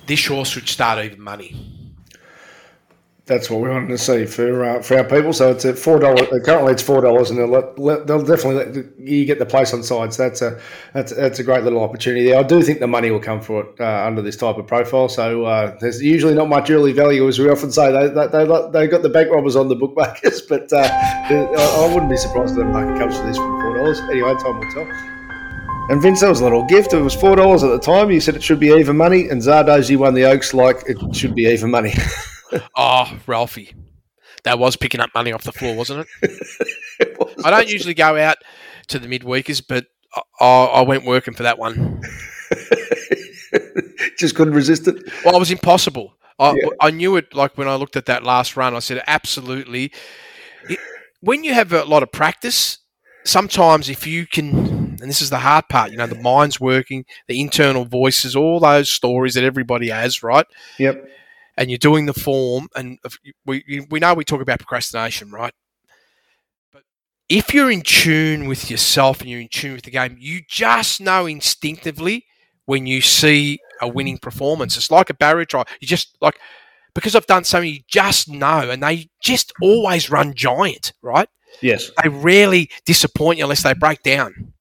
this 0.07 0.25
horse 0.25 0.49
should 0.49 0.67
start 0.67 1.03
even 1.03 1.21
money. 1.21 1.55
That's 3.27 3.49
what 3.49 3.59
we 3.59 3.67
wanted 3.67 3.89
to 3.89 3.97
see 3.97 4.25
for 4.25 4.63
uh, 4.63 4.81
for 4.81 4.99
our 4.99 5.03
people. 5.03 5.33
So 5.33 5.51
it's 5.51 5.65
at 5.65 5.77
four 5.77 5.99
dollars. 5.99 6.29
Currently, 6.45 6.71
it's 6.71 6.81
four 6.81 7.01
dollars, 7.01 7.29
and 7.29 7.37
they'll, 7.37 7.49
let, 7.49 8.07
they'll 8.07 8.23
definitely 8.23 8.55
let 8.55 8.97
you 8.97 9.25
get 9.25 9.37
the 9.37 9.45
place 9.45 9.73
on 9.73 9.83
sides. 9.83 10.15
That's 10.15 10.41
a 10.41 10.57
that's 10.93 11.13
that's 11.13 11.37
a 11.39 11.43
great 11.43 11.65
little 11.65 11.83
opportunity 11.83 12.23
there. 12.23 12.39
I 12.39 12.43
do 12.43 12.61
think 12.61 12.79
the 12.79 12.87
money 12.87 13.11
will 13.11 13.19
come 13.19 13.41
for 13.41 13.65
it 13.65 13.81
uh, 13.81 14.05
under 14.07 14.21
this 14.21 14.37
type 14.37 14.55
of 14.55 14.65
profile. 14.65 15.09
So 15.09 15.43
uh, 15.43 15.77
there's 15.81 16.01
usually 16.01 16.35
not 16.35 16.47
much 16.47 16.69
early 16.69 16.93
value, 16.93 17.27
as 17.27 17.37
we 17.37 17.49
often 17.49 17.69
say. 17.69 17.91
They 17.91 18.07
they 18.07 18.45
they, 18.71 18.87
got 18.87 19.01
the 19.01 19.09
bank 19.11 19.29
robbers 19.29 19.57
on 19.57 19.67
the 19.67 19.75
bookmakers, 19.75 20.41
but 20.49 20.71
uh, 20.71 20.87
I, 20.89 21.83
I 21.83 21.93
wouldn't 21.93 22.09
be 22.09 22.15
surprised 22.15 22.51
if 22.51 22.59
the 22.59 22.63
market 22.63 22.97
comes 22.97 23.17
to 23.17 23.23
this 23.25 23.35
for 23.35 23.61
four 23.61 23.75
dollars. 23.75 23.99
Anyway, 24.09 24.33
time 24.35 24.57
will 24.57 24.71
tell. 24.71 25.16
And 25.89 26.01
Vince, 26.01 26.19
that 26.19 26.27
was 26.29 26.41
a 26.41 26.43
little 26.43 26.63
gift. 26.65 26.93
It 26.93 26.99
was 27.01 27.15
four 27.15 27.35
dollars 27.37 27.63
at 27.63 27.69
the 27.69 27.79
time. 27.79 28.11
You 28.11 28.19
said 28.19 28.35
it 28.35 28.43
should 28.43 28.59
be 28.59 28.67
even 28.67 28.97
money, 28.97 29.29
and 29.29 29.41
Zardozi 29.41 29.95
won 29.97 30.13
the 30.13 30.25
Oaks 30.25 30.53
like 30.53 30.83
it 30.87 30.97
should 31.15 31.33
be 31.33 31.43
even 31.43 31.71
money. 31.71 31.93
Oh, 32.75 33.17
Ralphy. 33.27 33.73
That 34.43 34.59
was 34.59 34.75
picking 34.75 34.99
up 34.99 35.09
money 35.15 35.31
off 35.31 35.43
the 35.43 35.51
floor, 35.53 35.75
wasn't 35.75 36.05
it? 36.21 37.37
I 37.45 37.49
don't 37.51 37.69
usually 37.69 37.93
go 37.93 38.17
out 38.17 38.37
to 38.87 38.99
the 38.99 39.07
midweekers, 39.07 39.63
but 39.67 39.85
I, 40.15 40.21
I 40.45 40.65
I 40.65 40.81
went 40.81 41.05
working 41.05 41.33
for 41.33 41.43
that 41.43 41.57
one. 41.57 42.01
just 44.17 44.35
couldn't 44.35 44.53
resist 44.53 44.87
it. 44.87 44.95
Well, 45.23 45.35
it 45.35 45.39
was 45.39 45.51
impossible. 45.51 46.13
I, 46.39 46.51
Yeah. 46.51 46.69
I 46.81 46.91
knew 46.91 47.15
it. 47.15 47.33
Like 47.33 47.57
when 47.57 47.67
I 47.67 47.75
looked 47.75 47.95
at 47.95 48.05
that 48.07 48.23
last 48.23 48.57
run, 48.57 48.75
I 48.75 48.79
said, 48.79 49.01
absolutely. 49.07 49.91
It- 50.69 50.79
when 51.21 51.43
you 51.43 51.53
have 51.53 51.71
a 51.73 51.83
lot 51.83 52.03
of 52.03 52.11
practice, 52.11 52.77
sometimes 53.25 53.89
if 53.89 54.05
you 54.05 54.27
can, 54.27 54.66
and 55.01 55.09
this 55.09 55.21
is 55.21 55.29
the 55.29 55.39
hard 55.39 55.67
part, 55.69 55.91
you 55.91 55.97
know, 55.97 56.07
the 56.07 56.21
mind's 56.21 56.59
working, 56.59 57.05
the 57.27 57.39
internal 57.41 57.85
voices, 57.85 58.35
all 58.35 58.59
those 58.59 58.89
stories 58.89 59.33
that 59.35 59.43
everybody 59.43 59.89
has, 59.89 60.23
right? 60.23 60.45
Yep. 60.79 61.07
and 61.57 61.69
you're 61.71 61.77
doing 61.77 62.05
the 62.05 62.13
form, 62.13 62.67
and 62.75 62.99
we 63.45 63.85
we 63.89 63.99
know 63.99 64.13
we 64.13 64.23
talk 64.23 64.41
about 64.41 64.59
procrastination, 64.59 65.31
right? 65.31 65.53
But 66.71 66.83
if 67.29 67.53
you're 67.53 67.71
in 67.71 67.81
tune 67.81 68.47
with 68.47 68.69
yourself 68.69 69.21
and 69.21 69.29
you're 69.29 69.41
in 69.41 69.49
tune 69.49 69.73
with 69.73 69.83
the 69.83 69.91
game, 69.91 70.17
you 70.19 70.41
just 70.47 71.01
know 71.01 71.25
instinctively 71.25 72.25
when 72.65 72.85
you 72.85 73.01
see 73.01 73.59
a 73.81 73.87
winning 73.87 74.17
performance. 74.17 74.77
It's 74.77 74.91
like 74.91 75.09
a 75.09 75.13
barrier 75.13 75.45
trial. 75.45 75.65
You 75.79 75.87
just 75.87 76.15
like 76.21 76.39
because 76.93 77.15
I've 77.15 77.27
done 77.27 77.43
so 77.43 77.59
many, 77.59 77.69
you 77.69 77.79
just 77.87 78.27
know, 78.29 78.69
and 78.71 78.81
they 78.81 79.09
just 79.21 79.53
always 79.61 80.09
run 80.09 80.33
giant, 80.33 80.93
right? 81.03 81.29
Yes. 81.61 81.91
They 82.01 82.09
rarely 82.09 82.69
disappoint 82.85 83.37
you 83.37 83.45
unless 83.45 83.63
they 83.63 83.73
break 83.73 84.01
down. 84.03 84.53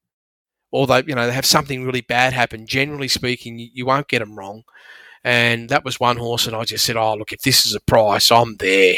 Or 0.77 0.87
they, 0.87 1.03
you 1.07 1.15
know, 1.15 1.27
they 1.27 1.33
have 1.33 1.47
something 1.47 1.85
really 1.85 2.03
bad 2.03 2.33
happen. 2.35 2.67
Generally 2.67 3.09
speaking, 3.09 3.59
you, 3.59 3.69
you 3.73 3.87
won't 3.87 4.09
get 4.09 4.21
them 4.21 4.37
wrong. 4.39 4.65
And 5.25 5.69
that 5.71 5.85
was 5.85 6.01
one 6.01 6.19
horse, 6.19 6.47
and 6.47 6.57
I 6.57 6.65
just 6.65 6.85
said, 6.85 6.97
"Oh, 6.97 7.15
look, 7.15 7.33
if 7.33 7.43
this 7.43 7.67
is 7.67 7.75
a 7.75 7.81
price, 7.81 8.31
I'm 8.33 8.57
there." 8.59 8.97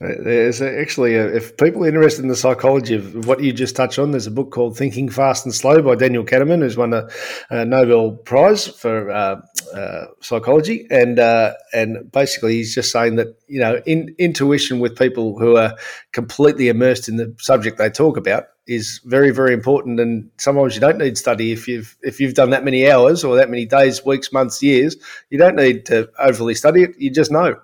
There's 0.00 0.60
actually, 0.60 1.14
a, 1.14 1.26
if 1.34 1.56
people 1.56 1.84
are 1.84 1.88
interested 1.88 2.22
in 2.22 2.28
the 2.28 2.36
psychology 2.36 2.96
of 2.96 3.26
what 3.26 3.40
you 3.40 3.52
just 3.52 3.76
touched 3.76 3.98
on, 3.98 4.10
there's 4.10 4.26
a 4.26 4.32
book 4.32 4.50
called 4.50 4.76
Thinking 4.76 5.08
Fast 5.08 5.46
and 5.46 5.54
Slow 5.54 5.80
by 5.82 5.94
Daniel 5.94 6.24
Kahneman, 6.24 6.60
who's 6.62 6.76
won 6.76 6.92
a, 6.92 7.08
a 7.48 7.64
Nobel 7.64 8.16
Prize 8.16 8.66
for 8.66 9.08
uh, 9.10 9.40
uh, 9.72 10.06
psychology, 10.20 10.88
and 10.90 11.20
uh, 11.20 11.54
and 11.72 12.10
basically 12.10 12.54
he's 12.54 12.74
just 12.74 12.90
saying 12.90 13.16
that 13.16 13.38
you 13.46 13.60
know 13.60 13.80
in, 13.86 14.14
intuition 14.18 14.80
with 14.80 14.98
people 14.98 15.38
who 15.38 15.56
are 15.56 15.76
completely 16.10 16.68
immersed 16.68 17.08
in 17.08 17.16
the 17.16 17.32
subject 17.38 17.78
they 17.78 17.88
talk 17.88 18.16
about 18.16 18.46
is 18.66 19.00
very 19.04 19.30
very 19.30 19.54
important, 19.54 20.00
and 20.00 20.28
sometimes 20.38 20.74
you 20.74 20.80
don't 20.80 20.98
need 20.98 21.16
study 21.16 21.52
if 21.52 21.68
you've 21.68 21.96
if 22.02 22.18
you've 22.18 22.34
done 22.34 22.50
that 22.50 22.64
many 22.64 22.90
hours 22.90 23.22
or 23.22 23.36
that 23.36 23.48
many 23.48 23.64
days, 23.64 24.04
weeks, 24.04 24.32
months, 24.32 24.60
years. 24.60 24.96
You 25.30 25.38
don't 25.38 25.54
need 25.56 25.86
to 25.86 26.10
overly 26.18 26.56
study 26.56 26.82
it; 26.82 26.98
you 26.98 27.10
just 27.10 27.30
know. 27.30 27.60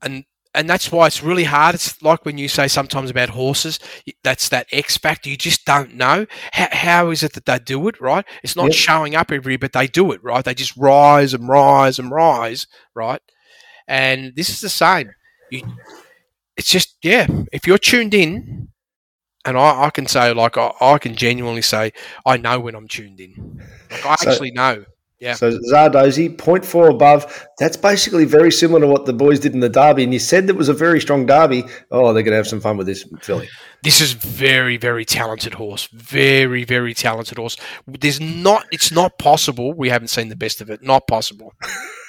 And 0.00 0.24
and 0.56 0.68
that's 0.68 0.90
why 0.90 1.06
it's 1.06 1.22
really 1.22 1.44
hard. 1.44 1.74
It's 1.74 2.02
like 2.02 2.24
when 2.24 2.38
you 2.38 2.48
say 2.48 2.66
sometimes 2.66 3.10
about 3.10 3.28
horses, 3.28 3.78
that's 4.24 4.48
that 4.48 4.66
X 4.72 4.96
factor. 4.96 5.28
You 5.28 5.36
just 5.36 5.66
don't 5.66 5.94
know. 5.94 6.26
How, 6.52 6.68
how 6.72 7.10
is 7.10 7.22
it 7.22 7.34
that 7.34 7.44
they 7.44 7.58
do 7.58 7.86
it, 7.88 8.00
right? 8.00 8.24
It's 8.42 8.56
not 8.56 8.68
yep. 8.68 8.74
showing 8.74 9.14
up 9.14 9.30
every 9.30 9.52
year, 9.52 9.58
but 9.58 9.74
they 9.74 9.86
do 9.86 10.10
it, 10.12 10.24
right? 10.24 10.42
They 10.42 10.54
just 10.54 10.74
rise 10.76 11.34
and 11.34 11.46
rise 11.46 11.98
and 11.98 12.10
rise, 12.10 12.66
right? 12.94 13.20
And 13.86 14.34
this 14.34 14.48
is 14.48 14.62
the 14.62 14.70
same. 14.70 15.12
You, 15.50 15.62
it's 16.56 16.70
just, 16.70 16.96
yeah, 17.02 17.26
if 17.52 17.66
you're 17.66 17.76
tuned 17.76 18.14
in, 18.14 18.68
and 19.44 19.58
I, 19.58 19.84
I 19.84 19.90
can 19.90 20.06
say, 20.06 20.32
like, 20.32 20.56
I, 20.56 20.72
I, 20.80 20.98
can 20.98 21.14
genuinely 21.14 21.62
say, 21.62 21.92
I 22.24 22.38
know 22.38 22.58
when 22.58 22.74
I'm 22.74 22.88
tuned 22.88 23.20
in. 23.20 23.60
Like, 23.90 24.06
I 24.06 24.16
so, 24.16 24.30
actually 24.30 24.52
know. 24.52 24.86
Yeah. 25.18 25.34
So 25.34 25.58
Zardozi, 25.72 26.36
0.4 26.36 26.90
above. 26.90 27.46
That's 27.58 27.76
basically 27.76 28.26
very 28.26 28.52
similar 28.52 28.80
to 28.80 28.86
what 28.86 29.06
the 29.06 29.14
boys 29.14 29.40
did 29.40 29.54
in 29.54 29.60
the 29.60 29.68
derby. 29.68 30.04
And 30.04 30.12
you 30.12 30.18
said 30.18 30.46
that 30.46 30.56
was 30.56 30.68
a 30.68 30.74
very 30.74 31.00
strong 31.00 31.24
derby. 31.24 31.64
Oh, 31.90 32.12
they're 32.12 32.22
going 32.22 32.32
to 32.32 32.36
have 32.36 32.46
some 32.46 32.60
fun 32.60 32.76
with 32.76 32.86
this 32.86 33.04
filly. 33.20 33.48
This 33.82 34.00
is 34.00 34.12
very, 34.12 34.76
very 34.76 35.04
talented 35.04 35.54
horse. 35.54 35.88
Very, 35.92 36.64
very 36.64 36.92
talented 36.92 37.38
horse. 37.38 37.56
There's 37.86 38.20
not. 38.20 38.66
It's 38.72 38.92
not 38.92 39.18
possible. 39.18 39.72
We 39.72 39.88
haven't 39.88 40.08
seen 40.08 40.28
the 40.28 40.36
best 40.36 40.60
of 40.60 40.70
it. 40.70 40.82
Not 40.82 41.06
possible. 41.06 41.54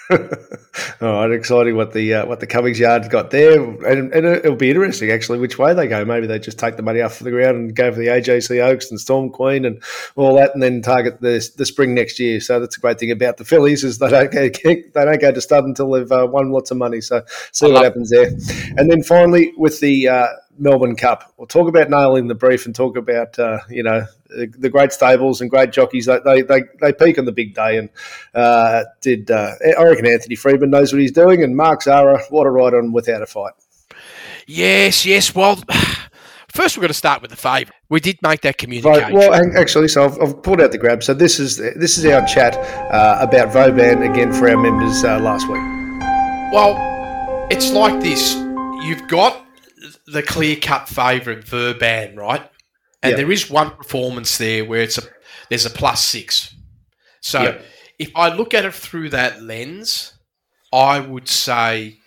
All 1.01 1.13
right, 1.13 1.31
exciting 1.31 1.75
what 1.75 1.93
the 1.93 2.13
uh, 2.15 2.25
what 2.25 2.39
the 2.39 2.47
Cummings 2.47 2.79
Yard's 2.79 3.07
got 3.07 3.31
there, 3.31 3.61
and, 3.61 4.13
and, 4.13 4.25
it'll 4.25 4.55
be 4.55 4.69
interesting 4.69 5.11
actually 5.11 5.39
which 5.39 5.57
way 5.57 5.73
they 5.73 5.87
go. 5.87 6.03
Maybe 6.03 6.27
they 6.27 6.39
just 6.39 6.59
take 6.59 6.75
the 6.75 6.83
money 6.83 7.01
off 7.01 7.19
the 7.19 7.31
ground 7.31 7.57
and 7.57 7.75
go 7.75 7.91
for 7.91 7.99
the 7.99 8.07
AJC 8.07 8.61
Oaks 8.63 8.91
and 8.91 8.99
Storm 8.99 9.29
Queen 9.29 9.65
and 9.65 9.81
all 10.15 10.35
that, 10.35 10.53
and 10.53 10.61
then 10.61 10.81
target 10.81 11.21
the 11.21 11.47
the 11.57 11.65
spring 11.65 11.93
next 11.93 12.19
year. 12.19 12.39
So 12.39 12.59
that's 12.59 12.77
a 12.77 12.79
great 12.79 12.99
thing 12.99 13.11
about 13.11 13.37
the 13.37 13.45
fillies 13.45 13.83
is 13.83 13.97
they 13.97 14.09
don't 14.09 14.31
go, 14.31 14.49
they 14.63 14.83
don't 14.93 15.21
go 15.21 15.31
to 15.31 15.41
stud 15.41 15.63
until 15.63 15.91
they've 15.91 16.11
uh, 16.11 16.27
won 16.29 16.51
lots 16.51 16.71
of 16.71 16.77
money. 16.77 17.01
So 17.01 17.23
see 17.51 17.71
what 17.71 17.83
happens 17.83 18.09
there. 18.09 18.31
And 18.77 18.89
then 18.89 19.03
finally 19.03 19.53
with 19.57 19.79
the 19.79 20.07
uh, 20.07 20.27
Melbourne 20.59 20.95
Cup. 20.95 21.33
We'll 21.37 21.47
talk 21.47 21.67
about 21.67 21.89
nailing 21.89 22.27
the 22.27 22.35
brief 22.35 22.65
and 22.65 22.75
talk 22.75 22.97
about 22.97 23.37
uh, 23.37 23.59
you 23.69 23.83
know 23.83 24.05
the, 24.29 24.47
the, 24.57 24.69
great 24.69 24.91
stables 24.91 25.41
and 25.41 25.49
great 25.49 25.71
jockeys. 25.71 26.05
They 26.05 26.19
they, 26.19 26.41
they, 26.41 26.61
they 26.81 26.93
peak 26.93 27.17
on 27.17 27.25
the 27.25 27.31
big 27.31 27.53
day, 27.53 27.77
and 27.77 27.89
uh, 28.33 28.83
did 29.01 29.31
uh, 29.31 29.53
I 29.77 29.83
reckon 29.83 30.07
Anthony 30.07 30.35
Knows 30.67 30.93
what 30.93 31.01
he's 31.01 31.11
doing, 31.11 31.43
and 31.43 31.55
Mark 31.55 31.83
Zahra, 31.83 32.21
what 32.29 32.45
a 32.45 32.51
ride 32.51 32.73
on 32.73 32.91
without 32.91 33.21
a 33.21 33.25
fight. 33.25 33.53
Yes, 34.47 35.05
yes. 35.05 35.33
Well. 35.33 35.61
First, 36.49 36.75
we're 36.75 36.81
going 36.81 36.87
to 36.87 36.95
start 36.95 37.21
with 37.21 37.29
the 37.29 37.37
favourite. 37.37 37.75
We 37.89 37.99
did 37.99 38.17
make 38.23 38.41
that 38.41 38.57
communication. 38.57 39.13
Well, 39.13 39.31
actually, 39.55 39.89
so 39.89 40.05
I've, 40.05 40.19
I've, 40.19 40.41
pulled 40.41 40.59
out 40.59 40.71
the 40.71 40.79
grab. 40.79 41.03
So 41.03 41.13
this 41.13 41.39
is 41.39 41.57
this 41.57 41.99
is 41.99 42.05
our 42.05 42.25
chat 42.25 42.55
uh, 42.91 43.19
about 43.21 43.53
Vauban 43.53 44.01
again 44.01 44.33
for 44.33 44.49
our 44.49 44.57
members 44.57 45.03
uh, 45.03 45.19
last 45.19 45.47
week. 45.47 45.61
Well, 46.51 47.47
it's 47.51 47.69
like 47.71 47.99
this: 47.99 48.33
you've 48.87 49.07
got 49.07 49.45
the 50.07 50.23
clear 50.23 50.55
cut 50.55 50.87
favourite 50.89 51.43
Vauban, 51.43 52.15
right? 52.15 52.41
And 53.03 53.11
yep. 53.11 53.17
there 53.17 53.31
is 53.31 53.49
one 53.49 53.71
performance 53.71 54.37
there 54.37 54.65
where 54.65 54.81
it's 54.81 54.97
a 54.97 55.03
there's 55.49 55.65
a 55.65 55.69
plus 55.69 56.03
six. 56.03 56.55
So 57.21 57.41
yep. 57.41 57.65
if 57.99 58.11
I 58.15 58.33
look 58.33 58.53
at 58.53 58.65
it 58.65 58.73
through 58.73 59.11
that 59.11 59.43
lens, 59.43 60.16
I 60.71 60.99
would 60.99 61.27
say, 61.27 61.97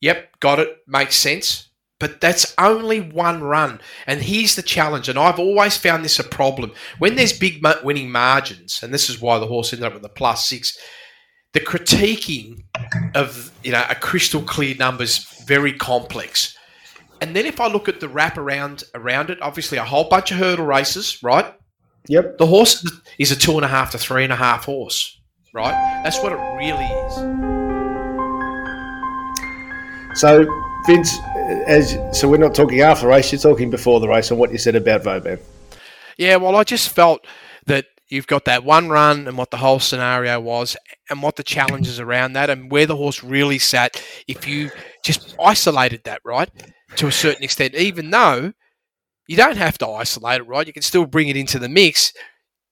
yep, 0.00 0.38
got 0.40 0.58
it, 0.58 0.78
makes 0.86 1.16
sense. 1.16 1.68
But 2.00 2.20
that's 2.20 2.54
only 2.58 3.00
one 3.00 3.42
run. 3.42 3.80
And 4.06 4.20
here's 4.20 4.56
the 4.56 4.62
challenge. 4.62 5.08
And 5.08 5.18
I've 5.18 5.38
always 5.38 5.76
found 5.76 6.04
this 6.04 6.18
a 6.18 6.24
problem. 6.24 6.72
When 6.98 7.14
there's 7.14 7.32
big 7.32 7.64
winning 7.82 8.10
margins, 8.10 8.82
and 8.82 8.92
this 8.92 9.08
is 9.08 9.20
why 9.20 9.38
the 9.38 9.46
horse 9.46 9.72
ended 9.72 9.86
up 9.86 9.94
with 9.94 10.04
a 10.04 10.08
plus 10.08 10.46
six, 10.46 10.76
the 11.54 11.60
critiquing 11.60 12.64
of 13.14 13.52
you 13.62 13.72
know 13.72 13.84
a 13.88 13.94
crystal 13.94 14.42
clear 14.42 14.74
number 14.74 15.04
is 15.04 15.18
very 15.46 15.72
complex. 15.72 16.56
And 17.20 17.34
then 17.34 17.46
if 17.46 17.60
I 17.60 17.68
look 17.68 17.88
at 17.88 18.00
the 18.00 18.08
wrap 18.08 18.36
around 18.36 18.84
around 18.94 19.30
it, 19.30 19.40
obviously 19.40 19.78
a 19.78 19.84
whole 19.84 20.08
bunch 20.08 20.32
of 20.32 20.38
hurdle 20.38 20.66
races, 20.66 21.22
right? 21.22 21.54
Yep. 22.08 22.38
The 22.38 22.46
horse 22.46 22.86
is 23.18 23.30
a 23.30 23.36
two 23.36 23.52
and 23.52 23.64
a 23.64 23.68
half 23.68 23.92
to 23.92 23.98
three 23.98 24.24
and 24.24 24.32
a 24.32 24.36
half 24.36 24.64
horse, 24.64 25.18
right? 25.54 26.02
That's 26.04 26.20
what 26.20 26.32
it 26.32 26.58
really 26.58 26.84
is. 26.84 27.63
So, 30.14 30.46
Vince, 30.86 31.18
as 31.66 31.98
so 32.12 32.28
we're 32.28 32.36
not 32.36 32.54
talking 32.54 32.80
after 32.82 33.02
the 33.02 33.08
race, 33.08 33.32
you're 33.32 33.40
talking 33.40 33.68
before 33.68 33.98
the 33.98 34.08
race 34.08 34.30
and 34.30 34.38
what 34.38 34.52
you 34.52 34.58
said 34.58 34.76
about 34.76 35.02
Vauban. 35.02 35.40
Yeah, 36.16 36.36
well, 36.36 36.54
I 36.54 36.62
just 36.62 36.90
felt 36.90 37.26
that 37.66 37.86
you've 38.08 38.28
got 38.28 38.44
that 38.44 38.64
one 38.64 38.88
run 38.88 39.26
and 39.26 39.36
what 39.36 39.50
the 39.50 39.56
whole 39.56 39.80
scenario 39.80 40.38
was 40.40 40.76
and 41.10 41.20
what 41.20 41.34
the 41.34 41.42
challenges 41.42 41.98
around 41.98 42.34
that 42.34 42.48
and 42.48 42.70
where 42.70 42.86
the 42.86 42.94
horse 42.94 43.24
really 43.24 43.58
sat 43.58 44.00
if 44.28 44.46
you 44.46 44.70
just 45.02 45.34
isolated 45.42 46.02
that 46.04 46.20
right 46.24 46.50
to 46.96 47.08
a 47.08 47.12
certain 47.12 47.42
extent, 47.42 47.74
even 47.74 48.10
though 48.10 48.52
you 49.26 49.36
don't 49.36 49.56
have 49.56 49.78
to 49.78 49.88
isolate 49.88 50.42
it, 50.42 50.46
right? 50.46 50.66
You 50.66 50.72
can 50.72 50.82
still 50.82 51.06
bring 51.06 51.28
it 51.28 51.36
into 51.36 51.58
the 51.58 51.68
mix. 51.68 52.12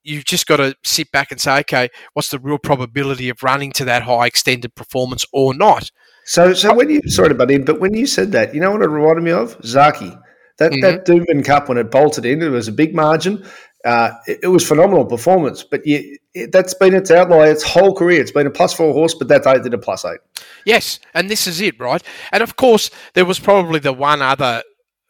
You've 0.05 0.25
just 0.25 0.47
got 0.47 0.59
to 0.59 0.77
sit 0.85 1.11
back 1.11 1.33
and 1.33 1.41
say, 1.41 1.59
okay, 1.61 1.89
what's 2.13 2.29
the 2.29 2.39
real 2.39 2.59
probability 2.59 3.29
of 3.31 3.43
running 3.43 3.73
to 3.73 3.85
that 3.87 4.03
high 4.03 4.27
extended 4.27 4.77
performance 4.77 5.25
or 5.33 5.55
not? 5.55 5.91
So, 6.25 6.55
so 6.55 6.75
when 6.75 6.89
you 6.89 7.01
sorry 7.07 7.31
to 7.31 7.35
butt 7.35 7.51
in, 7.51 7.65
but 7.65 7.81
when 7.81 7.95
you 7.95 8.07
said 8.07 8.33
that, 8.33 8.55
you 8.55 8.61
know 8.61 8.71
what 8.71 8.83
it 8.83 8.89
reminded 8.89 9.25
me 9.25 9.33
of? 9.33 9.59
Zaaki. 9.61 10.21
That 10.59 10.73
mm-hmm. 10.73 10.81
that 10.83 11.07
Doomben 11.07 11.45
Cup 11.45 11.69
when 11.69 11.79
it 11.79 11.91
bolted 11.91 12.25
in, 12.25 12.43
it 12.43 12.49
was 12.49 12.69
a 12.69 12.73
big 12.73 12.95
margin. 12.95 13.45
Uh, 13.85 14.13
it, 14.29 14.41
it, 14.45 14.47
was 14.47 14.67
phenomenal 14.67 15.05
performance, 15.05 15.65
but 15.65 15.85
you, 15.85 16.17
it, 16.35 16.53
that's 16.53 16.73
been 16.73 16.95
its 16.95 17.11
outlier 17.11 17.51
its 17.51 17.65
whole 17.65 17.93
career. 17.97 18.21
It's 18.21 18.31
been 18.31 18.47
a 18.47 18.51
plus 18.51 18.73
four 18.73 18.93
horse, 18.93 19.13
but 19.13 19.27
that 19.27 19.45
eight 19.45 19.65
did 19.65 19.75
a 19.75 19.79
plus 19.79 20.05
eight. 20.05 20.21
Yes, 20.65 21.01
and 21.15 21.29
this 21.29 21.49
is 21.49 21.61
it, 21.61 21.81
right? 21.81 22.01
And 22.31 22.45
of 22.45 22.55
course, 22.55 22.91
there 23.15 23.25
was 23.25 23.41
probably 23.41 23.81
the 23.81 23.93
one 23.93 24.23
other 24.23 24.63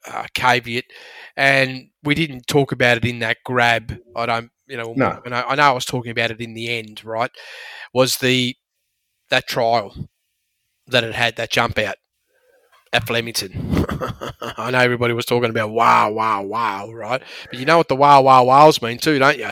uh, 0.06 0.26
caveat, 0.32 0.84
and 1.36 1.88
we 2.02 2.14
didn't 2.14 2.46
talk 2.46 2.72
about 2.72 2.96
it 2.96 3.04
in 3.04 3.18
that 3.18 3.38
grab. 3.44 3.94
I 4.16 4.24
don't, 4.24 4.50
you 4.66 4.78
know, 4.78 4.94
no. 4.96 5.20
I 5.26 5.54
know 5.54 5.62
I 5.62 5.72
was 5.72 5.84
talking 5.84 6.10
about 6.10 6.30
it 6.30 6.40
in 6.40 6.54
the 6.54 6.70
end, 6.70 7.04
right? 7.04 7.30
Was 7.92 8.16
the 8.18 8.56
that 9.28 9.46
trial 9.46 9.94
that 10.88 11.04
it 11.04 11.14
had 11.14 11.36
that 11.36 11.50
jump 11.50 11.78
out 11.78 11.96
at 12.92 13.06
Flemington. 13.06 13.52
I 14.56 14.70
know 14.70 14.78
everybody 14.78 15.14
was 15.14 15.26
talking 15.26 15.50
about 15.50 15.70
wow, 15.70 16.10
wow, 16.10 16.42
wow, 16.42 16.92
right? 16.92 17.22
But 17.50 17.58
you 17.58 17.64
know 17.64 17.78
what 17.78 17.88
the 17.88 17.96
wow, 17.96 18.22
wow, 18.22 18.44
wows 18.44 18.82
mean 18.82 18.98
too, 18.98 19.18
don't 19.18 19.38
you? 19.38 19.50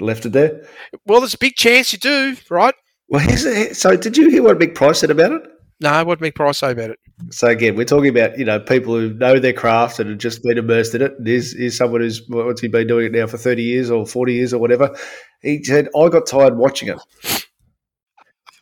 Left 0.00 0.26
it 0.26 0.32
there. 0.32 0.66
Well, 1.06 1.20
there's 1.20 1.34
a 1.34 1.38
big 1.38 1.54
chance 1.54 1.92
you 1.92 1.98
do, 1.98 2.36
right? 2.50 2.74
Well, 3.08 3.28
so 3.72 3.96
did 3.96 4.16
you 4.16 4.30
hear 4.30 4.42
what 4.42 4.58
Big 4.58 4.74
Price 4.74 5.00
said 5.00 5.10
about 5.10 5.32
it? 5.32 5.42
No, 5.80 6.04
what 6.04 6.16
did 6.16 6.22
Big 6.22 6.34
Price 6.34 6.58
say 6.58 6.72
about 6.72 6.90
it? 6.90 6.98
So 7.30 7.48
again, 7.48 7.76
we're 7.76 7.84
talking 7.84 8.08
about 8.08 8.38
you 8.38 8.44
know 8.44 8.58
people 8.58 8.94
who 8.94 9.12
know 9.14 9.38
their 9.38 9.52
craft 9.52 10.00
and 10.00 10.10
have 10.10 10.18
just 10.18 10.42
been 10.42 10.58
immersed 10.58 10.94
in 10.94 11.02
it. 11.02 11.12
Is 11.24 11.54
is 11.54 11.76
someone 11.76 12.00
who's 12.00 12.22
what's 12.28 12.60
he 12.60 12.68
been 12.68 12.86
doing 12.86 13.06
it 13.06 13.12
now 13.12 13.26
for 13.26 13.38
thirty 13.38 13.62
years 13.62 13.90
or 13.90 14.06
forty 14.06 14.34
years 14.34 14.54
or 14.54 14.58
whatever? 14.58 14.96
He 15.42 15.62
said, 15.62 15.88
"I 15.96 16.08
got 16.08 16.26
tired 16.26 16.56
watching 16.56 16.88
it." 16.88 16.98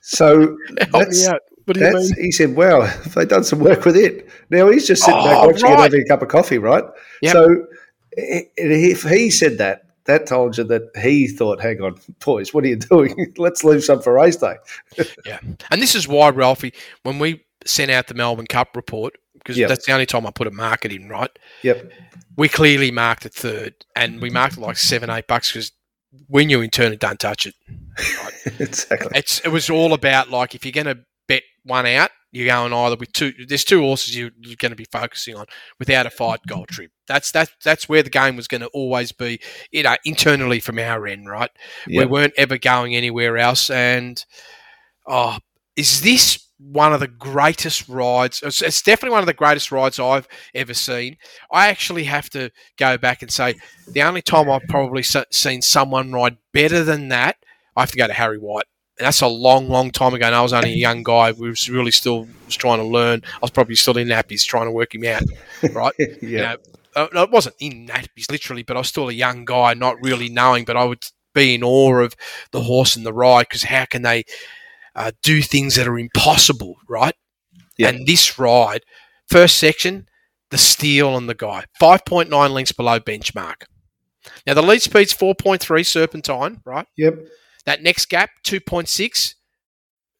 So 0.02 0.56
that's, 0.92 1.28
what 1.64 1.76
do 1.76 1.84
you 1.84 1.92
mean? 1.92 2.14
He 2.18 2.32
said, 2.32 2.56
"Wow, 2.56 2.86
they've 3.14 3.28
done 3.28 3.44
some 3.44 3.60
work 3.60 3.84
with 3.84 3.96
it." 3.96 4.28
Now 4.50 4.70
he's 4.70 4.86
just 4.86 5.04
sitting 5.04 5.20
oh, 5.20 5.24
back 5.24 5.46
watching 5.46 5.64
right. 5.64 5.78
it, 5.78 5.82
having 5.82 6.00
a 6.02 6.04
cup 6.08 6.22
of 6.22 6.28
coffee, 6.28 6.58
right? 6.58 6.84
Yep. 7.22 7.32
So 7.32 7.66
if 8.12 9.02
he 9.02 9.30
said 9.30 9.58
that, 9.58 9.84
that 10.04 10.26
told 10.26 10.58
you 10.58 10.64
that 10.64 10.90
he 11.00 11.28
thought, 11.28 11.60
"Hang 11.60 11.80
on, 11.82 11.96
boys, 12.24 12.52
what 12.52 12.64
are 12.64 12.68
you 12.68 12.76
doing? 12.90 13.32
Let's 13.36 13.64
leave 13.64 13.84
some 13.84 14.02
for 14.02 14.14
race 14.14 14.36
day." 14.36 14.56
yeah, 15.26 15.38
and 15.70 15.80
this 15.80 15.94
is 15.94 16.08
why 16.08 16.30
Ralphy, 16.30 16.72
when 17.02 17.18
we 17.18 17.44
sent 17.64 17.90
out 17.90 18.08
the 18.08 18.14
Melbourne 18.14 18.46
Cup 18.46 18.74
report, 18.74 19.16
because 19.34 19.56
yep. 19.56 19.68
that's 19.68 19.86
the 19.86 19.92
only 19.92 20.06
time 20.06 20.26
I 20.26 20.30
put 20.30 20.46
a 20.46 20.50
market 20.50 20.92
in, 20.92 21.08
right? 21.08 21.30
Yep. 21.62 21.92
We 22.36 22.48
clearly 22.48 22.90
marked 22.90 23.26
it 23.26 23.34
third, 23.34 23.74
and 23.94 24.20
we 24.20 24.30
marked 24.30 24.56
it 24.56 24.60
like 24.60 24.76
seven, 24.76 25.10
eight 25.10 25.26
bucks 25.26 25.52
because 25.52 25.72
when 26.28 26.50
you 26.50 26.60
in 26.60 26.70
turn, 26.70 26.96
don't 26.98 27.20
touch 27.20 27.46
it. 27.46 27.54
Right? 27.98 28.60
exactly. 28.60 29.10
It's 29.14 29.40
it 29.40 29.48
was 29.48 29.70
all 29.70 29.92
about 29.92 30.30
like 30.30 30.54
if 30.54 30.64
you're 30.64 30.72
going 30.72 30.86
to 30.86 31.04
one 31.64 31.86
out, 31.86 32.10
you're 32.30 32.46
going 32.46 32.72
either 32.72 32.96
with 32.96 33.12
two. 33.12 33.32
There's 33.46 33.64
two 33.64 33.80
horses 33.80 34.16
you, 34.16 34.26
are 34.26 34.56
going 34.58 34.70
to 34.70 34.76
be 34.76 34.86
focusing 34.90 35.36
on 35.36 35.46
without 35.78 36.06
a 36.06 36.10
fight 36.10 36.40
gold 36.48 36.68
trip. 36.68 36.90
That's 37.06 37.30
that. 37.32 37.50
That's 37.62 37.88
where 37.88 38.02
the 38.02 38.10
game 38.10 38.36
was 38.36 38.48
going 38.48 38.62
to 38.62 38.68
always 38.68 39.12
be. 39.12 39.40
You 39.70 39.82
know, 39.82 39.96
internally 40.04 40.58
from 40.58 40.78
our 40.78 41.06
end, 41.06 41.28
right? 41.28 41.50
Yep. 41.86 41.98
We 41.98 42.10
weren't 42.10 42.34
ever 42.38 42.56
going 42.56 42.96
anywhere 42.96 43.36
else. 43.36 43.68
And 43.68 44.24
oh, 45.06 45.38
is 45.76 46.00
this 46.00 46.42
one 46.70 46.92
of 46.92 47.00
the 47.00 47.08
greatest 47.08 47.88
rides. 47.88 48.40
It's, 48.42 48.62
it's, 48.62 48.82
definitely 48.82 49.14
one 49.14 49.22
of 49.22 49.26
the 49.26 49.34
greatest 49.34 49.72
rides 49.72 49.98
I've 49.98 50.28
ever 50.54 50.74
seen. 50.74 51.16
I 51.50 51.68
actually 51.68 52.04
have 52.04 52.30
to 52.30 52.50
go 52.76 52.96
back 52.98 53.22
and 53.22 53.32
say 53.32 53.54
the 53.88 54.02
only 54.02 54.22
time 54.22 54.48
I've 54.48 54.68
probably 54.68 55.02
seen 55.02 55.62
someone 55.62 56.12
ride 56.12 56.36
better 56.52 56.84
than 56.84 57.08
that, 57.08 57.36
I 57.76 57.80
have 57.80 57.90
to 57.90 57.96
go 57.96 58.06
to 58.06 58.12
Harry 58.12 58.38
White. 58.38 58.66
And 58.98 59.06
that's 59.06 59.22
a 59.22 59.26
long, 59.26 59.68
long 59.68 59.90
time 59.90 60.14
ago. 60.14 60.26
And 60.26 60.34
I 60.34 60.42
was 60.42 60.52
only 60.52 60.72
a 60.72 60.76
young 60.76 61.02
guy. 61.02 61.32
We 61.32 61.48
was 61.48 61.68
really 61.68 61.90
still 61.90 62.28
was 62.46 62.56
trying 62.56 62.78
to 62.78 62.84
learn. 62.84 63.22
I 63.34 63.38
was 63.40 63.50
probably 63.50 63.74
still 63.74 63.96
in 63.96 64.08
nappies 64.08 64.44
trying 64.44 64.66
to 64.66 64.70
work 64.70 64.94
him 64.94 65.04
out, 65.04 65.22
right? 65.72 65.94
yeah. 65.98 66.08
You 66.20 66.36
know, 66.36 66.56
uh, 66.94 67.06
no, 67.14 67.22
it 67.22 67.30
wasn't 67.30 67.56
in 67.58 67.86
nappies 67.86 68.30
literally, 68.30 68.62
but 68.62 68.76
I 68.76 68.80
was 68.80 68.88
still 68.88 69.08
a 69.08 69.12
young 69.12 69.44
guy, 69.44 69.74
not 69.74 69.96
really 70.02 70.28
knowing. 70.28 70.64
But 70.64 70.76
I 70.76 70.84
would 70.84 71.04
be 71.34 71.54
in 71.54 71.64
awe 71.64 72.00
of 72.00 72.14
the 72.50 72.62
horse 72.62 72.96
and 72.96 73.06
the 73.06 73.14
ride 73.14 73.48
because 73.48 73.64
how 73.64 73.86
can 73.86 74.02
they 74.02 74.24
uh, 74.94 75.12
do 75.22 75.40
things 75.42 75.76
that 75.76 75.88
are 75.88 75.98
impossible, 75.98 76.76
right? 76.88 77.14
Yeah. 77.78 77.88
And 77.88 78.06
this 78.06 78.38
ride, 78.38 78.82
first 79.28 79.56
section, 79.56 80.06
the 80.50 80.58
steel 80.58 81.08
on 81.08 81.26
the 81.26 81.34
guy, 81.34 81.64
5.9 81.80 82.50
lengths 82.50 82.72
below 82.72 83.00
benchmark. 83.00 83.64
Now, 84.46 84.54
the 84.54 84.62
lead 84.62 84.82
speed's 84.82 85.14
4.3 85.14 85.84
serpentine, 85.84 86.60
right? 86.64 86.86
Yep. 86.96 87.26
That 87.66 87.82
next 87.82 88.08
gap, 88.08 88.30
2.6. 88.44 89.34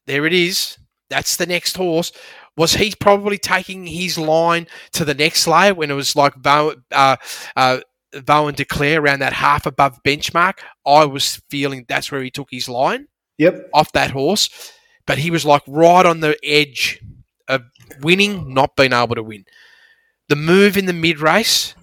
There 0.07 0.26
it 0.26 0.32
is. 0.32 0.78
That's 1.11 1.36
the 1.36 1.47
next 1.47 1.76
horse. 1.76 2.12
Was 2.57 2.74
he 2.74 2.95
probably 2.99 3.38
taking 3.38 3.86
his 3.86 4.18
line 4.18 4.66
to 4.93 5.05
the 5.05 5.14
next 5.14 5.47
layer 5.47 5.74
when 5.74 5.90
it 5.90 5.95
was 5.95 6.14
like 6.14 6.34
uh, 6.45 7.16
uh, 7.57 7.80
Bowen 8.24 8.55
declare 8.55 9.01
around 9.01 9.20
that 9.20 9.32
half 9.32 9.66
above 9.66 10.03
benchmark? 10.03 10.59
I 10.86 11.07
was 11.07 11.40
feeling 11.51 11.86
that's 11.88 12.12
where 12.12 12.22
he 12.22 12.30
took 12.30 12.49
his 12.51 12.68
line. 12.68 13.09
Yep. 13.38 13.70
Off 13.72 13.93
that 13.93 14.11
horse. 14.11 14.72
But 15.07 15.18
he 15.18 15.30
was 15.30 15.45
like 15.45 15.62
right 15.66 16.07
on 16.07 16.20
the 16.20 16.38
edge 16.45 17.01
of 17.49 17.62
winning, 18.01 18.53
not 18.53 18.76
being 18.76 18.93
able 18.93 19.14
to 19.14 19.22
win. 19.22 19.45
The 20.28 20.36
move 20.36 20.76
in 20.76 20.86
the 20.86 20.93
mid 20.93 21.20
race, 21.20 21.74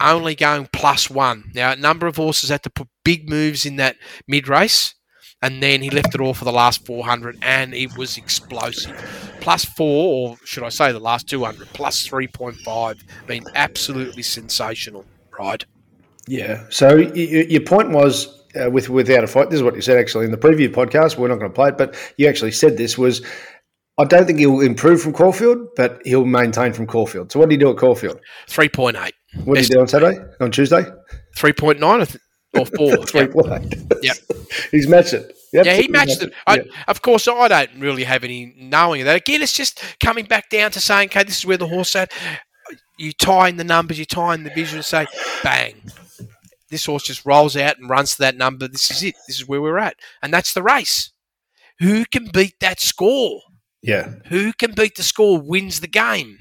only 0.00 0.34
going 0.34 0.68
plus 0.72 1.10
one. 1.10 1.50
Now, 1.54 1.72
a 1.72 1.76
number 1.76 2.06
of 2.06 2.16
horses 2.16 2.50
had 2.50 2.62
to 2.64 2.70
put 2.70 2.88
big 3.04 3.28
moves 3.28 3.66
in 3.66 3.76
that 3.76 3.96
mid 4.26 4.48
race, 4.48 4.94
and 5.40 5.62
then 5.62 5.82
he 5.82 5.90
left 5.90 6.14
it 6.14 6.20
all 6.20 6.34
for 6.34 6.44
the 6.44 6.52
last 6.52 6.86
400, 6.86 7.38
and 7.42 7.74
it 7.74 7.96
was 7.96 8.16
explosive. 8.16 8.96
Plus 9.40 9.64
four, 9.64 10.30
or 10.30 10.36
should 10.44 10.62
I 10.62 10.68
say 10.68 10.92
the 10.92 11.00
last 11.00 11.28
200, 11.28 11.68
plus 11.68 12.06
3.5, 12.06 13.02
been 13.26 13.44
absolutely 13.54 14.22
sensational 14.22 15.04
ride. 15.36 15.64
Yeah. 16.28 16.64
So 16.70 16.96
your 16.96 17.62
point 17.62 17.90
was 17.90 18.42
uh, 18.54 18.70
with 18.70 18.88
without 18.88 19.24
a 19.24 19.26
fight. 19.26 19.50
This 19.50 19.58
is 19.58 19.62
what 19.62 19.74
you 19.74 19.82
said 19.82 19.98
actually 19.98 20.24
in 20.24 20.30
the 20.30 20.36
preview 20.36 20.68
podcast. 20.68 21.16
We're 21.16 21.28
not 21.28 21.38
going 21.38 21.50
to 21.50 21.54
play 21.54 21.68
it, 21.70 21.78
but 21.78 21.96
you 22.16 22.28
actually 22.28 22.52
said 22.52 22.76
this 22.76 22.96
was. 22.96 23.22
I 23.98 24.04
don't 24.04 24.26
think 24.26 24.38
he'll 24.38 24.60
improve 24.60 25.02
from 25.02 25.12
Caulfield, 25.12 25.68
but 25.76 26.00
he'll 26.04 26.24
maintain 26.24 26.72
from 26.72 26.86
Caulfield. 26.86 27.30
So 27.30 27.38
what 27.38 27.50
did 27.50 27.56
he 27.56 27.58
do 27.58 27.70
at 27.70 27.76
Caulfield? 27.76 28.20
Three 28.48 28.68
point 28.68 28.96
eight. 28.96 29.14
What 29.44 29.56
did 29.56 29.64
he 29.64 29.68
do 29.70 29.80
on 29.80 29.88
Saturday? 29.88 30.18
On 30.40 30.50
Tuesday? 30.50 30.84
Three 31.36 31.52
point 31.52 31.80
nine 31.80 32.06
or 32.54 32.66
four. 32.66 32.96
Three 33.06 33.28
point 33.28 33.48
eight. 33.52 33.82
Yep. 34.02 34.16
He's 34.70 34.86
matched 34.88 35.14
it. 35.14 35.36
Yep. 35.52 35.66
Yeah, 35.66 35.76
he 35.76 35.88
matched 35.88 36.22
it. 36.22 36.32
I, 36.46 36.64
Of 36.88 37.02
course, 37.02 37.28
I 37.28 37.48
don't 37.48 37.80
really 37.80 38.04
have 38.04 38.24
any 38.24 38.54
knowing 38.56 39.02
of 39.02 39.06
that. 39.06 39.16
Again, 39.16 39.42
it's 39.42 39.56
just 39.56 39.82
coming 40.00 40.24
back 40.24 40.48
down 40.48 40.70
to 40.72 40.80
saying, 40.80 41.08
okay, 41.08 41.24
this 41.24 41.38
is 41.38 41.46
where 41.46 41.58
the 41.58 41.68
horse 41.68 41.94
at. 41.94 42.12
You 42.98 43.12
tie 43.12 43.48
in 43.48 43.56
the 43.56 43.64
numbers, 43.64 43.98
you 43.98 44.06
tie 44.06 44.34
in 44.34 44.44
the 44.44 44.50
vision, 44.50 44.78
and 44.78 44.84
say, 44.84 45.06
bang, 45.42 45.74
this 46.70 46.86
horse 46.86 47.02
just 47.02 47.26
rolls 47.26 47.56
out 47.56 47.78
and 47.78 47.90
runs 47.90 48.12
to 48.12 48.18
that 48.20 48.36
number. 48.36 48.66
This 48.66 48.90
is 48.90 49.02
it. 49.02 49.14
This 49.26 49.36
is 49.36 49.48
where 49.48 49.60
we're 49.60 49.78
at. 49.78 49.96
And 50.22 50.32
that's 50.32 50.54
the 50.54 50.62
race. 50.62 51.10
Who 51.80 52.04
can 52.06 52.28
beat 52.32 52.54
that 52.60 52.80
score? 52.80 53.40
Yeah. 53.82 54.14
Who 54.26 54.52
can 54.54 54.72
beat 54.72 54.96
the 54.96 55.02
score 55.02 55.38
wins 55.38 55.80
the 55.80 55.88
game. 55.88 56.38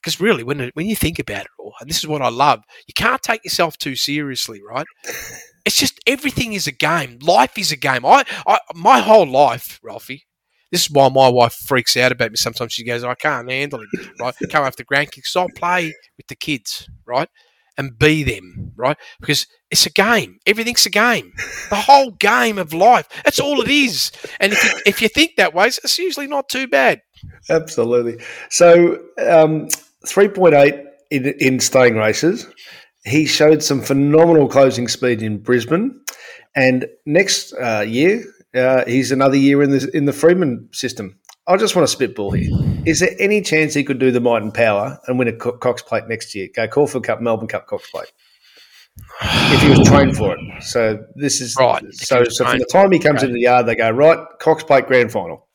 Because 0.00 0.20
really, 0.20 0.42
when, 0.42 0.70
when 0.74 0.86
you 0.86 0.96
think 0.96 1.18
about 1.18 1.44
it 1.44 1.50
all, 1.58 1.74
and 1.80 1.88
this 1.88 1.98
is 1.98 2.06
what 2.06 2.22
I 2.22 2.28
love, 2.28 2.62
you 2.86 2.94
can't 2.94 3.22
take 3.22 3.44
yourself 3.44 3.76
too 3.78 3.96
seriously, 3.96 4.60
right? 4.62 4.86
It's 5.66 5.76
just 5.76 6.00
everything 6.06 6.54
is 6.54 6.66
a 6.66 6.72
game. 6.72 7.18
Life 7.20 7.58
is 7.58 7.70
a 7.70 7.76
game. 7.76 8.06
I, 8.06 8.24
I 8.46 8.58
my 8.74 9.00
whole 9.00 9.26
life, 9.26 9.78
Ralphy. 9.82 10.24
This 10.72 10.86
is 10.86 10.90
why 10.90 11.10
my 11.10 11.28
wife 11.28 11.52
freaks 11.52 11.98
out 11.98 12.12
about 12.12 12.30
me. 12.30 12.36
Sometimes 12.36 12.72
she 12.72 12.82
goes, 12.82 13.04
"I 13.04 13.14
can't 13.14 13.50
handle 13.50 13.82
it." 13.82 14.10
Right? 14.18 14.34
Come 14.50 14.64
after 14.64 14.84
grandkids. 14.84 15.26
So 15.26 15.44
I 15.44 15.46
play 15.54 15.94
with 16.16 16.28
the 16.28 16.34
kids, 16.34 16.88
right? 17.06 17.28
and 17.80 17.98
be 17.98 18.22
them, 18.22 18.72
right? 18.76 18.98
Because 19.20 19.46
it's 19.70 19.86
a 19.86 19.90
game. 19.90 20.38
Everything's 20.46 20.84
a 20.84 20.90
game. 20.90 21.32
The 21.70 21.76
whole 21.76 22.10
game 22.10 22.58
of 22.58 22.74
life. 22.74 23.08
That's 23.24 23.40
all 23.40 23.62
it 23.62 23.70
is. 23.70 24.12
And 24.38 24.52
if 24.52 24.62
you, 24.62 24.80
if 24.86 25.02
you 25.02 25.08
think 25.08 25.36
that 25.36 25.54
way, 25.54 25.68
it's 25.68 25.98
usually 25.98 26.26
not 26.26 26.50
too 26.50 26.68
bad. 26.68 27.00
Absolutely. 27.48 28.22
So, 28.50 29.02
um, 29.26 29.68
3.8 30.06 30.86
in, 31.10 31.26
in 31.26 31.60
staying 31.60 31.96
races. 31.96 32.46
He 33.04 33.26
showed 33.26 33.62
some 33.62 33.80
phenomenal 33.80 34.48
closing 34.48 34.88
speed 34.88 35.22
in 35.22 35.38
Brisbane. 35.38 36.00
And 36.54 36.86
next 37.06 37.52
uh, 37.54 37.84
year, 37.86 38.24
uh, 38.54 38.84
he's 38.84 39.12
another 39.12 39.36
year 39.36 39.62
in 39.62 39.70
the 39.70 39.90
in 39.94 40.04
the 40.04 40.12
Freedman 40.12 40.68
system. 40.72 41.18
I 41.46 41.56
just 41.56 41.74
want 41.74 41.88
to 41.88 41.92
spitball 41.92 42.32
here. 42.32 42.50
Is 42.86 43.00
there 43.00 43.14
any 43.18 43.40
chance 43.40 43.74
he 43.74 43.84
could 43.84 43.98
do 43.98 44.10
the 44.10 44.20
Might 44.20 44.42
and 44.42 44.52
Power 44.52 44.98
and 45.06 45.18
win 45.18 45.28
a 45.28 45.32
Cox 45.32 45.82
Plate 45.82 46.04
next 46.08 46.34
year? 46.34 46.48
Go 46.54 46.68
Caulfield 46.68 47.04
Cup, 47.04 47.20
Melbourne 47.20 47.48
Cup, 47.48 47.66
Cox 47.66 47.90
Plate. 47.90 48.12
if 49.22 49.62
he 49.62 49.70
was 49.70 49.88
trained 49.88 50.16
for 50.16 50.36
it. 50.36 50.62
So 50.62 51.04
this 51.14 51.40
is 51.40 51.56
right. 51.58 51.82
So, 51.92 52.24
so 52.24 52.44
from 52.44 52.58
the 52.58 52.66
time 52.66 52.92
he 52.92 52.98
comes 52.98 53.22
into 53.22 53.34
the 53.34 53.40
yard, 53.40 53.66
they 53.66 53.74
go 53.74 53.90
right 53.90 54.18
Cox 54.40 54.62
Plate 54.64 54.86
Grand 54.86 55.10
Final. 55.10 55.48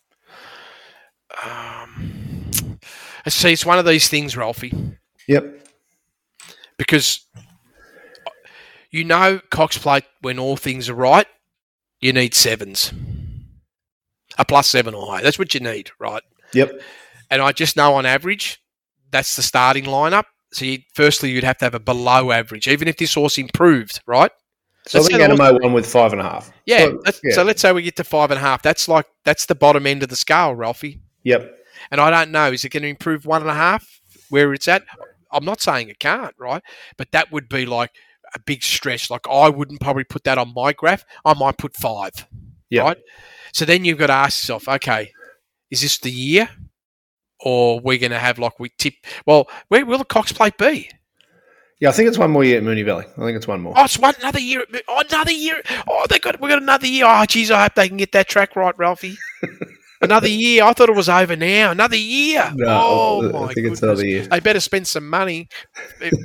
Um, 1.43 1.74
see, 3.33 3.53
it's 3.53 3.65
one 3.65 3.79
of 3.79 3.85
these 3.85 4.07
things, 4.07 4.37
Ralphy. 4.37 4.73
Yep. 5.27 5.67
Because 6.77 7.25
you 8.91 9.03
know 9.03 9.39
Cox 9.49 9.77
Plate 9.77 10.05
when 10.21 10.39
all 10.39 10.57
things 10.57 10.89
are 10.89 10.95
right, 10.95 11.27
you 12.01 12.13
need 12.13 12.33
sevens 12.33 12.91
a 14.37 14.45
plus 14.45 14.69
seven 14.69 14.93
or 14.93 15.07
higher. 15.07 15.23
That's 15.23 15.39
what 15.39 15.53
you 15.53 15.59
need, 15.59 15.91
right? 15.99 16.23
Yep. 16.53 16.81
And 17.29 17.41
I 17.41 17.51
just 17.51 17.75
know 17.75 17.95
on 17.95 18.05
average, 18.05 18.61
that's 19.11 19.35
the 19.35 19.41
starting 19.41 19.85
lineup. 19.85 20.25
So 20.51 20.65
you, 20.65 20.79
firstly, 20.93 21.31
you'd 21.31 21.43
have 21.43 21.57
to 21.59 21.65
have 21.65 21.75
a 21.75 21.79
below 21.79 22.31
average, 22.31 22.67
even 22.67 22.87
if 22.87 22.97
this 22.97 23.13
horse 23.13 23.37
improved, 23.37 24.01
right? 24.05 24.31
So 24.87 24.99
let's 24.99 25.13
I 25.13 25.17
think 25.17 25.31
Anamoe 25.31 25.61
one 25.61 25.73
with 25.73 25.87
five 25.87 26.11
and 26.11 26.21
a 26.21 26.23
half. 26.23 26.51
Yeah, 26.65 26.85
so, 26.85 27.01
let's, 27.03 27.21
yeah. 27.23 27.33
so 27.33 27.43
let's 27.43 27.61
say 27.61 27.71
we 27.71 27.81
get 27.81 27.95
to 27.95 28.03
five 28.03 28.29
and 28.29 28.37
a 28.37 28.41
half. 28.41 28.61
That's 28.61 28.87
like 28.87 29.07
that's 29.23 29.47
the 29.47 29.55
bottom 29.55 29.87
end 29.87 30.03
of 30.03 30.09
the 30.09 30.15
scale, 30.15 30.53
Ralphy. 30.53 31.01
Yep. 31.23 31.54
And 31.91 32.01
I 32.01 32.09
don't 32.09 32.31
know, 32.31 32.51
is 32.51 32.65
it 32.65 32.69
going 32.69 32.83
to 32.83 32.89
improve 32.89 33.25
one 33.25 33.41
and 33.41 33.49
a 33.49 33.55
half 33.55 33.87
where 34.29 34.53
it's 34.53 34.67
at? 34.67 34.83
I'm 35.31 35.45
not 35.45 35.61
saying 35.61 35.89
it 35.89 35.99
can't, 35.99 36.33
right? 36.37 36.61
But 36.97 37.11
that 37.11 37.31
would 37.31 37.49
be 37.49 37.65
like 37.65 37.91
a 38.33 38.39
big 38.39 38.63
stretch. 38.63 39.09
Like 39.09 39.27
I 39.29 39.49
wouldn't 39.49 39.81
probably 39.81 40.03
put 40.03 40.23
that 40.23 40.37
on 40.37 40.53
my 40.55 40.73
graph. 40.73 41.03
I 41.23 41.33
might 41.33 41.57
put 41.57 41.75
five. 41.75 42.13
Right. 42.71 42.97
So 43.53 43.63
then 43.63 43.85
you've 43.85 43.97
got 43.97 44.07
to 44.07 44.13
ask 44.13 44.43
yourself, 44.43 44.67
okay, 44.67 45.11
is 45.71 45.81
this 45.81 45.97
the 45.99 46.11
year? 46.11 46.49
Or 47.41 47.79
we're 47.79 47.99
going 47.99 48.11
to 48.11 48.19
have 48.19 48.39
like 48.39 48.59
we 48.59 48.69
tip. 48.77 48.95
Well, 49.25 49.47
where 49.67 49.85
will 49.85 49.97
the 49.97 50.05
Cox 50.05 50.31
plate 50.31 50.57
be? 50.57 50.89
Yeah, 51.79 51.89
I 51.89 51.91
think 51.91 52.07
it's 52.07 52.17
one 52.17 52.31
more 52.31 52.43
year 52.43 52.57
at 52.57 52.63
Moonee 52.63 52.85
Valley. 52.85 53.05
I 53.17 53.21
think 53.21 53.35
it's 53.35 53.47
one 53.47 53.61
more. 53.61 53.73
Oh, 53.75 53.83
it's 53.83 53.99
one 53.99 54.15
another 54.19 54.39
year. 54.39 54.63
Oh, 54.87 55.03
another 55.07 55.31
year. 55.31 55.61
Oh, 55.87 56.05
they 56.09 56.19
got 56.19 56.39
we 56.39 56.47
got 56.47 56.61
another 56.61 56.87
year. 56.87 57.05
Oh, 57.07 57.25
geez, 57.25 57.51
I 57.51 57.63
hope 57.63 57.75
they 57.75 57.89
can 57.89 57.97
get 57.97 58.13
that 58.13 58.29
track 58.29 58.55
right, 58.55 58.77
Ralphy. 58.77 59.17
another 60.05 60.27
year. 60.27 60.63
I 60.63 60.73
thought 60.73 60.89
it 60.89 60.95
was 60.95 61.09
over 61.09 61.35
now. 61.35 61.71
Another 61.71 61.95
year. 61.97 62.51
No, 62.55 62.67
oh 62.69 63.29
I 63.29 63.31
my 63.31 63.39
think 63.47 63.55
goodness. 63.55 63.71
it's 63.73 63.83
another 63.83 64.05
year. 64.05 64.21
They 64.23 64.39
better 64.39 64.59
spend 64.59 64.87
some 64.87 65.09
money. 65.09 65.47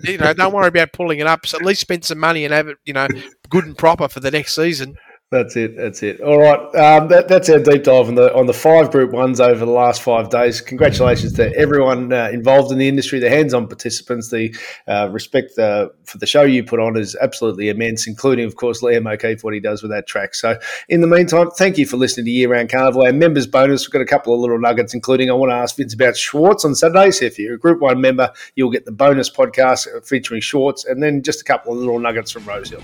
you 0.05 0.19
know, 0.19 0.33
don't 0.33 0.53
worry 0.55 0.69
about 0.69 0.93
pulling 0.93 1.19
it 1.19 1.27
up. 1.27 1.47
So 1.47 1.59
at 1.59 1.65
least 1.65 1.81
spend 1.81 2.05
some 2.05 2.19
money 2.19 2.45
and 2.45 2.55
have 2.55 2.69
it, 2.69 2.79
you 2.85 2.93
know, 2.93 3.09
good 3.49 3.65
and 3.65 3.77
proper 3.77 4.09
for 4.09 4.21
the 4.21 4.31
next 4.31 4.55
season. 4.55 4.97
That's 5.31 5.55
it. 5.55 5.77
That's 5.77 6.03
it. 6.03 6.21
All 6.21 6.41
right. 6.41 6.59
Um, 6.75 7.07
that, 7.07 7.29
that's 7.29 7.49
our 7.49 7.61
deep 7.61 7.85
dive 7.85 8.09
on 8.09 8.17
the 8.17 8.35
on 8.35 8.47
the 8.47 8.53
five 8.53 8.91
Group 8.91 9.13
Ones 9.13 9.39
over 9.39 9.65
the 9.65 9.71
last 9.71 10.03
five 10.03 10.29
days. 10.29 10.61
Congratulations 10.61 11.35
to 11.35 11.55
everyone 11.57 12.13
uh, 12.13 12.31
involved 12.33 12.73
in 12.73 12.79
the 12.79 12.89
industry, 12.89 13.21
the 13.21 13.31
hands-on 13.31 13.69
participants. 13.69 14.29
The 14.29 14.53
uh, 14.89 15.09
respect 15.13 15.57
uh, 15.57 15.91
for 16.03 16.19
the 16.19 16.27
show 16.27 16.43
you 16.43 16.65
put 16.65 16.81
on 16.81 16.97
is 16.97 17.15
absolutely 17.23 17.69
immense, 17.69 18.09
including, 18.09 18.45
of 18.45 18.57
course, 18.57 18.83
Liam 18.83 19.09
O'Keefe 19.09 19.45
what 19.45 19.55
he 19.55 19.61
does 19.61 19.83
with 19.83 19.93
that 19.93 20.09
track. 20.09 20.35
So, 20.35 20.59
in 20.89 21.01
the 21.01 21.07
meantime, 21.07 21.51
thank 21.51 21.79
you 21.79 21.87
for 21.87 21.97
listening 21.97 22.27
to 22.27 22.33
Year 22.33 22.51
Round 22.51 22.69
Carnival. 22.69 23.03
Our 23.03 23.13
members 23.13 23.47
bonus. 23.47 23.87
We've 23.87 23.93
got 23.93 24.03
a 24.03 24.07
couple 24.07 24.35
of 24.35 24.41
little 24.41 24.59
nuggets, 24.59 24.95
including 24.95 25.31
I 25.31 25.35
want 25.35 25.51
to 25.51 25.55
ask 25.55 25.77
Vince 25.77 25.95
about 25.95 26.17
Schwartz 26.17 26.65
on 26.65 26.75
Saturday. 26.75 27.13
So, 27.13 27.27
if 27.27 27.39
you're 27.39 27.55
a 27.55 27.59
Group 27.59 27.81
One 27.81 28.01
member, 28.01 28.33
you'll 28.57 28.73
get 28.73 28.85
the 28.85 28.91
bonus 28.91 29.31
podcast 29.31 29.87
featuring 30.05 30.41
Schwartz, 30.41 30.87
and 30.87 31.01
then 31.01 31.23
just 31.23 31.41
a 31.41 31.45
couple 31.45 31.73
of 31.73 31.79
little 31.79 32.01
nuggets 32.01 32.33
from 32.33 32.45
Rosehill. 32.47 32.83